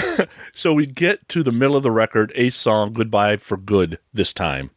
so 0.54 0.72
we 0.72 0.86
get 0.86 1.28
to 1.28 1.42
the 1.42 1.52
middle 1.52 1.76
of 1.76 1.82
the 1.82 1.90
record, 1.90 2.32
a 2.34 2.50
song, 2.50 2.92
Goodbye 2.92 3.36
for 3.36 3.56
Good, 3.56 3.98
this 4.12 4.32
time. 4.32 4.70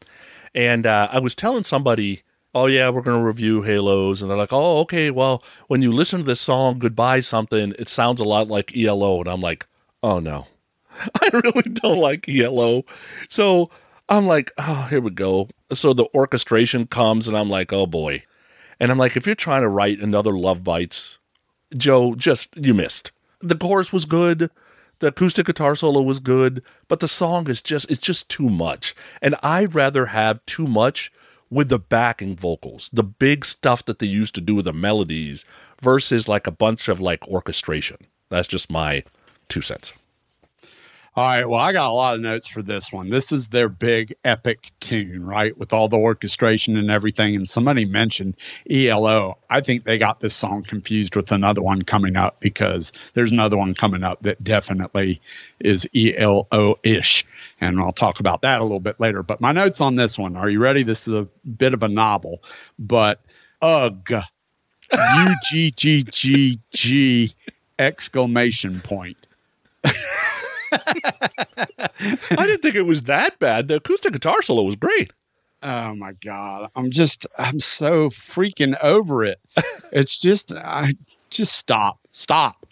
And 0.54 0.86
uh, 0.86 1.10
I 1.12 1.20
was 1.20 1.36
telling 1.36 1.64
somebody, 1.64 2.24
oh, 2.54 2.66
yeah, 2.66 2.90
we're 2.90 3.02
going 3.02 3.20
to 3.20 3.26
review 3.26 3.62
Halos. 3.62 4.22
And 4.22 4.30
they're 4.30 4.38
like, 4.38 4.54
oh, 4.54 4.80
okay, 4.80 5.12
well, 5.12 5.44
when 5.68 5.82
you 5.82 5.92
listen 5.92 6.20
to 6.20 6.26
this 6.26 6.42
song, 6.42 6.80
Goodbye 6.80 7.20
something, 7.22 7.74
it 7.78 7.90
sounds 7.90 8.20
a 8.20 8.26
lot 8.26 8.48
like 8.48 8.76
ELO. 8.76 9.20
And 9.20 9.28
I'm 9.28 9.42
like, 9.42 9.68
oh, 10.02 10.20
no. 10.20 10.48
I 11.22 11.30
really 11.34 11.70
don't 11.74 12.00
like 12.00 12.28
ELO. 12.28 12.84
So 13.30 13.70
I'm 14.10 14.26
like, 14.26 14.52
oh, 14.58 14.88
here 14.90 15.02
we 15.02 15.12
go. 15.12 15.50
So 15.74 15.94
the 15.94 16.08
orchestration 16.14 16.88
comes, 16.88 17.28
and 17.28 17.38
I'm 17.38 17.50
like, 17.50 17.72
oh, 17.74 17.86
boy. 17.86 18.24
And 18.80 18.92
I'm 18.92 18.98
like, 18.98 19.18
if 19.18 19.26
you're 19.26 19.36
trying 19.36 19.64
to 19.64 19.70
write 19.70 20.00
another 20.00 20.38
Love 20.38 20.64
Bites, 20.64 21.20
Joe, 21.76 22.16
just, 22.16 22.56
you 22.58 22.74
missed. 22.74 23.12
The 23.42 23.56
chorus 23.56 23.92
was 23.92 24.06
good 24.06 24.50
the 25.00 25.08
acoustic 25.08 25.46
guitar 25.46 25.76
solo 25.76 26.02
was 26.02 26.20
good, 26.20 26.64
but 26.88 27.00
the 27.00 27.08
song 27.08 27.50
is 27.50 27.62
just 27.62 27.90
it's 27.90 28.02
just 28.02 28.30
too 28.30 28.50
much. 28.50 28.96
And 29.22 29.36
I'd 29.44 29.76
rather 29.76 30.08
have 30.08 30.46
too 30.46 30.68
much 30.68 31.12
with 31.50 31.70
the 31.70 31.80
backing 31.80 32.36
vocals, 32.36 32.90
the 32.92 33.04
big 33.04 33.46
stuff 33.46 33.86
that 33.86 34.00
they 34.00 34.06
used 34.06 34.36
to 34.36 34.42
do 34.42 34.56
with 34.56 34.66
the 34.66 34.74
melodies 34.74 35.46
versus 35.82 36.28
like 36.28 36.48
a 36.48 36.52
bunch 36.52 36.88
of 36.88 37.00
like 37.00 37.28
orchestration. 37.28 37.98
That's 38.30 38.48
just 38.48 38.70
my 38.72 39.04
two 39.48 39.62
cents. 39.62 39.94
All 41.18 41.24
right. 41.24 41.50
Well, 41.50 41.60
I 41.60 41.74
got 41.74 41.90
a 41.90 41.94
lot 41.94 42.14
of 42.14 42.22
notes 42.22 42.46
for 42.46 42.62
this 42.62 42.94
one. 42.94 43.10
This 43.10 43.32
is 43.32 43.48
their 43.48 43.70
big 43.70 44.14
epic 44.24 44.70
tune, 44.82 45.26
right? 45.26 45.58
With 45.58 45.74
all 45.74 45.90
the 45.90 45.98
orchestration 45.98 46.78
and 46.78 46.92
everything. 46.92 47.36
And 47.36 47.50
somebody 47.50 47.86
mentioned 47.86 48.36
ELO. 48.70 49.40
I 49.50 49.62
think 49.62 49.84
they 49.84 49.98
got 49.98 50.20
this 50.20 50.36
song 50.36 50.62
confused 50.62 51.16
with 51.16 51.32
another 51.32 51.64
one 51.64 51.82
coming 51.82 52.18
up 52.18 52.40
because 52.40 52.92
there's 53.16 53.32
another 53.32 53.58
one 53.58 53.74
coming 53.74 54.04
up 54.04 54.22
that 54.22 54.44
definitely 54.44 55.20
is 55.60 55.90
ELO 55.96 56.76
ish. 56.84 57.26
And 57.62 57.80
I'll 57.80 57.92
talk 57.94 58.20
about 58.20 58.44
that 58.44 58.62
a 58.62 58.64
little 58.64 58.80
bit 58.80 59.00
later. 59.00 59.24
But 59.24 59.42
my 59.42 59.52
notes 59.52 59.82
on 59.82 59.96
this 59.96 60.20
one 60.20 60.38
are 60.38 60.52
you 60.52 60.60
ready? 60.60 60.84
This 60.84 61.08
is 61.08 61.16
a 61.16 61.28
bit 61.58 61.74
of 61.74 61.82
a 61.82 61.90
novel, 61.90 62.44
but 62.78 63.22
ugh. 63.64 64.08
U 64.94 65.36
G 65.50 65.72
G 65.72 66.04
G 66.04 66.60
G 66.74 67.34
exclamation 67.80 68.82
point. 68.82 69.18
I 70.72 72.46
didn't 72.46 72.62
think 72.62 72.76
it 72.76 72.86
was 72.86 73.04
that 73.04 73.40
bad. 73.40 73.68
The 73.68 73.78
acoustic 73.78 74.14
guitar 74.14 74.42
solo 74.42 74.64
was 74.64 74.76
great. 74.76 75.12
Oh 75.64 75.96
my 75.96 76.14
god. 76.24 76.70
I'm 76.76 76.92
just 76.92 77.26
I'm 77.38 77.60
so 77.60 78.10
freaking 78.10 78.78
over 78.82 79.24
it. 79.24 79.40
it's 79.92 80.20
just 80.20 80.52
I 80.52 80.94
just 81.30 81.54
stop. 81.54 82.00
Stop. 82.12 82.67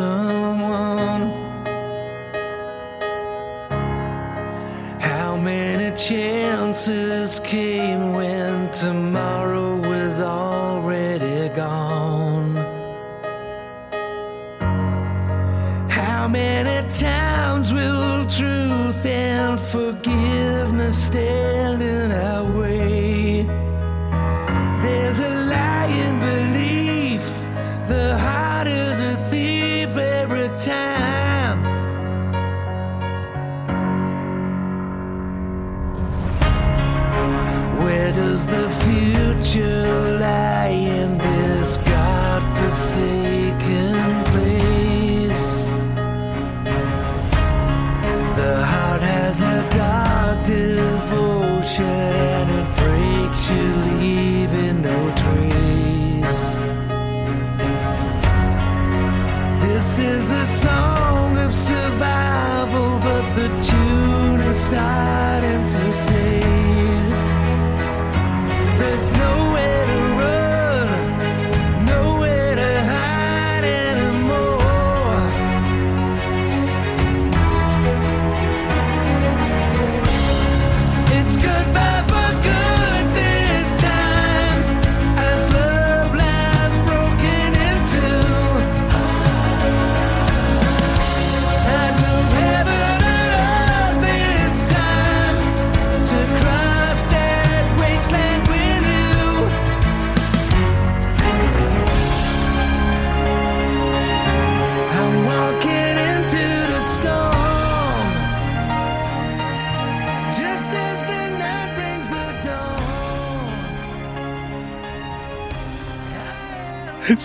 Someone? 0.00 1.22
How 5.10 5.30
many 5.36 5.88
chances 5.96 7.40
came 7.40 8.02
when 8.18 8.70
tomorrow 8.82 9.59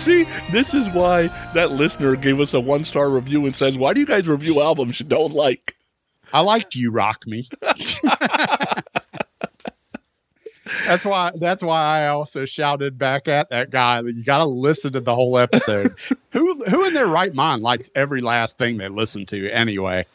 See, 0.06 0.22
this 0.52 0.72
is 0.72 0.88
why 0.90 1.26
that 1.52 1.72
listener 1.72 2.14
gave 2.14 2.38
us 2.38 2.54
a 2.54 2.60
one 2.60 2.84
star 2.84 3.10
review 3.10 3.44
and 3.44 3.56
says, 3.56 3.76
Why 3.76 3.92
do 3.92 3.98
you 3.98 4.06
guys 4.06 4.28
review 4.28 4.60
albums 4.60 5.00
you 5.00 5.06
don't 5.06 5.32
like? 5.32 5.74
I 6.32 6.42
liked 6.42 6.76
you 6.76 6.92
rock 6.92 7.26
me. 7.26 7.48
that's 10.86 11.04
why 11.04 11.32
that's 11.40 11.60
why 11.60 12.04
I 12.04 12.06
also 12.06 12.44
shouted 12.44 12.96
back 12.96 13.26
at 13.26 13.50
that 13.50 13.70
guy 13.70 14.00
that 14.00 14.14
you 14.14 14.22
got 14.22 14.38
to 14.38 14.44
listen 14.44 14.92
to 14.92 15.00
the 15.00 15.12
whole 15.12 15.38
episode. 15.38 15.92
who 16.30 16.64
who 16.66 16.84
in 16.86 16.94
their 16.94 17.08
right 17.08 17.34
mind 17.34 17.62
likes 17.62 17.90
every 17.96 18.20
last 18.20 18.58
thing 18.58 18.76
they 18.76 18.86
listen 18.86 19.26
to 19.26 19.50
anyway? 19.50 20.06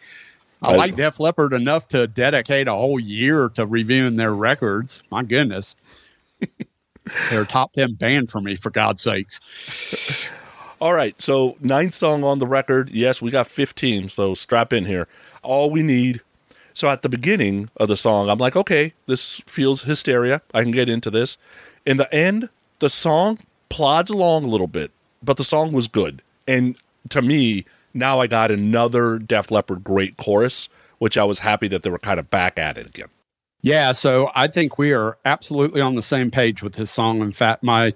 I 0.61 0.71
I- 0.71 0.77
like 0.77 0.95
Def 0.95 1.19
Leppard 1.19 1.51
enough 1.51 1.89
to 1.89 2.07
dedicate 2.07 2.69
a 2.69 2.73
whole 2.73 2.97
year 2.97 3.49
to 3.55 3.65
reviewing 3.65 4.15
their 4.15 4.33
records. 4.33 5.03
My 5.11 5.23
goodness. 5.23 5.75
They're 7.29 7.45
top 7.45 7.73
10 7.73 7.93
band 7.93 8.29
for 8.29 8.41
me, 8.41 8.55
for 8.55 8.69
God's 8.69 9.01
sakes. 9.01 9.39
All 10.79 10.93
right, 10.93 11.19
so 11.21 11.57
ninth 11.59 11.93
song 11.93 12.23
on 12.23 12.39
the 12.39 12.47
record. 12.47 12.89
Yes, 12.89 13.21
we 13.21 13.29
got 13.29 13.47
15, 13.47 14.09
so 14.09 14.33
strap 14.33 14.73
in 14.73 14.85
here. 14.85 15.07
All 15.43 15.69
we 15.69 15.83
need. 15.83 16.21
So 16.73 16.89
at 16.89 17.01
the 17.01 17.09
beginning 17.09 17.69
of 17.77 17.87
the 17.87 17.97
song, 17.97 18.29
I'm 18.29 18.39
like, 18.39 18.55
okay, 18.55 18.93
this 19.05 19.41
feels 19.45 19.83
hysteria. 19.83 20.41
I 20.53 20.63
can 20.63 20.71
get 20.71 20.89
into 20.89 21.11
this. 21.11 21.37
In 21.85 21.97
the 21.97 22.11
end, 22.13 22.49
the 22.79 22.89
song 22.89 23.39
plods 23.69 24.09
along 24.09 24.45
a 24.45 24.47
little 24.47 24.67
bit, 24.67 24.91
but 25.21 25.37
the 25.37 25.43
song 25.43 25.71
was 25.71 25.87
good. 25.87 26.21
And 26.47 26.75
to 27.09 27.21
me, 27.21 27.65
now 27.93 28.19
I 28.19 28.27
got 28.27 28.51
another 28.51 29.19
Def 29.19 29.51
Leppard 29.51 29.83
great 29.83 30.17
chorus, 30.17 30.69
which 30.97 31.17
I 31.17 31.23
was 31.23 31.39
happy 31.39 31.67
that 31.67 31.83
they 31.83 31.89
were 31.89 31.99
kind 31.99 32.19
of 32.19 32.29
back 32.29 32.57
at 32.57 32.77
it 32.77 32.87
again. 32.87 33.09
Yeah, 33.61 33.91
so 33.91 34.31
I 34.33 34.47
think 34.47 34.77
we 34.77 34.91
are 34.93 35.17
absolutely 35.25 35.81
on 35.81 35.95
the 35.95 36.03
same 36.03 36.31
page 36.31 36.63
with 36.63 36.73
this 36.73 36.91
song. 36.91 37.21
In 37.21 37.31
fact, 37.31 37.63
my 37.63 37.93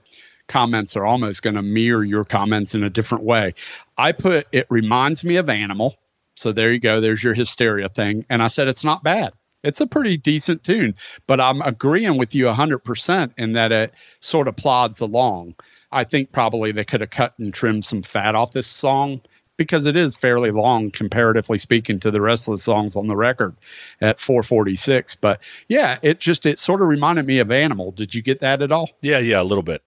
comments 0.47 0.95
are 0.95 1.05
almost 1.05 1.41
going 1.41 1.55
to 1.55 1.63
mirror 1.63 2.03
your 2.03 2.23
comments 2.23 2.75
in 2.75 2.83
a 2.83 2.89
different 2.89 3.23
way. 3.23 3.53
I 3.97 4.11
put 4.11 4.47
it 4.51 4.67
reminds 4.69 5.23
me 5.23 5.37
of 5.37 5.49
Animal. 5.49 5.95
So 6.35 6.51
there 6.51 6.71
you 6.71 6.79
go. 6.79 7.01
There's 7.01 7.23
your 7.23 7.33
hysteria 7.33 7.89
thing. 7.89 8.25
And 8.29 8.43
I 8.43 8.47
said 8.47 8.67
it's 8.67 8.83
not 8.83 9.03
bad. 9.03 9.33
It's 9.63 9.81
a 9.81 9.87
pretty 9.87 10.17
decent 10.17 10.63
tune, 10.63 10.93
but 11.25 11.41
I'm 11.41 11.61
agreeing 11.61 12.17
with 12.17 12.35
you 12.35 12.45
100% 12.45 13.33
in 13.37 13.53
that 13.53 13.71
it 13.71 13.93
sort 14.19 14.47
of 14.47 14.55
plods 14.55 15.01
along. 15.01 15.55
I 15.91 16.03
think 16.03 16.31
probably 16.31 16.71
they 16.71 16.85
could 16.85 17.01
have 17.01 17.09
cut 17.09 17.33
and 17.39 17.51
trimmed 17.51 17.85
some 17.85 18.03
fat 18.03 18.35
off 18.35 18.51
this 18.51 18.67
song 18.67 19.21
because 19.57 19.85
it 19.85 19.95
is 19.95 20.15
fairly 20.15 20.51
long 20.51 20.91
comparatively 20.91 21.57
speaking 21.57 21.99
to 21.99 22.11
the 22.11 22.21
rest 22.21 22.47
of 22.47 22.53
the 22.53 22.57
songs 22.57 22.95
on 22.95 23.07
the 23.07 23.15
record 23.15 23.55
at 24.01 24.19
446 24.19 25.15
but 25.15 25.39
yeah 25.67 25.97
it 26.01 26.19
just 26.19 26.45
it 26.45 26.59
sort 26.59 26.81
of 26.81 26.87
reminded 26.87 27.25
me 27.25 27.39
of 27.39 27.51
animal. 27.51 27.91
Did 27.91 28.13
you 28.13 28.21
get 28.21 28.41
that 28.41 28.61
at 28.61 28.71
all? 28.71 28.91
Yeah, 29.01 29.19
yeah, 29.19 29.41
a 29.41 29.43
little 29.43 29.63
bit. 29.63 29.81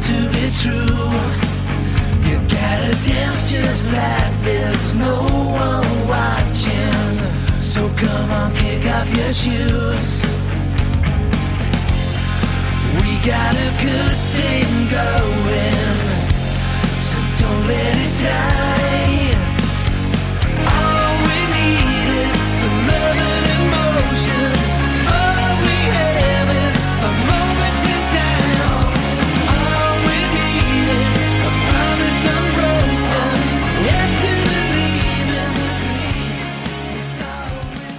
To 0.00 0.16
be 0.32 0.46
true? 0.62 1.10
You 2.28 2.36
gotta 2.48 2.92
dance 3.06 3.50
just 3.50 3.86
like 3.92 4.32
there's 4.42 4.94
no 4.94 5.16
one 5.66 6.08
watching. 6.08 7.60
So 7.60 7.88
come 7.96 8.30
on, 8.30 8.54
kick 8.54 8.86
off 8.86 9.08
your 9.16 9.32
shoes. 9.32 10.22
We 13.00 13.10
got 13.26 13.54
a 13.54 13.70
good 13.86 14.16
thing 14.34 14.68
going, 14.90 15.98
so 17.06 17.18
don't 17.40 17.66
let 17.66 17.96
it 17.96 18.22
die. 18.22 18.81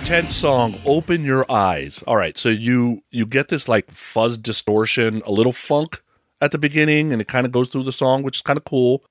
Tenth 0.03 0.31
song 0.31 0.75
open 0.85 1.23
your 1.23 1.49
eyes. 1.49 2.03
All 2.05 2.17
right 2.17 2.37
so 2.37 2.49
you 2.49 3.03
you 3.09 3.25
get 3.25 3.47
this 3.47 3.69
like 3.69 3.89
fuzz 3.89 4.37
distortion 4.37 5.21
a 5.25 5.31
little 5.31 5.53
funk 5.53 6.01
at 6.41 6.51
the 6.51 6.57
beginning 6.57 7.13
and 7.13 7.21
it 7.21 7.29
kind 7.29 7.45
of 7.45 7.53
goes 7.53 7.69
through 7.69 7.83
the 7.83 7.93
song 7.93 8.21
which 8.21 8.37
is 8.37 8.41
kind 8.41 8.57
of 8.57 8.65
cool. 8.65 9.03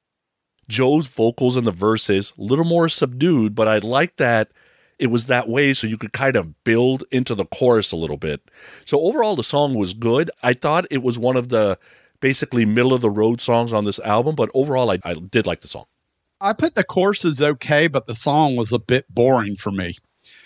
Joe's 0.69 1.07
vocals 1.07 1.57
in 1.57 1.65
the 1.65 1.73
verses 1.73 2.35
a 2.39 2.43
little 2.43 2.67
more 2.67 2.91
subdued 2.91 3.55
but 3.55 3.67
i 3.69 3.79
like 3.79 4.17
that 4.17 4.51
it 4.99 5.07
was 5.07 5.27
that 5.27 5.49
way 5.49 5.73
so 5.73 5.87
you 5.87 5.97
could 5.97 6.13
kind 6.13 6.37
of 6.37 6.63
build 6.63 7.05
into 7.11 7.35
the 7.35 7.47
chorus 7.47 7.91
a 7.93 7.97
little 7.97 8.19
bit. 8.19 8.43
So 8.85 9.01
overall 9.01 9.35
the 9.35 9.43
song 9.43 9.75
was 9.75 9.95
good. 9.95 10.31
I 10.43 10.53
thought 10.53 10.87
it 10.91 11.03
was 11.03 11.19
one 11.19 11.37
of 11.37 11.49
the 11.49 11.79
basically 12.21 12.67
middle 12.67 12.93
of 12.93 13.01
the 13.01 13.11
road 13.11 13.41
songs 13.41 13.73
on 13.73 13.85
this 13.85 13.99
album 14.01 14.37
but 14.37 14.51
overall 14.53 14.91
i, 14.91 14.99
I 15.05 15.15
did 15.15 15.47
like 15.47 15.63
the 15.63 15.69
song. 15.69 15.87
I 16.39 16.53
put 16.53 16.75
the 16.75 16.85
courses 16.85 17.41
okay, 17.41 17.87
but 17.87 18.07
the 18.07 18.17
song 18.17 18.57
was 18.57 18.73
a 18.73 18.79
bit 18.79 19.07
boring 19.09 19.57
for 19.57 19.71
me. 19.71 19.97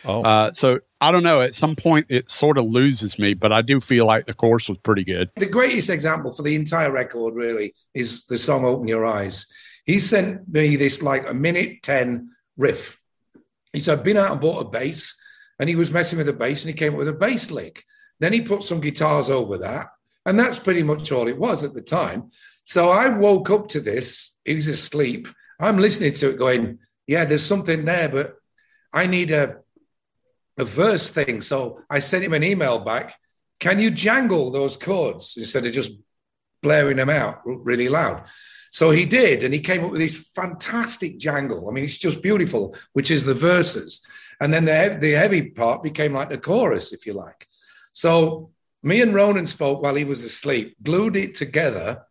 Oh 0.06 0.22
Uh, 0.22 0.52
so 0.52 0.80
I 1.00 1.12
don't 1.12 1.22
know. 1.22 1.42
At 1.42 1.54
some 1.54 1.76
point, 1.76 2.06
it 2.08 2.30
sort 2.30 2.58
of 2.58 2.64
loses 2.64 3.18
me, 3.18 3.34
but 3.34 3.52
I 3.52 3.62
do 3.62 3.80
feel 3.80 4.06
like 4.06 4.26
the 4.26 4.34
course 4.34 4.68
was 4.68 4.78
pretty 4.78 5.04
good. 5.04 5.30
The 5.36 5.46
greatest 5.46 5.90
example 5.90 6.32
for 6.32 6.42
the 6.42 6.54
entire 6.54 6.90
record, 6.90 7.34
really, 7.34 7.74
is 7.94 8.24
the 8.24 8.38
song 8.38 8.64
Open 8.64 8.88
Your 8.88 9.04
Eyes. 9.04 9.46
He 9.84 9.98
sent 9.98 10.48
me 10.48 10.76
this 10.76 11.02
like 11.02 11.28
a 11.30 11.34
minute 11.34 11.82
10 11.82 12.30
riff. 12.56 12.98
He 13.72 13.80
said, 13.80 13.98
I've 13.98 14.04
been 14.04 14.16
out 14.16 14.32
and 14.32 14.40
bought 14.40 14.66
a 14.66 14.68
bass, 14.68 15.20
and 15.58 15.68
he 15.68 15.76
was 15.76 15.92
messing 15.92 16.16
with 16.16 16.26
the 16.26 16.32
bass, 16.32 16.64
and 16.64 16.70
he 16.72 16.78
came 16.78 16.94
up 16.94 16.98
with 16.98 17.08
a 17.08 17.12
bass 17.12 17.50
lick. 17.50 17.84
Then 18.18 18.32
he 18.32 18.40
put 18.40 18.62
some 18.62 18.80
guitars 18.80 19.28
over 19.28 19.58
that, 19.58 19.88
and 20.24 20.38
that's 20.38 20.58
pretty 20.58 20.82
much 20.82 21.12
all 21.12 21.28
it 21.28 21.38
was 21.38 21.62
at 21.62 21.74
the 21.74 21.82
time. 21.82 22.30
So 22.64 22.90
I 22.90 23.08
woke 23.08 23.50
up 23.50 23.68
to 23.68 23.80
this. 23.80 24.34
He 24.44 24.54
was 24.54 24.66
asleep. 24.66 25.28
I'm 25.60 25.78
listening 25.78 26.14
to 26.14 26.30
it 26.30 26.38
going, 26.38 26.78
yeah, 27.06 27.24
there's 27.24 27.44
something 27.44 27.84
there, 27.84 28.08
but 28.08 28.36
I 28.92 29.06
need 29.06 29.30
a, 29.30 29.44
a 29.44 29.56
verse 30.64 31.10
thing. 31.10 31.40
So 31.40 31.80
I 31.90 31.98
sent 31.98 32.24
him 32.24 32.32
an 32.32 32.44
email 32.44 32.78
back. 32.78 33.14
Can 33.60 33.78
you 33.78 33.90
jangle 33.90 34.50
those 34.50 34.76
chords 34.76 35.36
instead 35.36 35.66
of 35.66 35.72
just 35.72 35.92
blaring 36.62 36.96
them 36.96 37.10
out 37.10 37.40
really 37.44 37.88
loud? 37.88 38.24
So 38.70 38.90
he 38.90 39.06
did, 39.06 39.42
and 39.42 39.54
he 39.54 39.60
came 39.60 39.84
up 39.84 39.90
with 39.90 40.00
this 40.00 40.30
fantastic 40.34 41.18
jangle. 41.18 41.68
I 41.68 41.72
mean, 41.72 41.84
it's 41.84 41.96
just 41.96 42.20
beautiful, 42.20 42.76
which 42.92 43.10
is 43.10 43.24
the 43.24 43.32
verses. 43.32 44.02
And 44.40 44.52
then 44.52 44.66
the, 44.66 44.98
the 45.00 45.12
heavy 45.12 45.50
part 45.50 45.82
became 45.82 46.12
like 46.12 46.28
the 46.28 46.36
chorus, 46.36 46.92
if 46.92 47.06
you 47.06 47.14
like. 47.14 47.46
So 47.94 48.50
me 48.82 49.00
and 49.00 49.14
Ronan 49.14 49.46
spoke 49.46 49.80
while 49.80 49.94
he 49.94 50.04
was 50.04 50.24
asleep, 50.24 50.76
glued 50.82 51.16
it 51.16 51.34
together. 51.34 52.02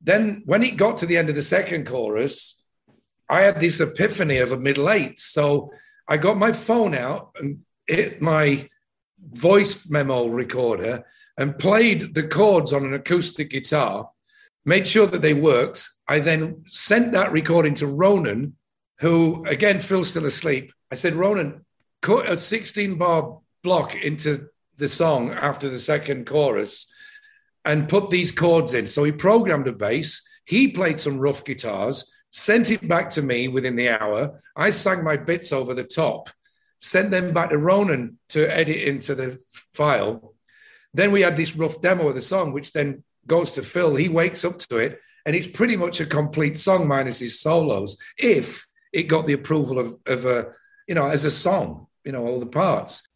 Then 0.00 0.42
when 0.44 0.62
it 0.62 0.76
got 0.76 0.98
to 0.98 1.06
the 1.06 1.16
end 1.16 1.28
of 1.28 1.34
the 1.34 1.42
second 1.42 1.86
chorus, 1.86 2.62
I 3.28 3.40
had 3.40 3.58
this 3.58 3.80
epiphany 3.80 4.38
of 4.38 4.52
a 4.52 4.58
middle 4.58 4.88
eight. 4.88 5.18
So 5.18 5.70
I 6.06 6.18
got 6.18 6.36
my 6.36 6.52
phone 6.52 6.94
out 6.94 7.32
and 7.40 7.64
hit 7.86 8.20
my 8.20 8.68
voice 9.32 9.80
memo 9.88 10.26
recorder 10.26 11.04
and 11.38 11.58
played 11.58 12.14
the 12.14 12.26
chords 12.26 12.72
on 12.72 12.84
an 12.84 12.94
acoustic 12.94 13.50
guitar, 13.50 14.10
made 14.64 14.86
sure 14.86 15.06
that 15.06 15.22
they 15.22 15.34
worked. 15.34 15.88
I 16.08 16.20
then 16.20 16.64
sent 16.66 17.12
that 17.12 17.32
recording 17.32 17.74
to 17.76 17.86
Ronan, 17.86 18.56
who 19.00 19.44
again, 19.46 19.80
Phil's 19.80 20.10
still 20.10 20.26
asleep. 20.26 20.72
I 20.90 20.94
said, 20.94 21.14
Ronan, 21.14 21.64
cut 22.02 22.28
a 22.28 22.36
16 22.36 22.96
bar 22.96 23.38
block 23.62 23.94
into 23.94 24.48
the 24.76 24.88
song 24.88 25.32
after 25.32 25.68
the 25.68 25.78
second 25.78 26.26
chorus 26.26 26.90
and 27.64 27.88
put 27.88 28.10
these 28.10 28.30
chords 28.30 28.74
in. 28.74 28.86
So 28.86 29.04
he 29.04 29.12
programmed 29.12 29.66
a 29.66 29.72
bass. 29.72 30.22
He 30.44 30.68
played 30.68 31.00
some 31.00 31.18
rough 31.18 31.44
guitars, 31.44 32.10
sent 32.30 32.70
it 32.70 32.86
back 32.86 33.10
to 33.10 33.22
me 33.22 33.48
within 33.48 33.76
the 33.76 33.90
hour. 33.90 34.38
I 34.54 34.70
sang 34.70 35.02
my 35.02 35.16
bits 35.16 35.52
over 35.52 35.74
the 35.74 35.84
top, 35.84 36.30
sent 36.80 37.10
them 37.10 37.32
back 37.32 37.50
to 37.50 37.58
Ronan 37.58 38.18
to 38.30 38.46
edit 38.46 38.76
into 38.76 39.14
the 39.14 39.38
file. 39.48 40.34
Then 40.94 41.12
we 41.12 41.22
had 41.22 41.36
this 41.36 41.56
rough 41.56 41.80
demo 41.80 42.08
of 42.08 42.14
the 42.14 42.20
song, 42.20 42.52
which 42.52 42.72
then 42.72 43.04
goes 43.26 43.52
to 43.52 43.62
Phil. 43.62 43.96
He 43.96 44.08
wakes 44.08 44.44
up 44.44 44.58
to 44.58 44.76
it, 44.78 45.00
and 45.24 45.34
it's 45.34 45.46
pretty 45.46 45.76
much 45.76 46.00
a 46.00 46.06
complete 46.06 46.58
song 46.58 46.86
minus 46.86 47.18
his 47.18 47.40
solos. 47.40 47.96
If 48.18 48.66
it 48.92 49.04
got 49.04 49.26
the 49.26 49.34
approval 49.34 49.78
of, 49.78 49.94
of 50.06 50.24
a, 50.24 50.52
you 50.86 50.94
know, 50.94 51.06
as 51.06 51.24
a 51.24 51.30
song, 51.30 51.86
you 52.04 52.12
know, 52.12 52.24
all 52.24 52.40
the 52.40 52.46
parts. 52.46 53.06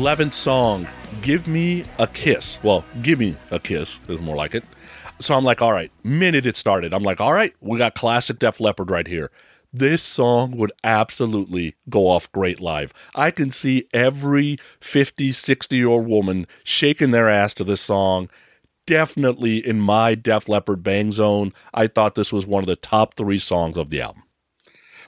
11th 0.00 0.32
song, 0.32 0.88
Give 1.20 1.46
Me 1.46 1.84
a 1.98 2.06
Kiss. 2.06 2.58
Well, 2.62 2.86
Give 3.02 3.18
Me 3.18 3.36
a 3.50 3.60
Kiss 3.60 3.98
is 4.08 4.18
more 4.18 4.34
like 4.34 4.54
it. 4.54 4.64
So 5.20 5.34
I'm 5.36 5.44
like, 5.44 5.60
all 5.60 5.74
right, 5.74 5.92
minute 6.02 6.46
it 6.46 6.56
started, 6.56 6.94
I'm 6.94 7.02
like, 7.02 7.20
all 7.20 7.34
right, 7.34 7.54
we 7.60 7.76
got 7.76 7.94
classic 7.94 8.38
Def 8.38 8.60
Leppard 8.60 8.90
right 8.90 9.06
here. 9.06 9.30
This 9.74 10.02
song 10.02 10.56
would 10.56 10.72
absolutely 10.82 11.74
go 11.90 12.06
off 12.06 12.32
great 12.32 12.60
live. 12.60 12.94
I 13.14 13.30
can 13.30 13.50
see 13.50 13.88
every 13.92 14.56
50, 14.80 15.32
60 15.32 15.76
year 15.76 15.88
old 15.88 16.06
woman 16.06 16.46
shaking 16.64 17.10
their 17.10 17.28
ass 17.28 17.52
to 17.54 17.64
this 17.64 17.82
song. 17.82 18.30
Definitely 18.86 19.58
in 19.58 19.80
my 19.80 20.14
Def 20.14 20.48
Leppard 20.48 20.82
bang 20.82 21.12
zone. 21.12 21.52
I 21.74 21.88
thought 21.88 22.14
this 22.14 22.32
was 22.32 22.46
one 22.46 22.62
of 22.62 22.68
the 22.68 22.74
top 22.74 23.16
three 23.16 23.38
songs 23.38 23.76
of 23.76 23.90
the 23.90 24.00
album. 24.00 24.22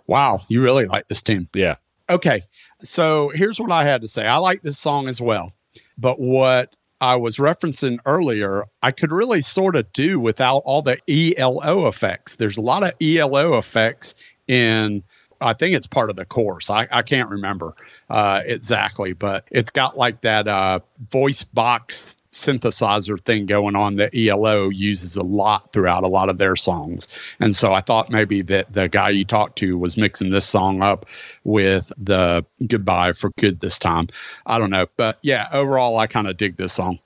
Wow, 0.06 0.42
you 0.48 0.60
really 0.60 0.84
like 0.84 1.06
this 1.06 1.22
tune. 1.22 1.48
Yeah. 1.54 1.76
Okay. 2.10 2.42
So 2.82 3.30
here's 3.34 3.60
what 3.60 3.70
I 3.70 3.84
had 3.84 4.02
to 4.02 4.08
say. 4.08 4.26
I 4.26 4.36
like 4.36 4.62
this 4.62 4.78
song 4.78 5.08
as 5.08 5.20
well. 5.20 5.52
But 5.98 6.20
what 6.20 6.74
I 7.00 7.16
was 7.16 7.36
referencing 7.36 7.98
earlier, 8.06 8.64
I 8.82 8.92
could 8.92 9.12
really 9.12 9.42
sort 9.42 9.76
of 9.76 9.92
do 9.92 10.20
without 10.20 10.58
all 10.64 10.82
the 10.82 10.98
ELO 11.08 11.88
effects. 11.88 12.36
There's 12.36 12.56
a 12.56 12.62
lot 12.62 12.82
of 12.82 12.92
ELO 13.00 13.58
effects 13.58 14.14
in 14.48 15.02
I 15.40 15.54
think 15.54 15.74
it's 15.74 15.86
part 15.88 16.08
of 16.08 16.16
the 16.16 16.24
course. 16.24 16.70
I, 16.70 16.86
I 16.92 17.02
can't 17.02 17.28
remember 17.28 17.74
uh, 18.08 18.42
exactly, 18.46 19.12
but 19.12 19.44
it's 19.50 19.70
got 19.70 19.98
like 19.98 20.20
that 20.20 20.46
uh, 20.46 20.80
voice 21.10 21.42
box 21.42 22.14
synthesizer 22.32 23.20
thing 23.20 23.46
going 23.46 23.76
on 23.76 23.96
that 23.96 24.14
ELO 24.14 24.68
uses 24.68 25.16
a 25.16 25.22
lot 25.22 25.72
throughout 25.72 26.02
a 26.02 26.08
lot 26.08 26.28
of 26.28 26.38
their 26.38 26.56
songs. 26.56 27.08
And 27.38 27.54
so 27.54 27.72
I 27.72 27.80
thought 27.80 28.10
maybe 28.10 28.42
that 28.42 28.72
the 28.72 28.88
guy 28.88 29.10
you 29.10 29.24
talked 29.24 29.58
to 29.58 29.78
was 29.78 29.96
mixing 29.96 30.30
this 30.30 30.46
song 30.46 30.82
up 30.82 31.06
with 31.44 31.92
the 31.98 32.44
goodbye 32.66 33.12
for 33.12 33.30
good 33.38 33.60
this 33.60 33.78
time. 33.78 34.08
I 34.46 34.58
don't 34.58 34.70
know. 34.70 34.86
But 34.96 35.18
yeah, 35.22 35.48
overall, 35.52 35.98
I 35.98 36.06
kind 36.06 36.26
of 36.26 36.36
dig 36.36 36.56
this 36.56 36.72
song. 36.72 36.98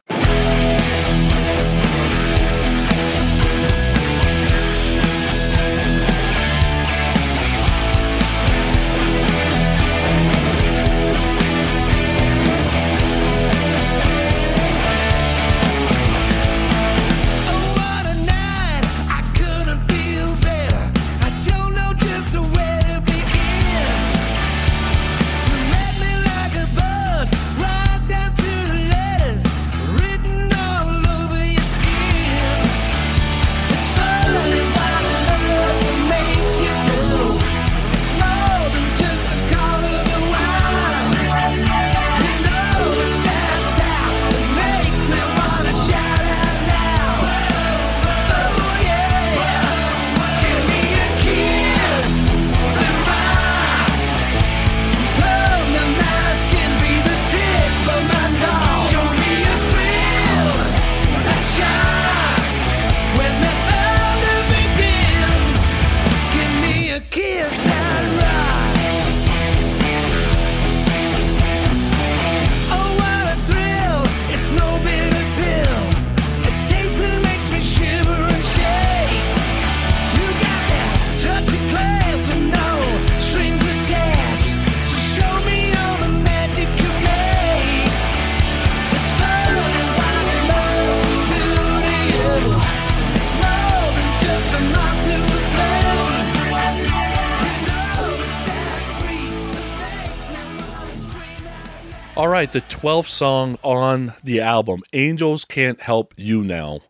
12th 102.86 103.08
song 103.08 103.58
on 103.64 104.14
the 104.22 104.40
album, 104.40 104.80
Angels 104.92 105.44
Can't 105.44 105.80
Help 105.80 106.14
You 106.16 106.44
Now. 106.44 106.82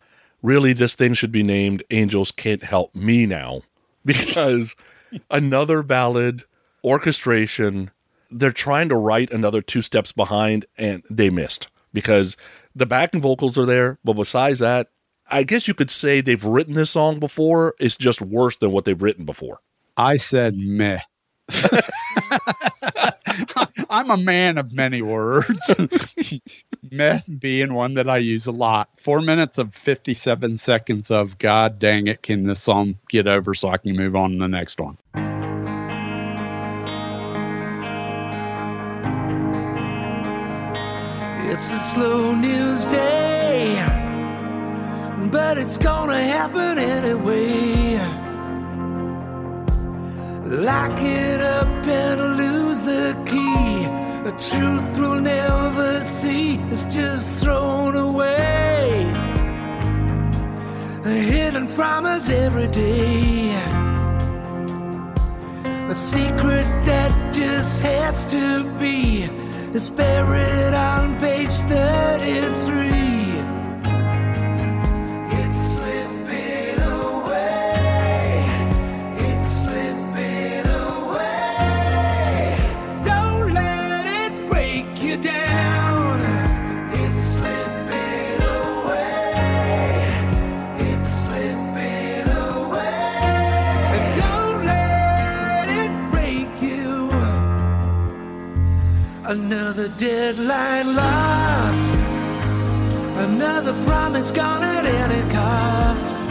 Really, 0.42 0.74
this 0.74 0.94
thing 0.94 1.14
should 1.14 1.32
be 1.32 1.42
named 1.42 1.82
Angels 1.90 2.30
Can't 2.30 2.62
Help 2.64 2.94
Me 2.94 3.24
Now 3.24 3.62
because 4.04 4.76
another 5.30 5.82
ballad, 5.82 6.44
orchestration, 6.84 7.92
they're 8.30 8.52
trying 8.52 8.90
to 8.90 8.94
write 8.94 9.32
another 9.32 9.62
two 9.62 9.80
steps 9.80 10.12
behind 10.12 10.66
and 10.76 11.02
they 11.08 11.30
missed 11.30 11.68
because 11.94 12.36
the 12.74 12.84
backing 12.84 13.22
vocals 13.22 13.56
are 13.56 13.64
there. 13.64 13.98
But 14.04 14.16
besides 14.16 14.58
that, 14.58 14.90
I 15.30 15.44
guess 15.44 15.66
you 15.66 15.72
could 15.72 15.90
say 15.90 16.20
they've 16.20 16.44
written 16.44 16.74
this 16.74 16.90
song 16.90 17.18
before. 17.18 17.74
It's 17.80 17.96
just 17.96 18.20
worse 18.20 18.58
than 18.58 18.70
what 18.70 18.84
they've 18.84 19.00
written 19.00 19.24
before. 19.24 19.60
I 19.96 20.18
said 20.18 20.58
meh. 20.58 21.00
I'm 23.88 24.10
a 24.10 24.16
man 24.16 24.58
of 24.58 24.72
many 24.72 25.02
words. 25.02 25.74
Meh 26.90 27.20
being 27.38 27.74
one 27.74 27.94
that 27.94 28.08
I 28.08 28.18
use 28.18 28.46
a 28.46 28.52
lot. 28.52 28.88
Four 29.00 29.20
minutes 29.20 29.58
of 29.58 29.74
57 29.74 30.58
seconds 30.58 31.10
of 31.10 31.38
God 31.38 31.78
dang 31.78 32.06
it, 32.06 32.22
can 32.22 32.44
this 32.44 32.60
song 32.60 32.96
get 33.08 33.26
over 33.26 33.54
so 33.54 33.68
I 33.68 33.78
can 33.78 33.96
move 33.96 34.16
on 34.16 34.32
to 34.32 34.38
the 34.38 34.48
next 34.48 34.80
one? 34.80 34.96
It's 41.48 41.72
a 41.72 41.80
slow 41.80 42.34
news 42.34 42.84
day, 42.86 43.82
but 45.30 45.58
it's 45.58 45.78
gonna 45.78 46.20
happen 46.22 46.78
anyway. 46.78 47.96
Lock 50.44 51.00
it 51.00 51.40
up 51.40 51.66
and 51.86 52.36
the 53.06 53.14
key. 53.24 53.84
A 54.30 54.32
truth 54.50 54.98
we'll 54.98 55.20
never 55.20 56.02
see 56.04 56.56
is 56.74 56.84
just 56.86 57.40
thrown 57.40 57.94
away. 57.94 59.04
Hidden 61.04 61.68
from 61.68 62.04
us 62.04 62.28
every 62.28 62.66
day. 62.66 63.54
A 65.88 65.94
secret 65.94 66.66
that 66.90 67.12
just 67.32 67.80
has 67.80 68.26
to 68.26 68.64
be 68.80 69.28
is 69.72 69.88
buried 69.88 70.74
on 70.74 71.18
page 71.20 71.56
33. 71.70 73.15
Another 99.28 99.88
deadline 99.88 100.94
lost. 100.94 101.98
Another 103.18 103.72
promise 103.84 104.30
gone 104.30 104.62
at 104.62 104.86
any 104.86 105.28
cost. 105.32 106.30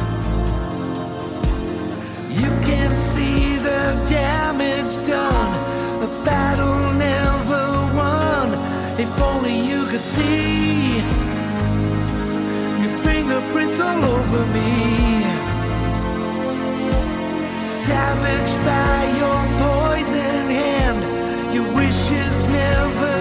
You 2.32 2.50
can't 2.64 2.98
see 3.02 3.58
the 3.58 4.02
damage 4.08 4.96
done. 5.06 6.04
A 6.04 6.24
battle 6.24 6.94
never 6.94 7.66
won. 7.98 8.54
If 8.98 9.12
only 9.20 9.60
you 9.60 9.86
could 9.88 10.00
see 10.00 11.00
your 12.82 12.98
fingerprints 13.04 13.78
all 13.82 14.06
over 14.06 14.46
me. 14.56 15.26
Savaged 17.68 18.58
by 18.64 18.98
your 19.20 19.42
poison 19.60 20.45
never 22.76 23.15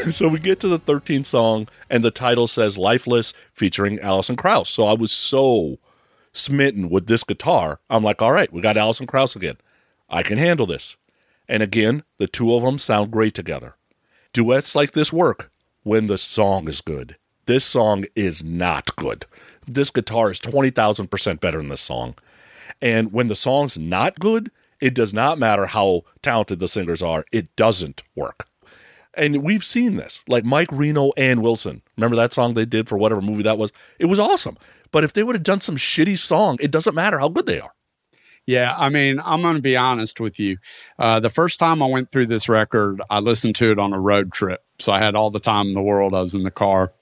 so 0.10 0.28
we 0.28 0.38
get 0.38 0.60
to 0.60 0.68
the 0.68 0.78
13th 0.78 1.26
song 1.26 1.68
and 1.88 2.02
the 2.02 2.10
title 2.10 2.46
says 2.46 2.78
lifeless 2.78 3.32
featuring 3.52 3.98
Alison 4.00 4.36
Krauss. 4.36 4.70
So 4.70 4.84
i 4.84 4.92
was 4.92 5.12
so 5.12 5.78
smitten 6.32 6.88
with 6.88 7.08
this 7.08 7.24
guitar 7.24 7.80
i'm 7.90 8.04
like 8.04 8.22
all 8.22 8.30
right 8.30 8.52
we 8.52 8.60
got 8.60 8.76
Alison 8.76 9.06
Krauss 9.06 9.36
again. 9.36 9.56
I 10.08 10.22
can 10.22 10.38
handle 10.38 10.66
this. 10.66 10.96
And 11.48 11.62
again 11.62 12.04
the 12.18 12.26
two 12.26 12.54
of 12.54 12.62
them 12.62 12.78
sound 12.78 13.10
great 13.10 13.34
together. 13.34 13.76
Duets 14.32 14.74
like 14.74 14.92
this 14.92 15.12
work 15.12 15.50
when 15.82 16.06
the 16.06 16.18
song 16.18 16.68
is 16.68 16.80
good. 16.80 17.16
This 17.46 17.64
song 17.64 18.04
is 18.14 18.44
not 18.44 18.94
good. 18.96 19.26
This 19.66 19.90
guitar 19.90 20.30
is 20.30 20.38
20000% 20.40 21.40
better 21.40 21.58
than 21.58 21.68
this 21.68 21.80
song. 21.80 22.14
And 22.80 23.12
when 23.12 23.26
the 23.26 23.36
song's 23.36 23.76
not 23.76 24.18
good 24.18 24.50
it 24.80 24.94
does 24.94 25.12
not 25.12 25.38
matter 25.38 25.66
how 25.66 26.02
talented 26.22 26.58
the 26.58 26.68
singers 26.68 27.02
are 27.02 27.24
it 27.32 27.54
doesn't 27.56 28.02
work 28.14 28.46
and 29.14 29.42
we've 29.42 29.64
seen 29.64 29.96
this, 29.96 30.22
like 30.28 30.44
Mike 30.44 30.70
Reno 30.70 31.12
and 31.16 31.42
Wilson. 31.42 31.82
Remember 31.96 32.16
that 32.16 32.32
song 32.32 32.54
they 32.54 32.64
did 32.64 32.88
for 32.88 32.96
whatever 32.96 33.20
movie 33.20 33.42
that 33.42 33.58
was? 33.58 33.72
It 33.98 34.06
was 34.06 34.18
awesome. 34.18 34.56
But 34.92 35.04
if 35.04 35.12
they 35.12 35.22
would 35.22 35.36
have 35.36 35.42
done 35.42 35.60
some 35.60 35.76
shitty 35.76 36.18
song, 36.18 36.58
it 36.60 36.70
doesn't 36.70 36.94
matter 36.94 37.18
how 37.18 37.28
good 37.28 37.46
they 37.46 37.60
are. 37.60 37.72
Yeah, 38.46 38.74
I 38.76 38.88
mean, 38.88 39.20
I'm 39.24 39.42
going 39.42 39.56
to 39.56 39.62
be 39.62 39.76
honest 39.76 40.18
with 40.18 40.40
you. 40.40 40.58
Uh, 40.98 41.20
the 41.20 41.30
first 41.30 41.58
time 41.58 41.82
I 41.82 41.86
went 41.86 42.10
through 42.10 42.26
this 42.26 42.48
record, 42.48 43.00
I 43.10 43.20
listened 43.20 43.56
to 43.56 43.70
it 43.70 43.78
on 43.78 43.92
a 43.92 44.00
road 44.00 44.32
trip. 44.32 44.64
So 44.78 44.92
I 44.92 44.98
had 44.98 45.14
all 45.14 45.30
the 45.30 45.40
time 45.40 45.68
in 45.68 45.74
the 45.74 45.82
world. 45.82 46.14
I 46.14 46.22
was 46.22 46.34
in 46.34 46.42
the 46.42 46.50
car, 46.50 46.92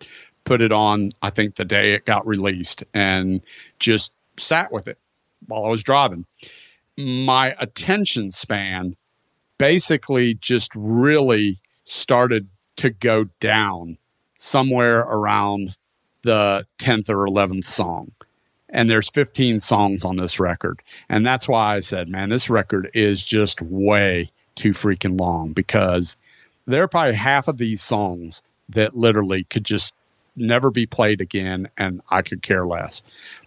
put 0.44 0.60
it 0.60 0.72
on, 0.72 1.12
I 1.22 1.30
think 1.30 1.56
the 1.56 1.64
day 1.64 1.94
it 1.94 2.04
got 2.04 2.26
released, 2.26 2.84
and 2.92 3.40
just 3.78 4.12
sat 4.36 4.72
with 4.72 4.88
it 4.88 4.98
while 5.46 5.64
I 5.64 5.68
was 5.68 5.82
driving. 5.82 6.26
My 6.96 7.54
attention 7.58 8.30
span 8.30 8.96
basically 9.58 10.34
just 10.34 10.70
really 10.74 11.58
started 11.88 12.46
to 12.76 12.90
go 12.90 13.24
down 13.40 13.96
somewhere 14.36 15.00
around 15.00 15.74
the 16.22 16.66
10th 16.78 17.08
or 17.08 17.26
11th 17.26 17.66
song. 17.66 18.12
And 18.68 18.90
there's 18.90 19.08
15 19.08 19.60
songs 19.60 20.04
on 20.04 20.16
this 20.16 20.38
record. 20.38 20.82
And 21.08 21.26
that's 21.26 21.48
why 21.48 21.76
I 21.76 21.80
said, 21.80 22.08
man, 22.08 22.28
this 22.28 22.50
record 22.50 22.90
is 22.92 23.22
just 23.22 23.62
way 23.62 24.30
too 24.54 24.72
freaking 24.72 25.18
long 25.18 25.52
because 25.52 26.16
there 26.66 26.82
are 26.82 26.88
probably 26.88 27.14
half 27.14 27.48
of 27.48 27.56
these 27.56 27.80
songs 27.80 28.42
that 28.68 28.96
literally 28.96 29.44
could 29.44 29.64
just 29.64 29.96
never 30.36 30.70
be 30.70 30.84
played 30.84 31.22
again 31.22 31.68
and 31.78 32.02
I 32.10 32.20
could 32.20 32.42
care 32.42 32.66
less. 32.66 33.02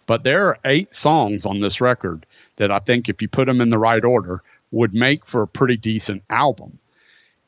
But 0.08 0.24
there 0.24 0.48
are 0.48 0.60
eight 0.66 0.96
songs 0.96 1.46
on 1.46 1.62
this 1.62 1.80
record 1.80 2.26
that 2.56 2.72
I 2.72 2.80
think 2.80 3.08
if 3.08 3.22
you 3.22 3.28
put 3.28 3.46
them 3.46 3.62
in 3.62 3.70
the 3.70 3.78
right 3.78 4.04
order 4.04 4.42
would 4.72 4.94
make 4.94 5.26
for 5.26 5.44
a 5.44 5.48
pretty 5.48 5.78
decent 5.78 6.24
album 6.30 6.80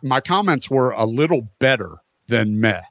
my 0.04 0.22
comments 0.22 0.70
were 0.70 0.92
a 0.92 1.06
little 1.06 1.50
better 1.60 1.98
than 2.28 2.60
meh, 2.60 2.82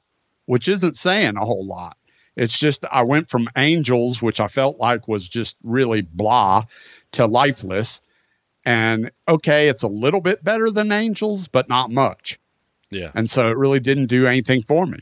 which 0.45 0.67
isn't 0.67 0.95
saying 0.95 1.37
a 1.37 1.45
whole 1.45 1.65
lot. 1.65 1.97
It's 2.35 2.57
just 2.57 2.83
I 2.91 3.03
went 3.03 3.29
from 3.29 3.47
Angels, 3.55 4.21
which 4.21 4.39
I 4.39 4.47
felt 4.47 4.79
like 4.79 5.07
was 5.07 5.27
just 5.27 5.55
really 5.63 6.01
blah, 6.01 6.63
to 7.13 7.27
Lifeless. 7.27 8.01
And 8.65 9.11
okay, 9.27 9.67
it's 9.69 9.83
a 9.83 9.87
little 9.87 10.21
bit 10.21 10.43
better 10.43 10.71
than 10.71 10.91
Angels, 10.91 11.47
but 11.47 11.69
not 11.69 11.91
much. 11.91 12.39
Yeah. 12.89 13.11
And 13.13 13.29
so 13.29 13.49
it 13.49 13.57
really 13.57 13.79
didn't 13.79 14.07
do 14.07 14.27
anything 14.27 14.61
for 14.63 14.85
me. 14.85 14.99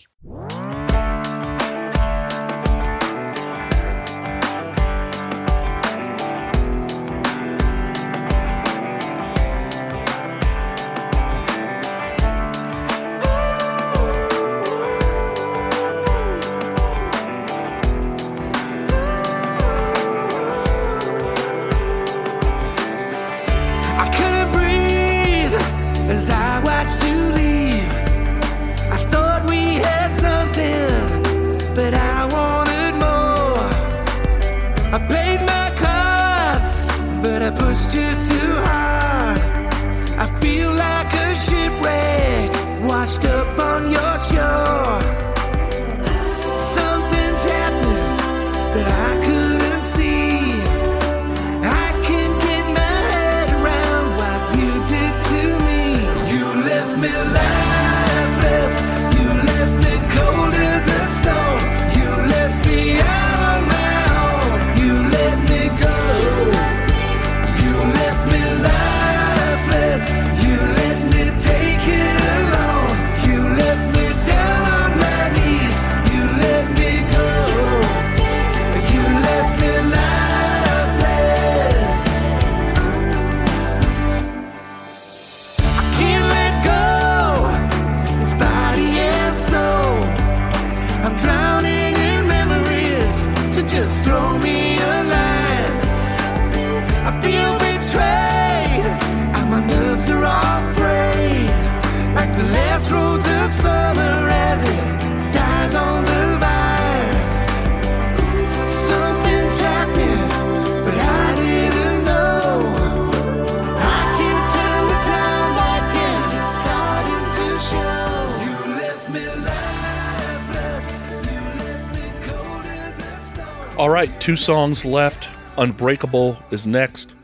All 123.82 123.90
right, 123.90 124.22
two 124.22 124.36
songs 124.36 124.86
left. 124.86 125.28
Unbreakable 125.58 126.38
is 126.52 126.68
next. 126.68 127.16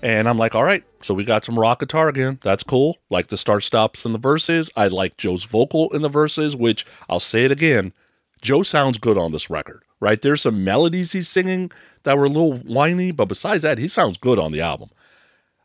And 0.00 0.26
I'm 0.26 0.38
like, 0.38 0.54
all 0.54 0.64
right, 0.64 0.82
so 1.02 1.12
we 1.12 1.24
got 1.24 1.44
some 1.44 1.58
rock 1.58 1.80
guitar 1.80 2.08
again. 2.08 2.38
That's 2.42 2.62
cool. 2.62 2.96
Like 3.10 3.26
the 3.26 3.36
start 3.36 3.64
stops 3.64 4.06
in 4.06 4.14
the 4.14 4.18
verses. 4.18 4.70
I 4.74 4.88
like 4.88 5.18
Joe's 5.18 5.44
vocal 5.44 5.90
in 5.90 6.00
the 6.00 6.08
verses, 6.08 6.56
which 6.56 6.86
I'll 7.10 7.20
say 7.20 7.44
it 7.44 7.52
again. 7.52 7.92
Joe 8.40 8.62
sounds 8.62 8.96
good 8.96 9.18
on 9.18 9.30
this 9.30 9.50
record, 9.50 9.82
right? 10.00 10.18
There's 10.18 10.40
some 10.40 10.64
melodies 10.64 11.12
he's 11.12 11.28
singing 11.28 11.70
that 12.04 12.16
were 12.16 12.24
a 12.24 12.30
little 12.30 12.56
whiny, 12.56 13.10
but 13.10 13.28
besides 13.28 13.60
that, 13.60 13.76
he 13.76 13.86
sounds 13.86 14.16
good 14.16 14.38
on 14.38 14.52
the 14.52 14.62
album. 14.62 14.88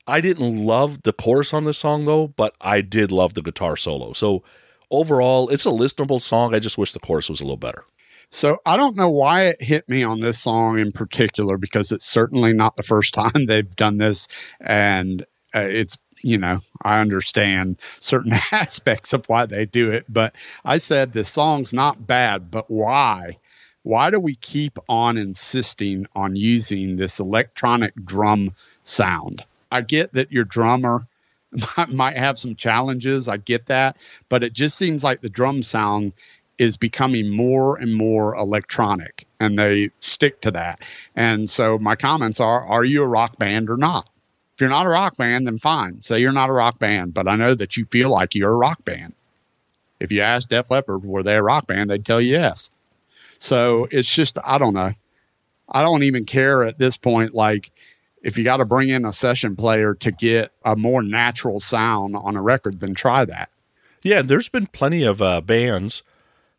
I 0.06 0.20
didn't 0.20 0.66
love 0.66 1.04
the 1.04 1.14
chorus 1.14 1.54
on 1.54 1.64
this 1.64 1.78
song 1.78 2.04
though, 2.04 2.28
but 2.28 2.58
I 2.60 2.82
did 2.82 3.10
love 3.10 3.36
the 3.36 3.42
guitar 3.42 3.78
solo. 3.78 4.12
So 4.12 4.44
overall, 4.90 5.48
it's 5.48 5.66
a 5.66 5.70
listenable 5.70 6.20
song. 6.20 6.54
I 6.54 6.60
just 6.60 6.78
wish 6.78 6.92
the 6.92 7.00
chorus 7.00 7.30
was 7.30 7.40
a 7.40 7.46
little 7.46 7.56
better. 7.56 7.86
So 8.32 8.60
I 8.66 8.78
don't 8.78 8.96
know 8.96 9.10
why 9.10 9.42
it 9.42 9.62
hit 9.62 9.88
me 9.90 10.04
on 10.04 10.22
this 10.22 10.40
song 10.40 10.80
in 10.80 10.94
particular 10.94 11.58
because 11.58 11.92
it's 11.92 12.06
certainly 12.06 12.54
not 12.54 12.78
the 12.78 12.84
first 12.84 13.14
time 13.16 13.46
they've 13.46 13.76
done 13.76 13.98
this, 13.98 14.28
and 14.62 15.24
uh, 15.54 15.68
it's 15.70 15.98
you 16.24 16.38
know 16.38 16.62
I 16.84 17.00
understand 17.00 17.78
certain 18.00 18.34
aspects 18.52 19.14
of 19.14 19.28
why 19.28 19.46
they 19.46 19.66
do 19.66 19.92
it, 19.92 20.06
but 20.08 20.34
I 20.64 20.78
said 20.78 21.12
the 21.12 21.26
song's 21.26 21.74
not 21.74 22.08
bad, 22.08 22.50
but 22.50 22.72
why? 22.72 23.38
Why 23.84 24.12
do 24.12 24.20
we 24.20 24.36
keep 24.36 24.78
on 24.88 25.18
insisting 25.18 26.06
on 26.16 26.36
using 26.36 26.96
this 26.96 27.20
electronic 27.20 27.94
drum 28.06 28.54
sound? 28.84 29.44
I 29.72 29.82
get 29.82 30.14
that 30.14 30.32
your 30.32 30.44
drummer 30.46 31.08
might 31.90 32.16
have 32.16 32.40
some 32.40 32.56
challenges. 32.56 33.28
I 33.28 33.38
get 33.38 33.66
that, 33.66 33.98
but 34.30 34.44
it 34.44 34.54
just 34.54 34.78
seems 34.78 35.04
like 35.04 35.22
the 35.22 35.30
drum 35.30 35.64
sound 35.64 36.14
is 36.62 36.78
becoming 36.78 37.28
more 37.28 37.76
and 37.78 37.96
more 37.96 38.36
electronic 38.36 39.26
and 39.40 39.58
they 39.58 39.90
stick 40.00 40.40
to 40.42 40.52
that. 40.52 40.80
And 41.16 41.50
so 41.50 41.80
my 41.80 41.96
comments 41.96 42.40
are 42.40 42.64
are 42.64 42.86
you 42.86 43.02
a 43.02 43.08
rock 43.08 43.40
band 43.40 43.68
or 43.68 43.78
not? 43.78 44.08
If 44.54 44.62
you're 44.62 44.70
not 44.70 44.86
a 44.86 44.90
rock 44.90 45.18
band, 45.18 45.48
then 45.48 45.58
fine. 45.58 46.02
Say 46.02 46.20
you're 46.20 46.32
not 46.32 46.52
a 46.52 46.54
rock 46.54 46.78
band, 46.78 47.16
but 47.16 47.28
I 47.28 47.36
know 47.36 47.56
that 47.56 47.78
you 47.78 47.86
feel 47.86 48.12
like 48.12 48.36
you're 48.36 48.52
a 48.52 48.56
rock 48.56 48.86
band. 48.86 49.14
If 50.00 50.12
you 50.12 50.22
ask 50.22 50.50
Def 50.50 50.70
Leppard, 50.70 51.04
were 51.04 51.24
they 51.24 51.36
a 51.36 51.42
rock 51.42 51.66
band? 51.66 51.90
They'd 51.90 52.06
tell 52.06 52.22
you 52.22 52.34
yes. 52.34 52.70
So 53.40 53.88
it's 53.90 54.14
just, 54.14 54.38
I 54.44 54.60
don't 54.60 54.76
know. 54.76 54.94
I 55.68 55.82
don't 55.82 56.04
even 56.04 56.26
care 56.26 56.64
at 56.64 56.78
this 56.78 56.96
point. 56.96 57.34
Like, 57.34 57.72
if 58.22 58.38
you 58.38 58.44
got 58.44 58.58
to 58.58 58.66
bring 58.66 58.90
in 58.90 59.04
a 59.06 59.14
session 59.14 59.56
player 59.56 59.96
to 59.96 60.12
get 60.12 60.52
a 60.64 60.76
more 60.76 61.02
natural 61.02 61.60
sound 61.60 62.16
on 62.16 62.36
a 62.36 62.42
record, 62.42 62.80
then 62.80 62.94
try 62.94 63.26
that. 63.26 63.50
Yeah, 64.04 64.22
there's 64.22 64.50
been 64.50 64.68
plenty 64.68 65.04
of 65.04 65.24
uh, 65.24 65.42
bands 65.42 66.04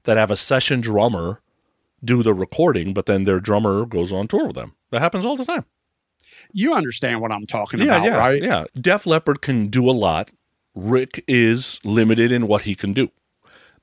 that 0.04 0.16
have 0.16 0.30
a 0.30 0.36
session 0.36 0.80
drummer 0.80 1.40
do 2.04 2.22
the 2.22 2.34
recording, 2.34 2.92
but 2.92 3.06
then 3.06 3.24
their 3.24 3.40
drummer 3.40 3.84
goes 3.86 4.12
on 4.12 4.26
tour 4.28 4.46
with 4.46 4.56
them. 4.56 4.74
That 4.90 5.00
happens 5.00 5.24
all 5.24 5.36
the 5.36 5.44
time. 5.44 5.64
You 6.52 6.74
understand 6.74 7.20
what 7.20 7.32
I'm 7.32 7.46
talking 7.46 7.80
yeah, 7.80 7.96
about, 7.96 8.04
yeah, 8.04 8.16
right? 8.16 8.42
Yeah. 8.42 8.64
Def 8.78 9.06
Leppard 9.06 9.40
can 9.40 9.68
do 9.68 9.88
a 9.88 9.92
lot. 9.92 10.30
Rick 10.74 11.24
is 11.28 11.80
limited 11.84 12.32
in 12.32 12.46
what 12.46 12.62
he 12.62 12.74
can 12.74 12.92
do. 12.92 13.10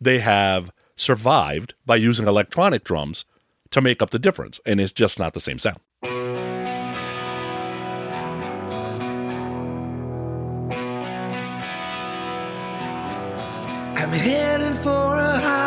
They 0.02 0.20
have 0.20 0.72
survived 0.96 1.74
by 1.86 1.96
using 1.96 2.28
electronic 2.28 2.84
drums 2.84 3.26
to 3.72 3.82
make 3.82 4.02
up 4.02 4.10
the 4.10 4.20
difference, 4.20 4.60
and 4.66 4.82
it's 4.82 4.92
just 4.92 5.20
not 5.20 5.34
the 5.34 5.40
same 5.40 5.60
sound. 5.60 5.80
I'm 13.96 14.12
heading 14.14 14.74
for 14.74 14.90
a 14.90 15.40
heartache. 15.40 15.59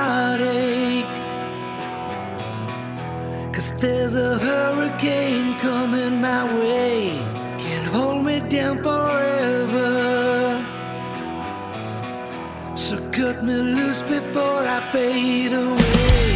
Cause 3.62 3.74
there's 3.74 4.16
a 4.16 4.38
hurricane 4.38 5.56
coming 5.58 6.20
my 6.20 6.42
way. 6.58 7.10
Can't 7.60 7.86
hold 7.86 8.24
me 8.24 8.40
down 8.40 8.82
forever. 8.82 10.66
So 12.74 12.96
cut 13.10 13.44
me 13.44 13.54
loose 13.54 14.02
before 14.02 14.62
I 14.76 14.80
fade 14.90 15.52
away. 15.52 16.34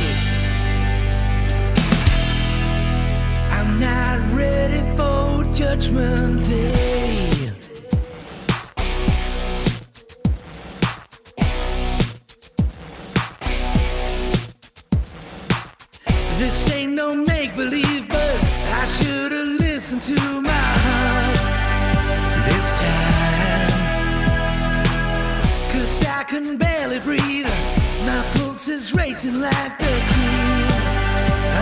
I'm 3.50 3.80
not 3.80 4.18
ready 4.32 4.82
for 4.96 5.52
judgment 5.52 6.44
day. 6.44 7.05
This 16.38 16.70
ain't 16.70 16.92
no 16.92 17.14
make 17.14 17.54
believe, 17.54 18.06
but 18.08 18.36
I 18.82 18.86
should 18.86 19.32
have 19.32 19.48
listened 19.58 20.02
to 20.02 20.40
my 20.42 20.50
heart 20.52 21.36
this 22.44 22.72
time. 22.72 23.70
Cause 25.72 26.04
I 26.04 26.24
can 26.24 26.58
barely 26.58 26.98
breathe. 26.98 27.46
My 28.04 28.22
pulse 28.34 28.68
is 28.68 28.92
racing 28.92 29.40
like 29.40 29.78
the 29.78 30.00
scene 30.08 30.64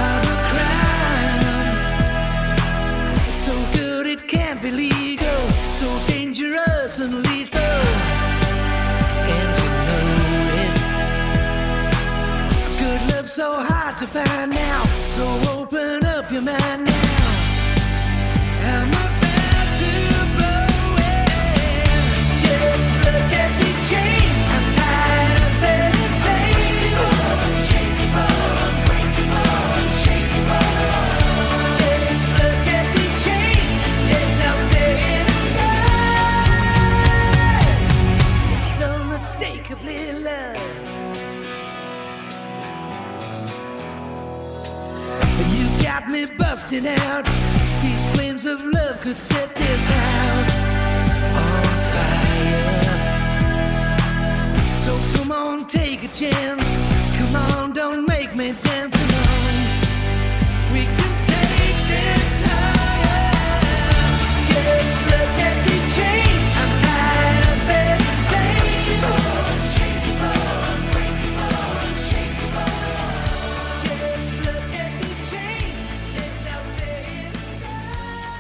of 0.07 0.27
a 0.35 0.39
crime. 0.51 1.53
So 3.31 3.55
good 3.79 4.09
it 4.09 4.27
can't 4.27 4.61
be 4.61 4.73
legal, 4.73 5.41
so 5.65 5.87
dangerous 6.09 6.99
and 6.99 7.15
lethal. 7.29 7.61
And 9.35 9.51
you 9.61 9.71
know 9.87 10.07
it. 10.65 10.75
Good 12.81 13.03
love 13.15 13.29
so 13.31 13.63
hard 13.63 13.97
to 13.99 14.07
find. 14.09 14.64
So 15.15 15.44
busting 46.75 46.87
out. 47.07 47.25
These 47.83 48.07
flames 48.15 48.47
of 48.47 48.65
love 48.65 49.01
could 49.01 49.17
set 49.17 49.55
this 49.55 49.87
house 49.87 50.71
on 51.37 51.65
fire. 51.93 52.83
So 54.83 54.99
come 55.17 55.33
on, 55.33 55.67
take 55.67 56.05
a 56.05 56.09
chance. 56.09 56.64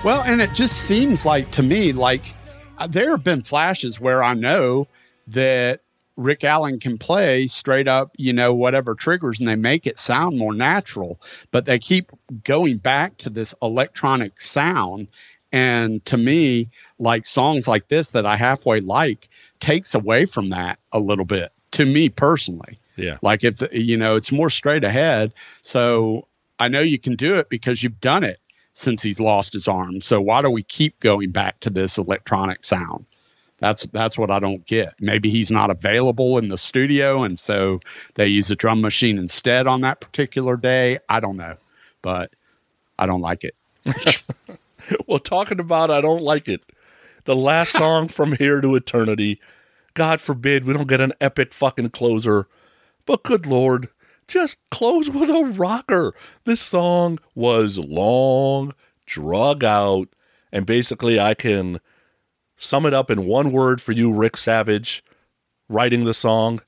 Well, 0.05 0.22
and 0.22 0.43
it 0.43 0.52
just 0.52 0.82
seems 0.82 1.24
like 1.24 1.51
to 1.52 1.62
me, 1.62 1.94
like 1.94 2.35
uh, 2.76 2.86
there 2.86 3.12
have 3.12 3.24
been 3.24 3.43
flashes 3.43 3.98
where 3.98 4.22
I 4.22 4.35
know 4.35 4.86
that 5.28 5.81
Rick 6.18 6.44
Allen 6.44 6.78
can 6.78 6.98
play 6.98 7.47
straight 7.47 7.89
up, 7.89 8.12
you 8.18 8.35
know, 8.35 8.52
whatever 8.52 8.94
triggers 8.94 9.40
and 9.40 9.48
they 9.48 9.56
make 9.56 9.86
it 9.86 9.98
sound 9.98 10.36
more 10.36 10.52
natural, 10.52 11.22
but 11.52 11.64
they 11.64 11.78
keep 11.78 12.12
going 12.44 12.76
back 12.76 13.16
to 13.16 13.31
this 13.31 13.55
electronic 13.62 14.43
sound. 14.43 15.09
And 15.52 16.05
to 16.05 16.18
me, 16.18 16.68
like 16.98 17.24
songs 17.24 17.66
like 17.66 17.89
this 17.89 18.10
that 18.10 18.26
I 18.26 18.36
halfway 18.36 18.81
like 18.81 19.31
takes 19.59 19.94
away 19.94 20.26
from 20.26 20.51
that 20.51 20.78
a 20.93 21.01
little 21.01 21.24
bit 21.24 21.51
to 21.70 21.86
me 21.86 22.10
personally. 22.10 22.78
Yeah. 22.97 23.16
Like 23.22 23.43
if, 23.43 23.62
you 23.72 23.97
know, 23.97 24.16
it's 24.16 24.32
more 24.32 24.51
straight 24.51 24.85
ahead. 24.85 25.32
So 25.62 26.28
I 26.59 26.68
know 26.68 26.81
you 26.81 26.98
can 26.98 27.16
do 27.16 27.36
it 27.36 27.48
because 27.48 27.82
you've 27.82 28.02
done 28.02 28.22
it 28.22 28.39
since 28.74 29.02
he's 29.02 29.20
lost 29.20 29.52
his 29.52 29.66
arm. 29.66 30.01
So 30.01 30.20
why 30.20 30.42
do 30.42 30.51
we 30.51 30.62
keep 30.62 30.98
going 31.01 31.30
back 31.30 31.60
to 31.60 31.70
this 31.70 31.96
electronic 31.96 32.64
sound? 32.64 33.06
That's 33.59 33.86
that's 33.86 34.18
what 34.18 34.30
I 34.30 34.40
don't 34.40 34.66
get. 34.66 34.94
Maybe 35.01 35.30
he's 35.30 35.51
not 35.51 35.70
available 35.70 36.38
in 36.38 36.48
the 36.48 36.59
studio, 36.59 37.22
and 37.22 37.38
so 37.38 37.80
they 38.14 38.26
use 38.26 38.51
a 38.51 38.56
drum 38.56 38.80
machine 38.80 39.16
instead 39.16 39.66
on 39.66 39.80
that 39.82 40.01
particular 40.01 40.56
day. 40.56 40.98
I 41.09 41.20
don't 41.20 41.36
know, 41.36 41.56
but 42.02 42.32
I 42.98 43.06
don't 43.06 43.20
like 43.22 43.44
it. 43.44 43.55
well, 45.06 45.20
talking 45.20 45.60
about 45.60 45.90
I 45.90 46.01
don't 46.01 46.22
like 46.22 46.48
it. 46.48 46.62
The 47.24 47.36
last 47.36 47.72
song 47.78 48.09
from 48.09 48.32
here 48.36 48.60
to 48.60 48.74
eternity. 48.74 49.40
God 49.94 50.20
forbid 50.20 50.64
we 50.64 50.74
don't 50.74 50.88
get 50.88 51.01
an 51.01 51.12
epic 51.20 51.55
fucking 51.55 51.90
closer. 51.90 52.48
But 53.06 53.22
good 53.22 53.46
lord, 53.46 53.88
just 54.28 54.59
close 54.70 55.09
with 55.10 55.30
a 55.30 55.44
rocker. 55.56 56.14
This 56.44 56.60
song 56.60 57.18
was 57.34 57.78
long, 57.78 58.74
drug 59.06 59.64
out, 59.64 60.09
and 60.52 60.66
basically 60.66 61.18
I 61.20 61.34
can 61.34 61.80
sum 62.56 62.86
it 62.86 62.94
up 62.94 63.10
in 63.10 63.26
one 63.26 63.52
word 63.52 63.80
for 63.80 63.92
you, 63.92 64.12
Rick 64.12 64.36
Savage, 64.36 65.05
writing 65.68 66.05
the 66.05 66.14
song. 66.14 66.60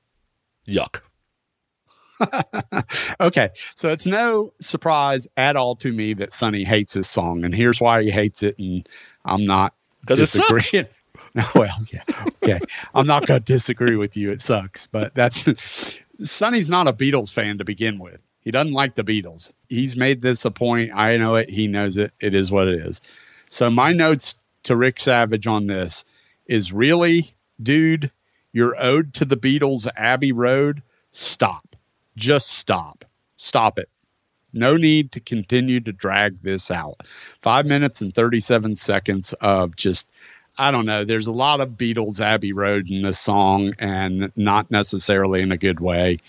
Yuck. 0.67 1.01
okay, 3.21 3.49
so 3.75 3.89
it's 3.89 4.07
no 4.07 4.51
surprise 4.59 5.27
at 5.37 5.55
all 5.55 5.75
to 5.75 5.93
me 5.93 6.13
that 6.15 6.33
Sonny 6.33 6.63
hates 6.63 6.93
this 6.95 7.09
song, 7.09 7.43
and 7.43 7.53
here's 7.53 7.79
why 7.79 8.01
he 8.03 8.09
hates 8.09 8.41
it, 8.43 8.57
and 8.57 8.87
I'm 9.25 9.45
not 9.45 9.73
'Cause 10.07 10.19
it 10.19 10.27
sucks. 10.27 10.73
No, 11.35 11.45
well, 11.55 11.77
yeah, 11.91 12.03
okay. 12.43 12.59
I'm 12.95 13.05
not 13.05 13.27
going 13.27 13.41
to 13.43 13.53
disagree 13.53 13.95
with 13.95 14.17
you. 14.17 14.31
It 14.31 14.41
sucks, 14.41 14.87
but 14.87 15.13
that's 15.13 15.45
Sonny's 16.23 16.69
not 16.69 16.87
a 16.87 16.93
Beatles 16.93 17.31
fan 17.31 17.57
to 17.57 17.65
begin 17.65 17.99
with. 17.99 18.19
He 18.41 18.51
doesn't 18.51 18.73
like 18.73 18.95
the 18.95 19.03
Beatles. 19.03 19.51
He's 19.67 19.95
made 19.95 20.21
this 20.21 20.45
a 20.45 20.51
point. 20.51 20.91
I 20.93 21.17
know 21.17 21.35
it. 21.35 21.49
He 21.49 21.67
knows 21.67 21.97
it. 21.97 22.13
It 22.19 22.33
is 22.33 22.51
what 22.51 22.67
it 22.67 22.79
is. 22.79 23.01
So 23.49 23.69
my 23.69 23.91
notes 23.91 24.35
to 24.63 24.75
Rick 24.75 24.99
Savage 24.99 25.47
on 25.47 25.67
this 25.67 26.05
is 26.45 26.71
really, 26.71 27.33
dude, 27.61 28.09
your 28.53 28.75
ode 28.81 29.13
to 29.15 29.25
the 29.25 29.37
Beatles, 29.37 29.87
Abbey 29.95 30.31
Road. 30.31 30.81
Stop. 31.11 31.75
Just 32.15 32.49
stop. 32.49 33.05
Stop 33.35 33.79
it. 33.79 33.89
No 34.53 34.77
need 34.77 35.11
to 35.11 35.19
continue 35.19 35.79
to 35.81 35.91
drag 35.91 36.41
this 36.41 36.71
out. 36.71 37.01
Five 37.41 37.65
minutes 37.65 38.01
and 38.01 38.15
37 38.15 38.77
seconds 38.77 39.33
of 39.41 39.75
just, 39.75 40.07
I 40.57 40.71
don't 40.71 40.85
know. 40.85 41.05
There's 41.05 41.27
a 41.27 41.31
lot 41.31 41.61
of 41.61 41.71
Beatles 41.71 42.19
Abbey 42.19 42.51
Road 42.51 42.89
in 42.89 43.03
this 43.03 43.19
song 43.19 43.73
and 43.79 44.31
not 44.35 44.71
necessarily 44.71 45.41
in 45.41 45.51
a 45.51 45.57
good 45.57 45.79
way. 45.79 46.19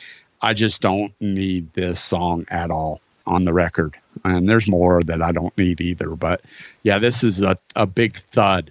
I 0.43 0.55
just 0.55 0.83
don't 0.83 1.13
need 1.21 1.73
this 1.73 2.01
song 2.01 2.47
at 2.49 2.71
all 2.71 3.01
on 3.27 3.45
the 3.45 3.53
record. 3.53 3.97
And 4.25 4.49
there's 4.49 4.69
more 4.69 5.03
that 5.05 5.23
I 5.23 5.33
don't 5.33 5.57
need 5.57 5.81
either. 5.81 6.11
But 6.11 6.43
yeah, 6.83 6.99
this 6.99 7.25
is 7.25 7.43
a, 7.43 7.59
a 7.75 7.87
big 7.87 8.19
thud. 8.33 8.71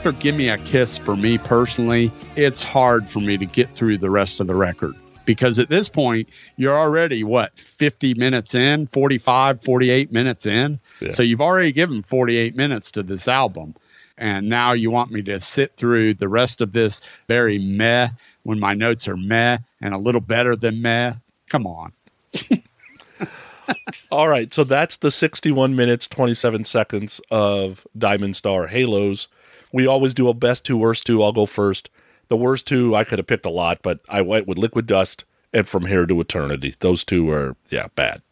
After 0.00 0.12
Give 0.12 0.34
Me 0.34 0.48
a 0.48 0.56
Kiss 0.56 0.96
for 0.96 1.14
me 1.14 1.36
personally, 1.36 2.10
it's 2.34 2.62
hard 2.62 3.06
for 3.06 3.20
me 3.20 3.36
to 3.36 3.44
get 3.44 3.74
through 3.74 3.98
the 3.98 4.08
rest 4.08 4.40
of 4.40 4.46
the 4.46 4.54
record 4.54 4.94
because 5.26 5.58
at 5.58 5.68
this 5.68 5.90
point, 5.90 6.26
you're 6.56 6.74
already 6.74 7.22
what, 7.22 7.52
50 7.58 8.14
minutes 8.14 8.54
in, 8.54 8.86
45, 8.86 9.62
48 9.62 10.10
minutes 10.10 10.46
in. 10.46 10.80
Yeah. 11.02 11.10
So 11.10 11.22
you've 11.22 11.42
already 11.42 11.70
given 11.70 12.02
48 12.02 12.56
minutes 12.56 12.90
to 12.92 13.02
this 13.02 13.28
album. 13.28 13.74
And 14.16 14.48
now 14.48 14.72
you 14.72 14.90
want 14.90 15.10
me 15.10 15.20
to 15.24 15.38
sit 15.38 15.76
through 15.76 16.14
the 16.14 16.30
rest 16.30 16.62
of 16.62 16.72
this 16.72 17.02
very 17.28 17.58
meh 17.58 18.08
when 18.44 18.58
my 18.58 18.72
notes 18.72 19.06
are 19.06 19.18
meh 19.18 19.58
and 19.82 19.92
a 19.92 19.98
little 19.98 20.22
better 20.22 20.56
than 20.56 20.80
meh. 20.80 21.12
Come 21.50 21.66
on. 21.66 21.92
All 24.10 24.28
right, 24.28 24.52
so 24.54 24.64
that's 24.64 24.96
the 24.96 25.10
61 25.10 25.76
minutes 25.76 26.08
27 26.08 26.64
seconds 26.64 27.20
of 27.30 27.86
Diamond 27.98 28.34
Star 28.34 28.68
Halos. 28.68 29.28
We 29.72 29.86
always 29.86 30.14
do 30.14 30.28
a 30.28 30.34
best 30.34 30.64
two, 30.64 30.76
worst 30.76 31.06
two. 31.06 31.22
I'll 31.22 31.32
go 31.32 31.46
first. 31.46 31.90
The 32.28 32.36
worst 32.36 32.66
two 32.66 32.94
I 32.94 33.04
could 33.04 33.18
have 33.18 33.26
picked 33.26 33.46
a 33.46 33.50
lot, 33.50 33.80
but 33.82 34.00
I 34.08 34.22
went 34.22 34.46
with 34.46 34.58
Liquid 34.58 34.86
Dust 34.86 35.24
and 35.52 35.68
From 35.68 35.86
Here 35.86 36.06
to 36.06 36.20
Eternity. 36.20 36.74
Those 36.78 37.04
two 37.04 37.30
are 37.30 37.56
yeah 37.70 37.88
bad. 37.94 38.22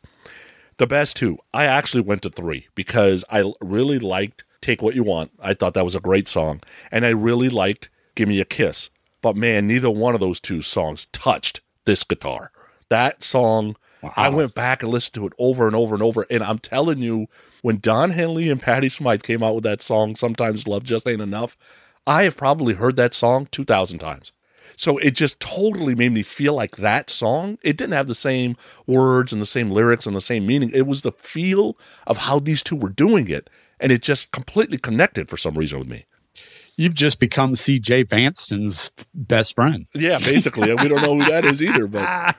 The 0.76 0.86
best 0.86 1.16
two, 1.16 1.38
I 1.52 1.64
actually 1.64 2.02
went 2.02 2.22
to 2.22 2.30
three 2.30 2.68
because 2.76 3.24
I 3.30 3.52
really 3.60 3.98
liked 3.98 4.44
Take 4.60 4.80
What 4.80 4.94
You 4.94 5.02
Want. 5.02 5.32
I 5.40 5.54
thought 5.54 5.74
that 5.74 5.84
was 5.84 5.96
a 5.96 6.00
great 6.00 6.28
song, 6.28 6.60
and 6.92 7.04
I 7.04 7.10
really 7.10 7.48
liked 7.48 7.88
Give 8.14 8.28
Me 8.28 8.40
a 8.40 8.44
Kiss. 8.44 8.90
But 9.20 9.36
man, 9.36 9.66
neither 9.66 9.90
one 9.90 10.14
of 10.14 10.20
those 10.20 10.38
two 10.38 10.62
songs 10.62 11.06
touched 11.06 11.60
this 11.84 12.04
guitar. 12.04 12.52
That 12.88 13.24
song 13.24 13.74
I 14.16 14.28
went 14.28 14.54
back 14.54 14.82
and 14.82 14.92
listened 14.92 15.14
to 15.14 15.26
it 15.26 15.32
over 15.38 15.66
and 15.66 15.74
over 15.74 15.94
and 15.94 16.02
over. 16.02 16.26
And 16.30 16.42
I'm 16.42 16.58
telling 16.58 16.98
you, 16.98 17.26
when 17.62 17.78
Don 17.78 18.10
Henley 18.10 18.48
and 18.48 18.60
Patty 18.60 18.88
Smyth 18.88 19.22
came 19.22 19.42
out 19.42 19.54
with 19.54 19.64
that 19.64 19.82
song, 19.82 20.16
Sometimes 20.16 20.66
Love 20.66 20.84
Just 20.84 21.08
Ain't 21.08 21.22
Enough, 21.22 21.56
I 22.06 22.24
have 22.24 22.36
probably 22.36 22.74
heard 22.74 22.96
that 22.96 23.14
song 23.14 23.48
2,000 23.50 23.98
times. 23.98 24.32
So 24.76 24.96
it 24.98 25.10
just 25.10 25.40
totally 25.40 25.94
made 25.96 26.12
me 26.12 26.22
feel 26.22 26.54
like 26.54 26.76
that 26.76 27.10
song. 27.10 27.58
It 27.62 27.76
didn't 27.76 27.94
have 27.94 28.06
the 28.06 28.14
same 28.14 28.56
words 28.86 29.32
and 29.32 29.42
the 29.42 29.46
same 29.46 29.70
lyrics 29.70 30.06
and 30.06 30.14
the 30.14 30.20
same 30.20 30.46
meaning. 30.46 30.70
It 30.72 30.86
was 30.86 31.02
the 31.02 31.12
feel 31.12 31.76
of 32.06 32.18
how 32.18 32.38
these 32.38 32.62
two 32.62 32.76
were 32.76 32.88
doing 32.88 33.28
it. 33.28 33.50
And 33.80 33.90
it 33.90 34.02
just 34.02 34.30
completely 34.30 34.78
connected 34.78 35.28
for 35.28 35.36
some 35.36 35.58
reason 35.58 35.80
with 35.80 35.88
me. 35.88 36.04
You've 36.78 36.94
just 36.94 37.18
become 37.18 37.54
CJ 37.54 38.06
Vanston's 38.06 38.92
best 39.12 39.56
friend. 39.56 39.86
Yeah, 39.94 40.18
basically. 40.18 40.72
we 40.72 40.86
don't 40.86 41.02
know 41.02 41.18
who 41.18 41.24
that 41.24 41.44
is 41.44 41.60
either, 41.60 41.88
but 41.88 42.06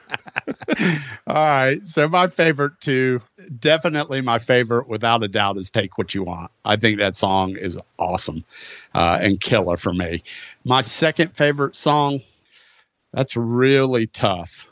All 1.27 1.35
right. 1.35 1.85
So 1.85 2.07
my 2.07 2.27
favorite 2.27 2.79
two, 2.79 3.21
definitely 3.59 4.21
my 4.21 4.39
favorite 4.39 4.87
without 4.87 5.23
a 5.23 5.27
doubt 5.27 5.57
is 5.57 5.69
Take 5.69 5.97
What 5.97 6.15
You 6.15 6.23
Want. 6.23 6.51
I 6.63 6.77
think 6.77 6.99
that 6.99 7.17
song 7.17 7.57
is 7.57 7.77
awesome 7.97 8.45
uh, 8.95 9.19
and 9.21 9.41
killer 9.41 9.75
for 9.75 9.93
me. 9.93 10.23
My 10.63 10.83
second 10.83 11.35
favorite 11.35 11.75
song, 11.75 12.21
that's 13.11 13.35
really 13.35 14.07
tough. 14.07 14.65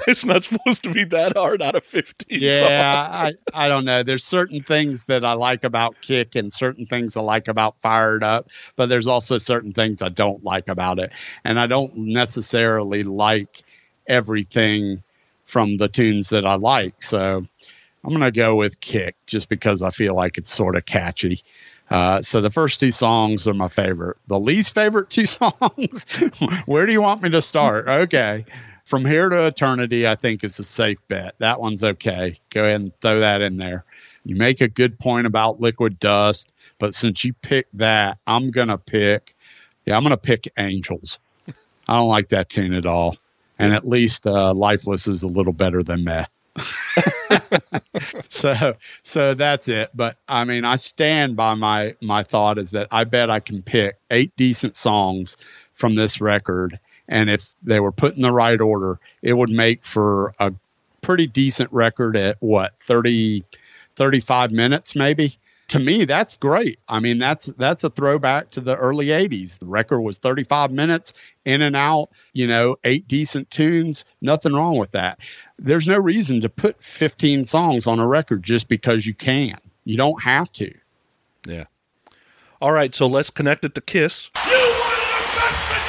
it's 0.06 0.24
not 0.24 0.44
supposed 0.44 0.82
to 0.84 0.90
be 0.92 1.04
that 1.04 1.36
hard 1.36 1.62
out 1.62 1.74
of 1.74 1.84
15. 1.84 2.40
Yeah. 2.40 3.08
I, 3.10 3.32
I 3.52 3.68
don't 3.68 3.84
know. 3.84 4.02
There's 4.02 4.24
certain 4.24 4.62
things 4.62 5.04
that 5.04 5.24
I 5.24 5.32
like 5.34 5.64
about 5.64 5.96
Kick 6.00 6.34
and 6.34 6.52
certain 6.52 6.86
things 6.86 7.16
I 7.16 7.20
like 7.20 7.48
about 7.48 7.76
Fired 7.82 8.22
Up, 8.22 8.48
but 8.76 8.88
there's 8.88 9.06
also 9.06 9.38
certain 9.38 9.72
things 9.72 10.02
I 10.02 10.08
don't 10.08 10.42
like 10.44 10.68
about 10.68 10.98
it. 10.98 11.10
And 11.44 11.58
I 11.58 11.66
don't 11.66 11.96
necessarily 11.96 13.02
like 13.04 13.62
everything 14.06 15.02
from 15.44 15.76
the 15.76 15.88
tunes 15.88 16.30
that 16.30 16.46
I 16.46 16.54
like. 16.54 17.02
So 17.02 17.46
I'm 18.04 18.10
going 18.10 18.20
to 18.20 18.30
go 18.30 18.56
with 18.56 18.80
Kick 18.80 19.16
just 19.26 19.48
because 19.48 19.82
I 19.82 19.90
feel 19.90 20.14
like 20.14 20.38
it's 20.38 20.52
sort 20.52 20.76
of 20.76 20.86
catchy. 20.86 21.42
Uh, 21.90 22.22
so 22.22 22.40
the 22.40 22.50
first 22.50 22.80
two 22.80 22.90
songs 22.90 23.46
are 23.46 23.54
my 23.54 23.68
favorite. 23.68 24.16
The 24.26 24.40
least 24.40 24.74
favorite 24.74 25.10
two 25.10 25.26
songs, 25.26 26.06
where 26.66 26.86
do 26.86 26.92
you 26.92 27.02
want 27.02 27.22
me 27.22 27.30
to 27.30 27.42
start? 27.42 27.88
Okay. 27.88 28.44
From 28.84 29.04
here 29.04 29.30
to 29.30 29.46
eternity, 29.46 30.06
I 30.06 30.14
think 30.14 30.44
is 30.44 30.58
a 30.58 30.64
safe 30.64 30.98
bet. 31.08 31.34
That 31.38 31.60
one's 31.60 31.82
okay. 31.82 32.38
Go 32.50 32.64
ahead 32.64 32.80
and 32.82 33.00
throw 33.00 33.20
that 33.20 33.40
in 33.40 33.56
there. 33.56 33.84
You 34.24 34.36
make 34.36 34.60
a 34.60 34.68
good 34.68 34.98
point 34.98 35.26
about 35.26 35.60
liquid 35.60 35.98
dust, 35.98 36.52
but 36.78 36.94
since 36.94 37.24
you 37.24 37.32
picked 37.32 37.76
that, 37.78 38.18
I'm 38.26 38.50
gonna 38.50 38.78
pick. 38.78 39.34
Yeah, 39.86 39.96
I'm 39.96 40.02
gonna 40.02 40.16
pick 40.16 40.48
Angels. 40.58 41.18
I 41.88 41.96
don't 41.96 42.08
like 42.08 42.28
that 42.28 42.48
tune 42.50 42.74
at 42.74 42.86
all, 42.86 43.16
and 43.58 43.72
at 43.72 43.88
least 43.88 44.26
uh, 44.26 44.52
Lifeless 44.54 45.06
is 45.06 45.22
a 45.22 45.28
little 45.28 45.52
better 45.52 45.82
than 45.82 46.04
Meh. 46.04 46.26
so 48.28 48.74
so 49.02 49.34
that's 49.34 49.66
it 49.66 49.90
but 49.94 50.16
i 50.28 50.44
mean 50.44 50.64
i 50.64 50.76
stand 50.76 51.34
by 51.34 51.52
my 51.54 51.92
my 52.00 52.22
thought 52.22 52.58
is 52.58 52.70
that 52.70 52.86
i 52.92 53.02
bet 53.02 53.28
i 53.28 53.40
can 53.40 53.60
pick 53.60 53.96
eight 54.12 54.32
decent 54.36 54.76
songs 54.76 55.36
from 55.74 55.96
this 55.96 56.20
record 56.20 56.78
and 57.08 57.30
if 57.30 57.54
they 57.62 57.80
were 57.80 57.92
put 57.92 58.16
in 58.16 58.22
the 58.22 58.32
right 58.32 58.60
order 58.60 58.98
it 59.22 59.34
would 59.34 59.50
make 59.50 59.84
for 59.84 60.34
a 60.38 60.52
pretty 61.02 61.26
decent 61.26 61.70
record 61.72 62.16
at 62.16 62.36
what 62.40 62.72
30 62.86 63.44
35 63.96 64.50
minutes 64.50 64.96
maybe? 64.96 65.36
To 65.68 65.78
me 65.78 66.04
that's 66.04 66.36
great. 66.36 66.78
I 66.88 67.00
mean 67.00 67.18
that's 67.18 67.46
that's 67.46 67.84
a 67.84 67.90
throwback 67.90 68.50
to 68.50 68.60
the 68.60 68.76
early 68.76 69.06
80s 69.06 69.58
the 69.58 69.66
record 69.66 70.00
was 70.00 70.18
35 70.18 70.70
minutes 70.70 71.14
in 71.44 71.62
and 71.62 71.74
out 71.74 72.10
you 72.32 72.46
know 72.46 72.76
eight 72.84 73.08
decent 73.08 73.50
tunes 73.50 74.04
nothing 74.20 74.52
wrong 74.52 74.76
with 74.76 74.92
that. 74.92 75.18
There's 75.58 75.86
no 75.86 75.98
reason 75.98 76.40
to 76.42 76.48
put 76.48 76.82
15 76.82 77.44
songs 77.44 77.86
on 77.86 77.98
a 77.98 78.06
record 78.06 78.42
just 78.42 78.68
because 78.68 79.06
you 79.06 79.14
can. 79.14 79.58
You 79.84 79.96
don't 79.96 80.22
have 80.22 80.52
to. 80.54 80.74
Yeah. 81.46 81.64
All 82.60 82.72
right, 82.72 82.94
so 82.94 83.06
let's 83.06 83.30
connect 83.30 83.64
it 83.64 83.74
to 83.74 83.80
Kiss. 83.80 84.30
You 84.34 84.40
wanted 84.50 85.06
the 85.12 85.36
best, 85.36 85.86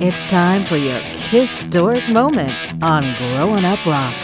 It's 0.00 0.22
time 0.24 0.64
for 0.64 0.76
your 0.76 0.98
historic 0.98 2.08
moment 2.08 2.52
on 2.82 3.02
Growin' 3.18 3.64
Up 3.64 3.84
Rock. 3.84 4.14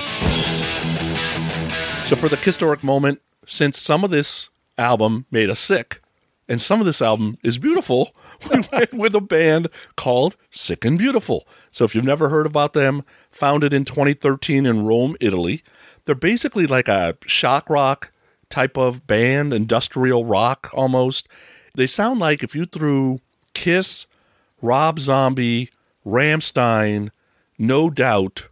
So 2.07 2.15
for 2.15 2.29
the 2.29 2.39
historic 2.41 2.85
moment, 2.85 3.21
since 3.45 3.81
some 3.81 4.05
of 4.05 4.11
this 4.11 4.51
album 4.77 5.27
made 5.33 5.51
us 5.51 5.59
sick, 5.59 6.01
and 6.49 6.63
some 6.63 6.79
of 6.79 6.87
this 6.87 7.03
album 7.03 7.39
is 7.43 7.59
beautiful, 7.59 8.15
we 8.53 8.63
went 8.73 8.95
with 8.95 9.17
a 9.17 9.21
band 9.21 9.69
called 9.97 10.37
Sick 10.53 10.85
and 10.85 10.97
Beautiful. 10.97 11.47
So 11.73 11.85
if 11.85 11.95
you've 11.95 12.05
never 12.05 12.29
heard 12.29 12.47
about 12.47 12.73
them, 12.73 13.03
founded 13.33 13.73
in 13.73 13.85
2013 13.85 14.65
in 14.65 14.85
Rome, 14.85 15.17
Italy, 15.21 15.65
they're 16.09 16.15
basically 16.15 16.67
like 16.67 16.89
a 16.89 17.19
shock 17.27 17.69
rock 17.69 18.13
type 18.49 18.79
of 18.79 19.07
band, 19.07 19.53
industrial 19.53 20.25
rock 20.25 20.71
almost. 20.73 21.29
They 21.75 21.87
sound 21.87 22.19
like 22.19 22.43
if 22.43 22.55
you 22.55 22.65
threw 22.65 23.21
Kiss, 23.53 24.07
Rob 24.63 25.01
Zombie, 25.01 25.69
Rammstein, 26.07 27.11
No 27.59 27.91
Doubt, 27.91 28.49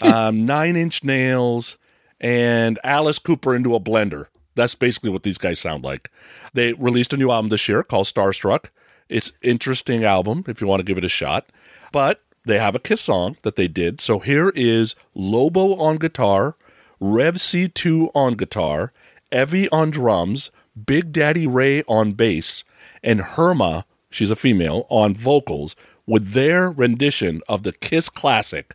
um, 0.00 0.46
Nine 0.46 0.76
Inch 0.76 1.02
Nails, 1.02 1.76
and 2.20 2.78
Alice 2.84 3.18
Cooper 3.18 3.52
into 3.52 3.74
a 3.74 3.80
blender. 3.80 4.26
That's 4.54 4.76
basically 4.76 5.10
what 5.10 5.24
these 5.24 5.38
guys 5.38 5.58
sound 5.58 5.82
like. 5.82 6.08
They 6.54 6.72
released 6.74 7.12
a 7.12 7.16
new 7.16 7.32
album 7.32 7.48
this 7.48 7.68
year 7.68 7.82
called 7.82 8.06
Starstruck. 8.06 8.66
It's 9.08 9.32
interesting 9.42 10.04
album 10.04 10.44
if 10.46 10.60
you 10.60 10.68
want 10.68 10.78
to 10.78 10.84
give 10.84 10.98
it 10.98 11.04
a 11.04 11.08
shot. 11.08 11.50
But 11.90 12.22
they 12.44 12.60
have 12.60 12.76
a 12.76 12.78
Kiss 12.78 13.00
song 13.00 13.38
that 13.42 13.56
they 13.56 13.66
did. 13.66 13.98
So 13.98 14.20
here 14.20 14.50
is 14.50 14.94
Lobo 15.16 15.74
on 15.74 15.96
guitar, 15.96 16.54
Rev 17.00 17.34
C2 17.34 18.10
on 18.14 18.34
guitar, 18.34 18.92
Evie 19.30 19.68
on 19.70 19.90
drums, 19.90 20.50
Big 20.84 21.12
Daddy 21.12 21.46
Ray 21.46 21.82
on 21.84 22.12
bass, 22.12 22.64
and 23.02 23.20
Herma, 23.20 23.84
she's 24.10 24.30
a 24.30 24.36
female, 24.36 24.86
on 24.88 25.14
vocals 25.14 25.76
with 26.06 26.32
their 26.32 26.70
rendition 26.70 27.42
of 27.48 27.62
the 27.62 27.72
Kiss 27.72 28.08
classic, 28.08 28.74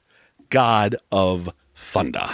God 0.49 0.95
of 1.11 1.53
Thunder. 1.75 2.29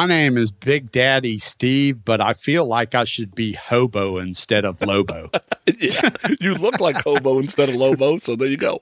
My 0.00 0.06
name 0.06 0.38
is 0.38 0.50
Big 0.50 0.90
Daddy 0.90 1.38
Steve, 1.38 2.06
but 2.06 2.22
I 2.22 2.32
feel 2.32 2.64
like 2.64 2.94
I 2.94 3.04
should 3.04 3.34
be 3.34 3.52
Hobo 3.52 4.16
instead 4.16 4.64
of 4.64 4.80
Lobo. 4.80 5.30
yeah, 5.78 6.08
you 6.40 6.54
look 6.54 6.80
like 6.80 6.96
Hobo 7.04 7.38
instead 7.38 7.68
of 7.68 7.74
Lobo, 7.74 8.16
so 8.16 8.34
there 8.34 8.48
you 8.48 8.56
go. 8.56 8.80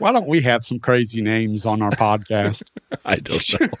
Why 0.00 0.10
don't 0.10 0.26
we 0.26 0.40
have 0.40 0.64
some 0.64 0.80
crazy 0.80 1.22
names 1.22 1.66
on 1.66 1.82
our 1.82 1.92
podcast? 1.92 2.64
I 3.04 3.14
don't 3.14 3.60
know. 3.60 3.68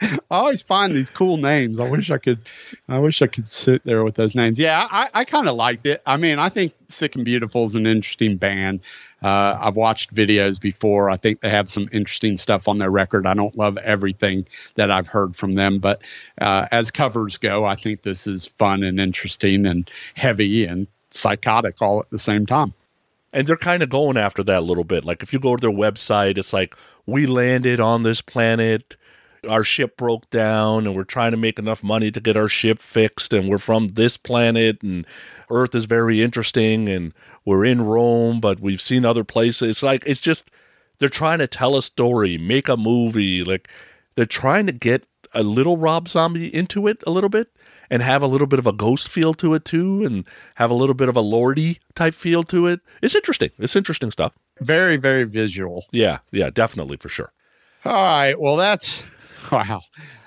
I 0.00 0.18
always 0.28 0.62
find 0.62 0.96
these 0.96 1.10
cool 1.10 1.36
names. 1.36 1.78
I 1.78 1.88
wish 1.88 2.10
I 2.10 2.18
could. 2.18 2.40
I 2.88 2.98
wish 2.98 3.22
I 3.22 3.28
could 3.28 3.46
sit 3.46 3.84
there 3.84 4.02
with 4.02 4.16
those 4.16 4.34
names. 4.34 4.58
Yeah, 4.58 4.84
I, 4.90 5.08
I 5.14 5.24
kind 5.24 5.46
of 5.46 5.54
liked 5.54 5.86
it. 5.86 6.02
I 6.06 6.16
mean, 6.16 6.40
I 6.40 6.48
think 6.48 6.74
Sick 6.88 7.14
and 7.14 7.24
Beautiful 7.24 7.66
is 7.66 7.76
an 7.76 7.86
interesting 7.86 8.36
band. 8.36 8.80
Uh, 9.26 9.58
I've 9.60 9.74
watched 9.74 10.14
videos 10.14 10.60
before. 10.60 11.10
I 11.10 11.16
think 11.16 11.40
they 11.40 11.50
have 11.50 11.68
some 11.68 11.88
interesting 11.90 12.36
stuff 12.36 12.68
on 12.68 12.78
their 12.78 12.92
record. 12.92 13.26
I 13.26 13.34
don't 13.34 13.56
love 13.58 13.76
everything 13.78 14.46
that 14.76 14.88
I've 14.88 15.08
heard 15.08 15.34
from 15.34 15.56
them, 15.56 15.80
but 15.80 16.04
uh, 16.40 16.68
as 16.70 16.92
covers 16.92 17.36
go, 17.36 17.64
I 17.64 17.74
think 17.74 18.02
this 18.02 18.28
is 18.28 18.46
fun 18.46 18.84
and 18.84 19.00
interesting 19.00 19.66
and 19.66 19.90
heavy 20.14 20.64
and 20.64 20.86
psychotic 21.10 21.82
all 21.82 21.98
at 21.98 22.10
the 22.10 22.20
same 22.20 22.46
time. 22.46 22.72
And 23.32 23.48
they're 23.48 23.56
kind 23.56 23.82
of 23.82 23.88
going 23.88 24.16
after 24.16 24.44
that 24.44 24.58
a 24.58 24.64
little 24.64 24.84
bit. 24.84 25.04
Like 25.04 25.24
if 25.24 25.32
you 25.32 25.40
go 25.40 25.56
to 25.56 25.60
their 25.60 25.76
website, 25.76 26.38
it's 26.38 26.52
like 26.52 26.76
we 27.04 27.26
landed 27.26 27.80
on 27.80 28.04
this 28.04 28.22
planet, 28.22 28.94
our 29.48 29.64
ship 29.64 29.96
broke 29.96 30.30
down, 30.30 30.86
and 30.86 30.94
we're 30.94 31.02
trying 31.02 31.32
to 31.32 31.36
make 31.36 31.58
enough 31.58 31.82
money 31.82 32.12
to 32.12 32.20
get 32.20 32.36
our 32.36 32.48
ship 32.48 32.78
fixed, 32.78 33.32
and 33.32 33.48
we're 33.48 33.58
from 33.58 33.88
this 33.94 34.16
planet, 34.16 34.80
and 34.84 35.04
Earth 35.50 35.74
is 35.74 35.84
very 35.84 36.22
interesting, 36.22 36.88
and 36.88 37.12
we're 37.44 37.64
in 37.64 37.82
Rome, 37.82 38.40
but 38.40 38.60
we've 38.60 38.80
seen 38.80 39.04
other 39.04 39.24
places. 39.24 39.68
It's 39.70 39.82
like 39.82 40.02
it's 40.06 40.20
just 40.20 40.50
they're 40.98 41.08
trying 41.08 41.38
to 41.38 41.46
tell 41.46 41.76
a 41.76 41.82
story, 41.82 42.38
make 42.38 42.68
a 42.68 42.76
movie, 42.76 43.44
like 43.44 43.68
they're 44.14 44.26
trying 44.26 44.66
to 44.66 44.72
get 44.72 45.06
a 45.34 45.42
little 45.42 45.76
Rob 45.76 46.08
Zombie 46.08 46.54
into 46.54 46.86
it 46.86 47.02
a 47.06 47.10
little 47.10 47.28
bit 47.28 47.48
and 47.90 48.02
have 48.02 48.22
a 48.22 48.26
little 48.26 48.46
bit 48.46 48.58
of 48.58 48.66
a 48.66 48.72
ghost 48.72 49.08
feel 49.08 49.34
to 49.34 49.54
it 49.54 49.64
too, 49.64 50.04
and 50.04 50.24
have 50.56 50.70
a 50.70 50.74
little 50.74 50.94
bit 50.94 51.08
of 51.08 51.16
a 51.16 51.22
Lordi 51.22 51.78
type 51.94 52.14
feel 52.14 52.42
to 52.44 52.66
it. 52.66 52.80
It's 53.02 53.14
interesting. 53.14 53.50
It's 53.58 53.76
interesting 53.76 54.10
stuff. 54.10 54.32
Very, 54.60 54.96
very 54.96 55.24
visual. 55.24 55.84
Yeah, 55.92 56.18
yeah, 56.32 56.50
definitely 56.50 56.96
for 56.96 57.08
sure. 57.08 57.32
All 57.84 57.92
right. 57.94 58.40
Well, 58.40 58.56
that's 58.56 59.04
wow. 59.52 59.82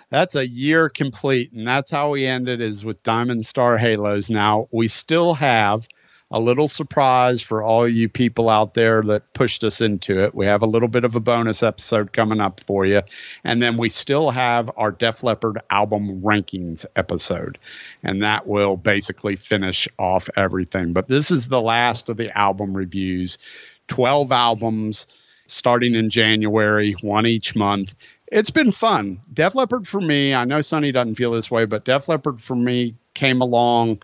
That's 0.09 0.35
a 0.35 0.47
year 0.47 0.89
complete, 0.89 1.51
and 1.51 1.67
that's 1.67 1.91
how 1.91 2.11
we 2.11 2.25
ended 2.25 2.61
is 2.61 2.83
with 2.83 3.03
Diamond 3.03 3.45
Star 3.45 3.77
Halos. 3.77 4.29
Now 4.29 4.67
we 4.71 4.87
still 4.87 5.35
have 5.35 5.87
a 6.31 6.39
little 6.39 6.67
surprise 6.67 7.41
for 7.41 7.63
all 7.63 7.87
you 7.87 8.07
people 8.07 8.49
out 8.49 8.75
there 8.75 9.01
that 9.01 9.33
pushed 9.33 9.63
us 9.63 9.81
into 9.81 10.23
it. 10.23 10.35
We 10.35 10.45
have 10.45 10.61
a 10.61 10.67
little 10.67 10.87
bit 10.87 11.03
of 11.03 11.15
a 11.15 11.19
bonus 11.19 11.63
episode 11.63 12.13
coming 12.13 12.39
up 12.39 12.61
for 12.67 12.85
you. 12.85 13.01
And 13.43 13.63
then 13.63 13.77
we 13.77 13.89
still 13.89 14.29
have 14.29 14.69
our 14.77 14.91
Def 14.91 15.23
Leppard 15.23 15.59
album 15.71 16.21
rankings 16.21 16.85
episode. 16.95 17.57
And 18.03 18.21
that 18.21 18.45
will 18.45 18.77
basically 18.77 19.37
finish 19.37 19.87
off 19.97 20.29
everything. 20.35 20.93
But 20.93 21.07
this 21.07 21.31
is 21.31 21.47
the 21.47 21.61
last 21.61 22.09
of 22.09 22.17
the 22.17 22.35
album 22.37 22.77
reviews 22.77 23.39
12 23.87 24.31
albums 24.31 25.07
starting 25.47 25.95
in 25.95 26.11
January, 26.11 26.93
one 27.01 27.25
each 27.25 27.55
month. 27.55 27.95
It's 28.31 28.51
been 28.51 28.71
fun. 28.71 29.19
Def 29.33 29.55
Leppard 29.55 29.87
for 29.87 30.01
me, 30.01 30.33
I 30.33 30.45
know 30.45 30.61
Sonny 30.61 30.91
doesn't 30.91 31.15
feel 31.15 31.31
this 31.31 31.49
way, 31.49 31.65
but 31.65 31.85
Def 31.85 32.07
Leppard 32.07 32.41
for 32.41 32.55
me 32.55 32.95
came 33.15 33.41
along 33.41 34.01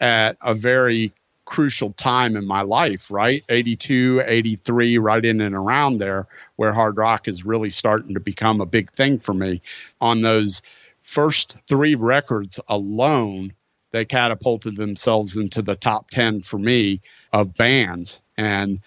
at 0.00 0.36
a 0.42 0.54
very 0.54 1.12
crucial 1.44 1.92
time 1.92 2.36
in 2.36 2.46
my 2.46 2.62
life, 2.62 3.10
right? 3.10 3.44
82, 3.48 4.22
83, 4.26 4.98
right 4.98 5.24
in 5.24 5.40
and 5.40 5.54
around 5.54 5.98
there, 5.98 6.26
where 6.56 6.72
hard 6.72 6.96
rock 6.96 7.28
is 7.28 7.44
really 7.44 7.70
starting 7.70 8.14
to 8.14 8.20
become 8.20 8.60
a 8.60 8.66
big 8.66 8.90
thing 8.92 9.18
for 9.18 9.34
me. 9.34 9.60
On 10.00 10.22
those 10.22 10.62
first 11.02 11.56
three 11.68 11.94
records 11.94 12.58
alone, 12.68 13.52
they 13.92 14.04
catapulted 14.04 14.76
themselves 14.76 15.36
into 15.36 15.62
the 15.62 15.76
top 15.76 16.10
10 16.10 16.42
for 16.42 16.58
me 16.58 17.00
of 17.32 17.54
bands. 17.54 18.20
And 18.36 18.80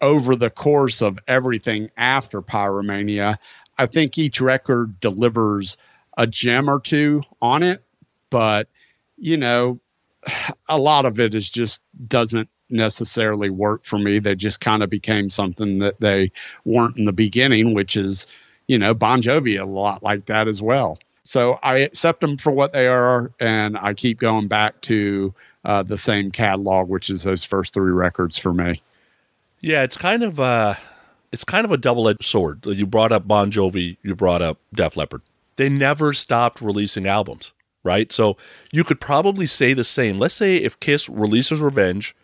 over 0.00 0.34
the 0.34 0.50
course 0.50 1.02
of 1.02 1.18
everything 1.28 1.90
after 1.96 2.40
Pyromania, 2.40 3.38
I 3.78 3.86
think 3.86 4.18
each 4.18 4.40
record 4.40 5.00
delivers 5.00 5.76
a 6.16 6.26
gem 6.26 6.68
or 6.68 6.80
two 6.80 7.22
on 7.40 7.62
it, 7.62 7.82
but 8.30 8.68
you 9.16 9.36
know, 9.36 9.80
a 10.68 10.78
lot 10.78 11.04
of 11.04 11.20
it 11.20 11.34
is 11.34 11.48
just 11.48 11.82
doesn't 12.06 12.48
necessarily 12.70 13.50
work 13.50 13.84
for 13.84 13.98
me. 13.98 14.18
They 14.18 14.34
just 14.34 14.60
kind 14.60 14.82
of 14.82 14.90
became 14.90 15.30
something 15.30 15.78
that 15.78 16.00
they 16.00 16.32
weren't 16.64 16.98
in 16.98 17.04
the 17.04 17.12
beginning, 17.12 17.74
which 17.74 17.96
is, 17.96 18.26
you 18.66 18.78
know, 18.78 18.94
Bon 18.94 19.22
Jovi 19.22 19.60
a 19.60 19.64
lot 19.64 20.02
like 20.02 20.26
that 20.26 20.48
as 20.48 20.60
well. 20.60 20.98
So 21.22 21.58
I 21.62 21.78
accept 21.78 22.20
them 22.20 22.36
for 22.36 22.50
what 22.52 22.72
they 22.72 22.86
are, 22.86 23.30
and 23.38 23.76
I 23.76 23.94
keep 23.94 24.18
going 24.18 24.48
back 24.48 24.80
to 24.82 25.34
uh, 25.64 25.82
the 25.82 25.98
same 25.98 26.30
catalog, 26.30 26.88
which 26.88 27.10
is 27.10 27.22
those 27.22 27.44
first 27.44 27.74
three 27.74 27.92
records 27.92 28.38
for 28.38 28.52
me. 28.52 28.82
Yeah, 29.60 29.82
it's 29.82 29.96
kind 29.96 30.22
of 30.22 30.40
uh 30.40 30.74
it's 31.32 31.44
kind 31.44 31.64
of 31.64 31.72
a 31.72 31.76
double-edged 31.76 32.24
sword. 32.24 32.64
You 32.66 32.86
brought 32.86 33.12
up 33.12 33.28
Bon 33.28 33.50
Jovi, 33.50 33.96
you 34.02 34.14
brought 34.14 34.42
up 34.42 34.58
Def 34.74 34.96
Leppard. 34.96 35.22
They 35.56 35.68
never 35.68 36.14
stopped 36.14 36.60
releasing 36.60 37.06
albums 37.06 37.52
right? 37.88 38.12
So 38.12 38.36
you 38.72 38.84
could 38.84 39.00
probably 39.00 39.46
say 39.46 39.72
the 39.72 39.84
same. 39.84 40.18
Let's 40.18 40.34
say 40.34 40.56
if 40.56 40.78
Kiss 40.80 41.08
releases 41.08 41.62
Revenge, 41.62 42.14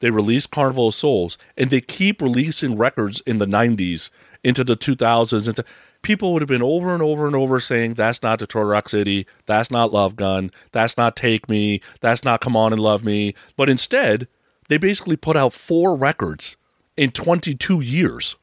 they 0.00 0.10
release 0.10 0.46
Carnival 0.46 0.88
of 0.88 0.94
Souls, 0.94 1.38
and 1.56 1.70
they 1.70 1.80
keep 1.80 2.20
releasing 2.20 2.76
records 2.76 3.22
in 3.22 3.38
the 3.38 3.46
90s 3.46 4.10
into 4.44 4.62
the 4.62 4.76
2000s. 4.76 5.48
Into, 5.48 5.64
people 6.02 6.32
would 6.32 6.42
have 6.42 6.48
been 6.48 6.62
over 6.62 6.92
and 6.92 7.02
over 7.02 7.26
and 7.26 7.34
over 7.34 7.58
saying, 7.60 7.94
that's 7.94 8.22
not 8.22 8.38
Detroit 8.38 8.66
Rock 8.66 8.88
City, 8.90 9.26
that's 9.46 9.70
not 9.70 9.92
Love 9.92 10.16
Gun, 10.16 10.50
that's 10.72 10.98
not 10.98 11.16
Take 11.16 11.48
Me, 11.48 11.80
that's 12.00 12.22
not 12.22 12.42
Come 12.42 12.56
On 12.56 12.72
and 12.72 12.82
Love 12.82 13.02
Me. 13.02 13.34
But 13.56 13.70
instead, 13.70 14.28
they 14.68 14.76
basically 14.76 15.16
put 15.16 15.36
out 15.36 15.54
four 15.54 15.96
records 15.96 16.58
in 16.96 17.10
22 17.10 17.80
years 17.80 18.36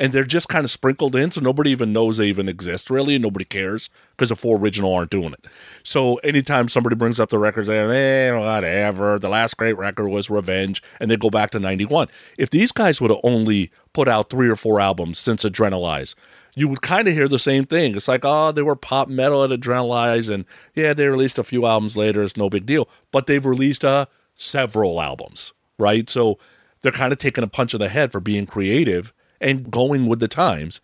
and 0.00 0.14
they're 0.14 0.24
just 0.24 0.48
kind 0.48 0.64
of 0.64 0.70
sprinkled 0.70 1.14
in, 1.14 1.30
so 1.30 1.42
nobody 1.42 1.70
even 1.70 1.92
knows 1.92 2.16
they 2.16 2.26
even 2.26 2.48
exist 2.48 2.88
really, 2.88 3.14
and 3.14 3.22
nobody 3.22 3.44
cares 3.44 3.90
because 4.12 4.30
the 4.30 4.36
four 4.36 4.56
original 4.56 4.94
aren't 4.94 5.10
doing 5.10 5.34
it. 5.34 5.44
So 5.82 6.16
anytime 6.16 6.68
somebody 6.70 6.96
brings 6.96 7.20
up 7.20 7.28
the 7.28 7.38
records, 7.38 7.68
they're 7.68 8.32
eh, 8.32 8.36
whatever. 8.36 9.18
The 9.18 9.28
last 9.28 9.58
great 9.58 9.76
record 9.76 10.08
was 10.08 10.30
Revenge, 10.30 10.82
and 10.98 11.10
they 11.10 11.18
go 11.18 11.28
back 11.28 11.50
to 11.50 11.60
'91. 11.60 12.08
If 12.38 12.48
these 12.48 12.72
guys 12.72 13.00
would 13.00 13.10
have 13.10 13.20
only 13.22 13.70
put 13.92 14.08
out 14.08 14.30
three 14.30 14.48
or 14.48 14.56
four 14.56 14.80
albums 14.80 15.18
since 15.18 15.44
Adrenalize, 15.44 16.14
you 16.54 16.66
would 16.66 16.80
kind 16.80 17.06
of 17.06 17.12
hear 17.12 17.28
the 17.28 17.38
same 17.38 17.66
thing. 17.66 17.94
It's 17.94 18.08
like, 18.08 18.24
oh, 18.24 18.52
they 18.52 18.62
were 18.62 18.76
pop 18.76 19.08
metal 19.08 19.44
at 19.44 19.50
Adrenalize, 19.50 20.32
and 20.32 20.46
yeah, 20.74 20.94
they 20.94 21.08
released 21.08 21.38
a 21.38 21.44
few 21.44 21.66
albums 21.66 21.94
later. 21.94 22.22
It's 22.22 22.38
no 22.38 22.48
big 22.48 22.64
deal, 22.64 22.88
but 23.12 23.26
they've 23.26 23.44
released 23.44 23.84
uh, 23.84 24.06
several 24.34 25.02
albums, 25.02 25.52
right? 25.78 26.08
So 26.08 26.38
they're 26.80 26.90
kind 26.90 27.12
of 27.12 27.18
taking 27.18 27.44
a 27.44 27.48
punch 27.48 27.74
in 27.74 27.80
the 27.80 27.90
head 27.90 28.12
for 28.12 28.20
being 28.20 28.46
creative 28.46 29.12
and 29.40 29.70
going 29.70 30.06
with 30.06 30.20
the 30.20 30.28
times. 30.28 30.80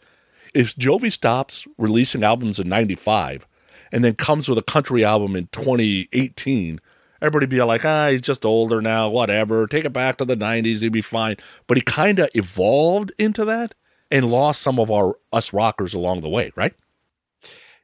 If 0.54 0.74
Jovi 0.76 1.12
stops 1.12 1.66
releasing 1.76 2.24
albums 2.24 2.58
in 2.58 2.68
95 2.68 3.46
and 3.92 4.02
then 4.02 4.14
comes 4.14 4.48
with 4.48 4.58
a 4.58 4.62
country 4.62 5.04
album 5.04 5.36
in 5.36 5.48
2018, 5.52 6.80
everybody 7.20 7.46
be 7.46 7.62
like, 7.62 7.84
ah, 7.84 8.08
he's 8.10 8.22
just 8.22 8.44
older 8.44 8.80
now, 8.80 9.08
whatever. 9.08 9.66
Take 9.66 9.84
it 9.84 9.92
back 9.92 10.16
to 10.16 10.24
the 10.24 10.36
90s, 10.36 10.80
he'd 10.80 10.92
be 10.92 11.00
fine. 11.00 11.36
But 11.66 11.76
he 11.76 11.82
kind 11.82 12.18
of 12.18 12.30
evolved 12.34 13.12
into 13.18 13.44
that 13.44 13.74
and 14.10 14.30
lost 14.30 14.62
some 14.62 14.78
of 14.78 14.90
our 14.90 15.16
us 15.32 15.52
rockers 15.52 15.94
along 15.94 16.22
the 16.22 16.28
way, 16.28 16.52
right? 16.56 16.74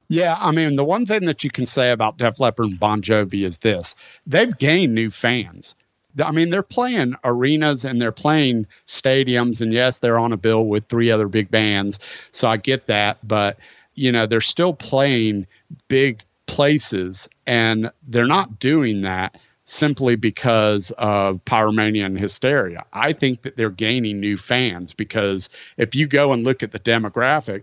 Yeah, 0.09 0.37
I 0.39 0.53
mean, 0.53 0.77
the 0.77 0.85
one 0.85 1.07
thing 1.07 1.25
that 1.25 1.43
you 1.43 1.51
can 1.51 1.65
say 1.65 1.91
about 1.91 2.19
Def 2.19 2.39
Leppard 2.39 2.67
and 2.67 2.81
Bon 2.81 3.01
Jovi 3.01 3.45
is 3.45 3.59
this: 3.59 3.95
they've 4.27 4.57
gained 4.59 4.95
new 4.95 5.11
fans. 5.11 5.75
I 6.23 6.31
mean, 6.33 6.51
they're 6.51 6.63
playing 6.63 7.15
arenas 7.25 7.85
and 7.85 8.01
they're 8.01 8.13
playing 8.13 8.67
stadiums, 8.87 9.61
and 9.61 9.73
yes, 9.73 9.99
they're 9.99 10.19
on 10.19 10.33
a 10.33 10.37
bill 10.37 10.67
with 10.67 10.87
three 10.89 11.11
other 11.11 11.29
big 11.29 11.51
bands, 11.51 11.99
so 12.33 12.49
I 12.49 12.57
get 12.57 12.87
that. 12.87 13.27
But 13.27 13.59
you 13.95 14.11
know, 14.11 14.27
they're 14.27 14.41
still 14.41 14.75
playing 14.75 15.47
big 15.89 16.23
places, 16.47 17.29
and 17.47 17.91
they're 18.07 18.27
not 18.27 18.59
doing 18.59 19.03
that 19.03 19.39
simply 19.65 20.17
because 20.17 20.91
of 20.99 21.43
pyromania 21.45 22.05
and 22.05 22.19
hysteria. 22.19 22.85
I 22.93 23.13
think 23.13 23.43
that 23.43 23.57
they're 23.57 23.71
gaining 23.71 24.21
new 24.21 24.37
fans 24.37 24.93
because 24.93 25.49
if 25.77 25.95
you 25.95 26.07
go 26.07 26.33
and 26.33 26.45
look 26.45 26.63
at 26.63 26.73
the 26.73 26.81
demographic, 26.81 27.63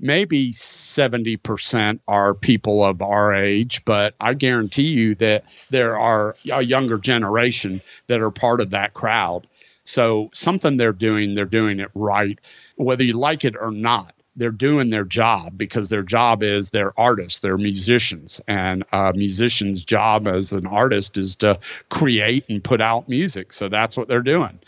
maybe 0.00 0.52
70% 0.52 2.00
are 2.08 2.34
people 2.34 2.84
of 2.84 3.02
our 3.02 3.34
age, 3.34 3.84
but 3.84 4.14
I 4.20 4.34
guarantee 4.34 4.88
you 4.88 5.14
that 5.16 5.44
there 5.70 5.98
are 5.98 6.34
a 6.50 6.62
younger 6.62 6.98
generation 6.98 7.80
that 8.06 8.20
are 8.20 8.30
part 8.30 8.60
of 8.60 8.70
that 8.70 8.94
crowd. 8.94 9.46
So 9.84 10.30
something 10.32 10.76
they're 10.76 10.92
doing, 10.92 11.34
they're 11.34 11.44
doing 11.44 11.80
it 11.80 11.90
right, 11.94 12.38
whether 12.76 13.04
you 13.04 13.14
like 13.14 13.44
it 13.44 13.56
or 13.60 13.70
not. 13.70 14.14
They're 14.36 14.50
doing 14.52 14.90
their 14.90 15.04
job 15.04 15.58
because 15.58 15.88
their 15.88 16.04
job 16.04 16.42
is 16.42 16.70
they're 16.70 16.98
artists, 16.98 17.40
they're 17.40 17.58
musicians, 17.58 18.40
and 18.46 18.84
a 18.92 19.12
musician's 19.12 19.84
job 19.84 20.28
as 20.28 20.52
an 20.52 20.66
artist 20.66 21.16
is 21.16 21.34
to 21.36 21.58
create 21.90 22.44
and 22.48 22.62
put 22.62 22.80
out 22.80 23.08
music. 23.08 23.52
So 23.52 23.68
that's 23.68 23.96
what 23.96 24.08
they're 24.08 24.22
doing. 24.22 24.60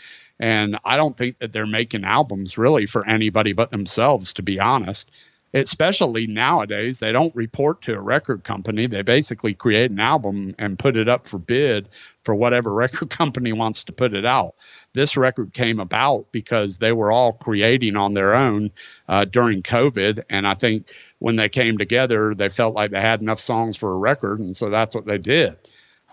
And 0.43 0.77
I 0.83 0.97
don't 0.97 1.17
think 1.17 1.39
that 1.39 1.53
they're 1.53 1.65
making 1.65 2.03
albums 2.03 2.57
really 2.57 2.85
for 2.85 3.07
anybody 3.07 3.53
but 3.53 3.71
themselves, 3.71 4.33
to 4.33 4.41
be 4.43 4.59
honest. 4.59 5.09
especially 5.53 6.25
nowadays, 6.27 6.99
they 6.99 7.11
don't 7.11 7.35
report 7.35 7.81
to 7.83 7.93
a 7.93 8.01
record 8.01 8.43
company. 8.43 8.87
They 8.87 9.03
basically 9.03 9.53
create 9.53 9.91
an 9.91 9.99
album 9.99 10.55
and 10.57 10.79
put 10.79 10.97
it 10.97 11.07
up 11.07 11.27
for 11.27 11.37
bid 11.37 11.89
for 12.23 12.33
whatever 12.35 12.73
record 12.83 13.09
company 13.11 13.53
wants 13.53 13.83
to 13.85 13.91
put 13.91 14.13
it 14.13 14.25
out. 14.25 14.55
This 14.93 15.15
record 15.15 15.53
came 15.53 15.79
about 15.79 16.31
because 16.31 16.77
they 16.77 16.91
were 16.91 17.11
all 17.11 17.33
creating 17.33 17.95
on 17.95 18.13
their 18.15 18.33
own 18.33 18.71
uh, 19.07 19.25
during 19.25 19.61
COVID. 19.63 20.23
And 20.29 20.47
I 20.47 20.55
think 20.55 20.87
when 21.19 21.35
they 21.35 21.49
came 21.49 21.77
together, 21.77 22.33
they 22.35 22.49
felt 22.49 22.75
like 22.75 22.91
they 22.91 23.01
had 23.01 23.21
enough 23.21 23.39
songs 23.39 23.77
for 23.77 23.93
a 23.93 23.97
record. 23.97 24.39
And 24.39 24.55
so 24.57 24.69
that's 24.69 24.95
what 24.95 25.05
they 25.05 25.19
did. 25.19 25.55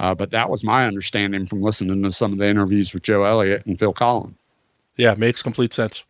Uh, 0.00 0.14
but 0.14 0.30
that 0.30 0.48
was 0.48 0.64
my 0.64 0.86
understanding 0.86 1.46
from 1.46 1.60
listening 1.60 2.02
to 2.02 2.10
some 2.10 2.32
of 2.32 2.38
the 2.38 2.48
interviews 2.48 2.94
with 2.94 3.02
Joe 3.02 3.24
Elliott 3.24 3.66
and 3.66 3.78
Phil 3.78 3.92
Collen. 3.92 4.32
Yeah, 4.96 5.14
makes 5.14 5.42
complete 5.42 5.74
sense. 5.74 6.04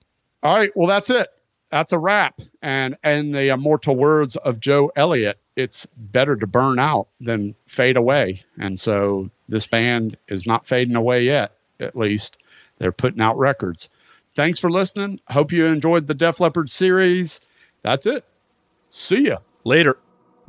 All 0.45 0.57
right, 0.57 0.71
well 0.77 0.87
that's 0.87 1.11
it. 1.11 1.29
That's 1.71 1.93
a 1.93 1.99
wrap. 1.99 2.41
And 2.63 2.97
and 3.03 3.35
the 3.35 3.49
immortal 3.49 3.97
words 3.97 4.37
of 4.37 4.61
Joe 4.61 4.93
Elliott, 4.95 5.39
it's 5.57 5.89
better 5.97 6.37
to 6.37 6.47
burn 6.47 6.79
out 6.79 7.09
than 7.21 7.57
fade 7.67 7.97
away. 7.97 8.45
And 8.59 8.79
so 8.79 9.29
this 9.49 9.67
band 9.67 10.17
is 10.29 10.47
not 10.47 10.69
fading 10.69 10.95
away 10.95 11.25
yet, 11.25 11.57
at 11.81 11.97
least. 11.97 12.37
They're 12.79 12.93
putting 12.93 13.21
out 13.21 13.39
records. 13.39 13.89
Thanks 14.37 14.61
for 14.61 14.71
listening. 14.71 15.21
Hope 15.29 15.51
you 15.51 15.67
enjoyed 15.67 16.07
the 16.07 16.15
Def 16.15 16.39
Leppard 16.39 16.71
series. 16.71 17.41
That's 17.83 18.07
it. 18.07 18.25
See 18.89 19.27
ya. 19.27 19.39
Later. 19.65 19.99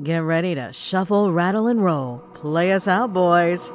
Get 0.04 0.24
ready 0.24 0.56
to 0.56 0.74
shuffle, 0.74 1.32
rattle, 1.32 1.68
and 1.68 1.84
roll. 1.84 2.24
Play 2.34 2.72
us 2.72 2.88
out, 2.88 3.14
boys. 3.14 3.72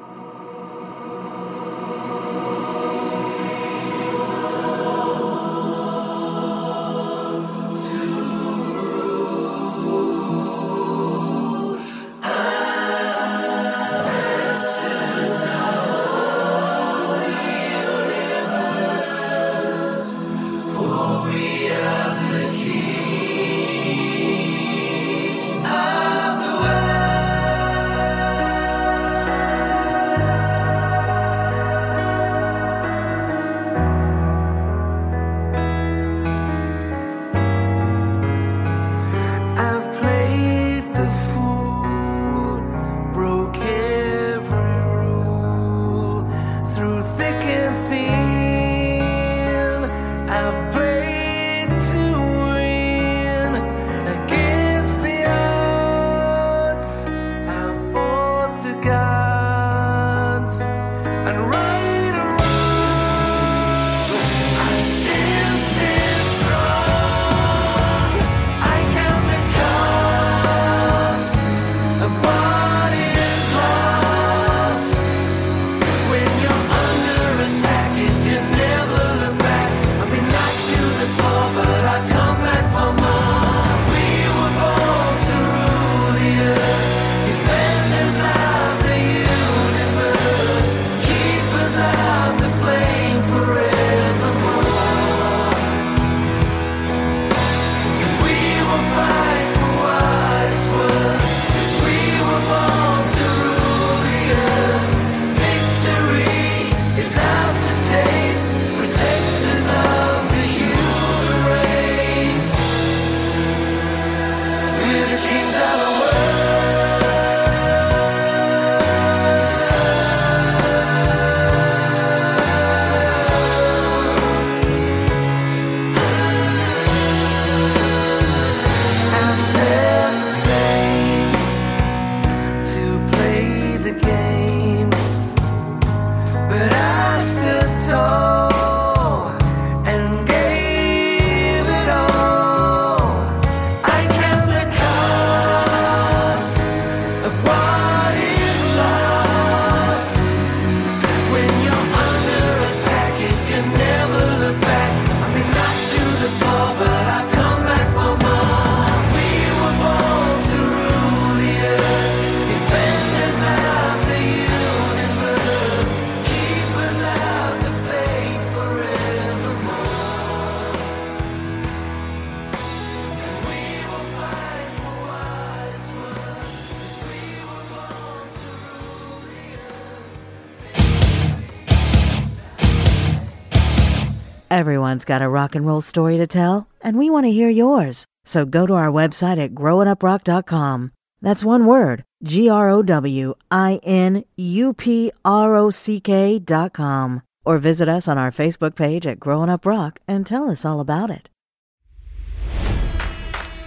Everyone's 184.96 185.20
got 185.20 185.26
a 185.26 185.28
rock 185.28 185.54
and 185.54 185.66
roll 185.66 185.82
story 185.82 186.16
to 186.16 186.26
tell, 186.26 186.68
and 186.80 186.96
we 186.96 187.10
want 187.10 187.26
to 187.26 187.30
hear 187.30 187.50
yours. 187.50 188.06
So 188.24 188.46
go 188.46 188.66
to 188.66 188.72
our 188.72 188.90
website 188.90 189.36
at 189.36 189.54
growinuprock.com. 189.54 190.92
That's 191.20 191.44
one 191.44 191.66
word 191.66 192.02
G 192.22 192.48
R 192.48 192.70
O 192.70 192.82
W 192.82 193.34
I 193.50 193.78
N 193.82 194.24
U 194.38 194.72
P 194.72 195.12
R 195.22 195.54
O 195.54 195.68
C 195.68 196.00
K 196.00 196.38
dot 196.38 196.72
com. 196.72 197.20
Or 197.44 197.58
visit 197.58 197.90
us 197.90 198.08
on 198.08 198.16
our 198.16 198.30
Facebook 198.30 198.74
page 198.74 199.06
at 199.06 199.20
Growin' 199.20 199.50
Up 199.50 199.66
Rock 199.66 200.00
and 200.08 200.26
tell 200.26 200.48
us 200.48 200.64
all 200.64 200.80
about 200.80 201.10
it. 201.10 201.28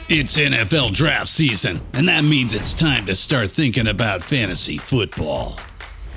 It's 0.10 0.36
NFL 0.36 0.94
draft 0.94 1.28
season, 1.28 1.80
and 1.94 2.10
that 2.10 2.24
means 2.24 2.56
it's 2.56 2.74
time 2.74 3.06
to 3.06 3.14
start 3.14 3.52
thinking 3.52 3.86
about 3.86 4.24
fantasy 4.24 4.80
football. 4.80 5.60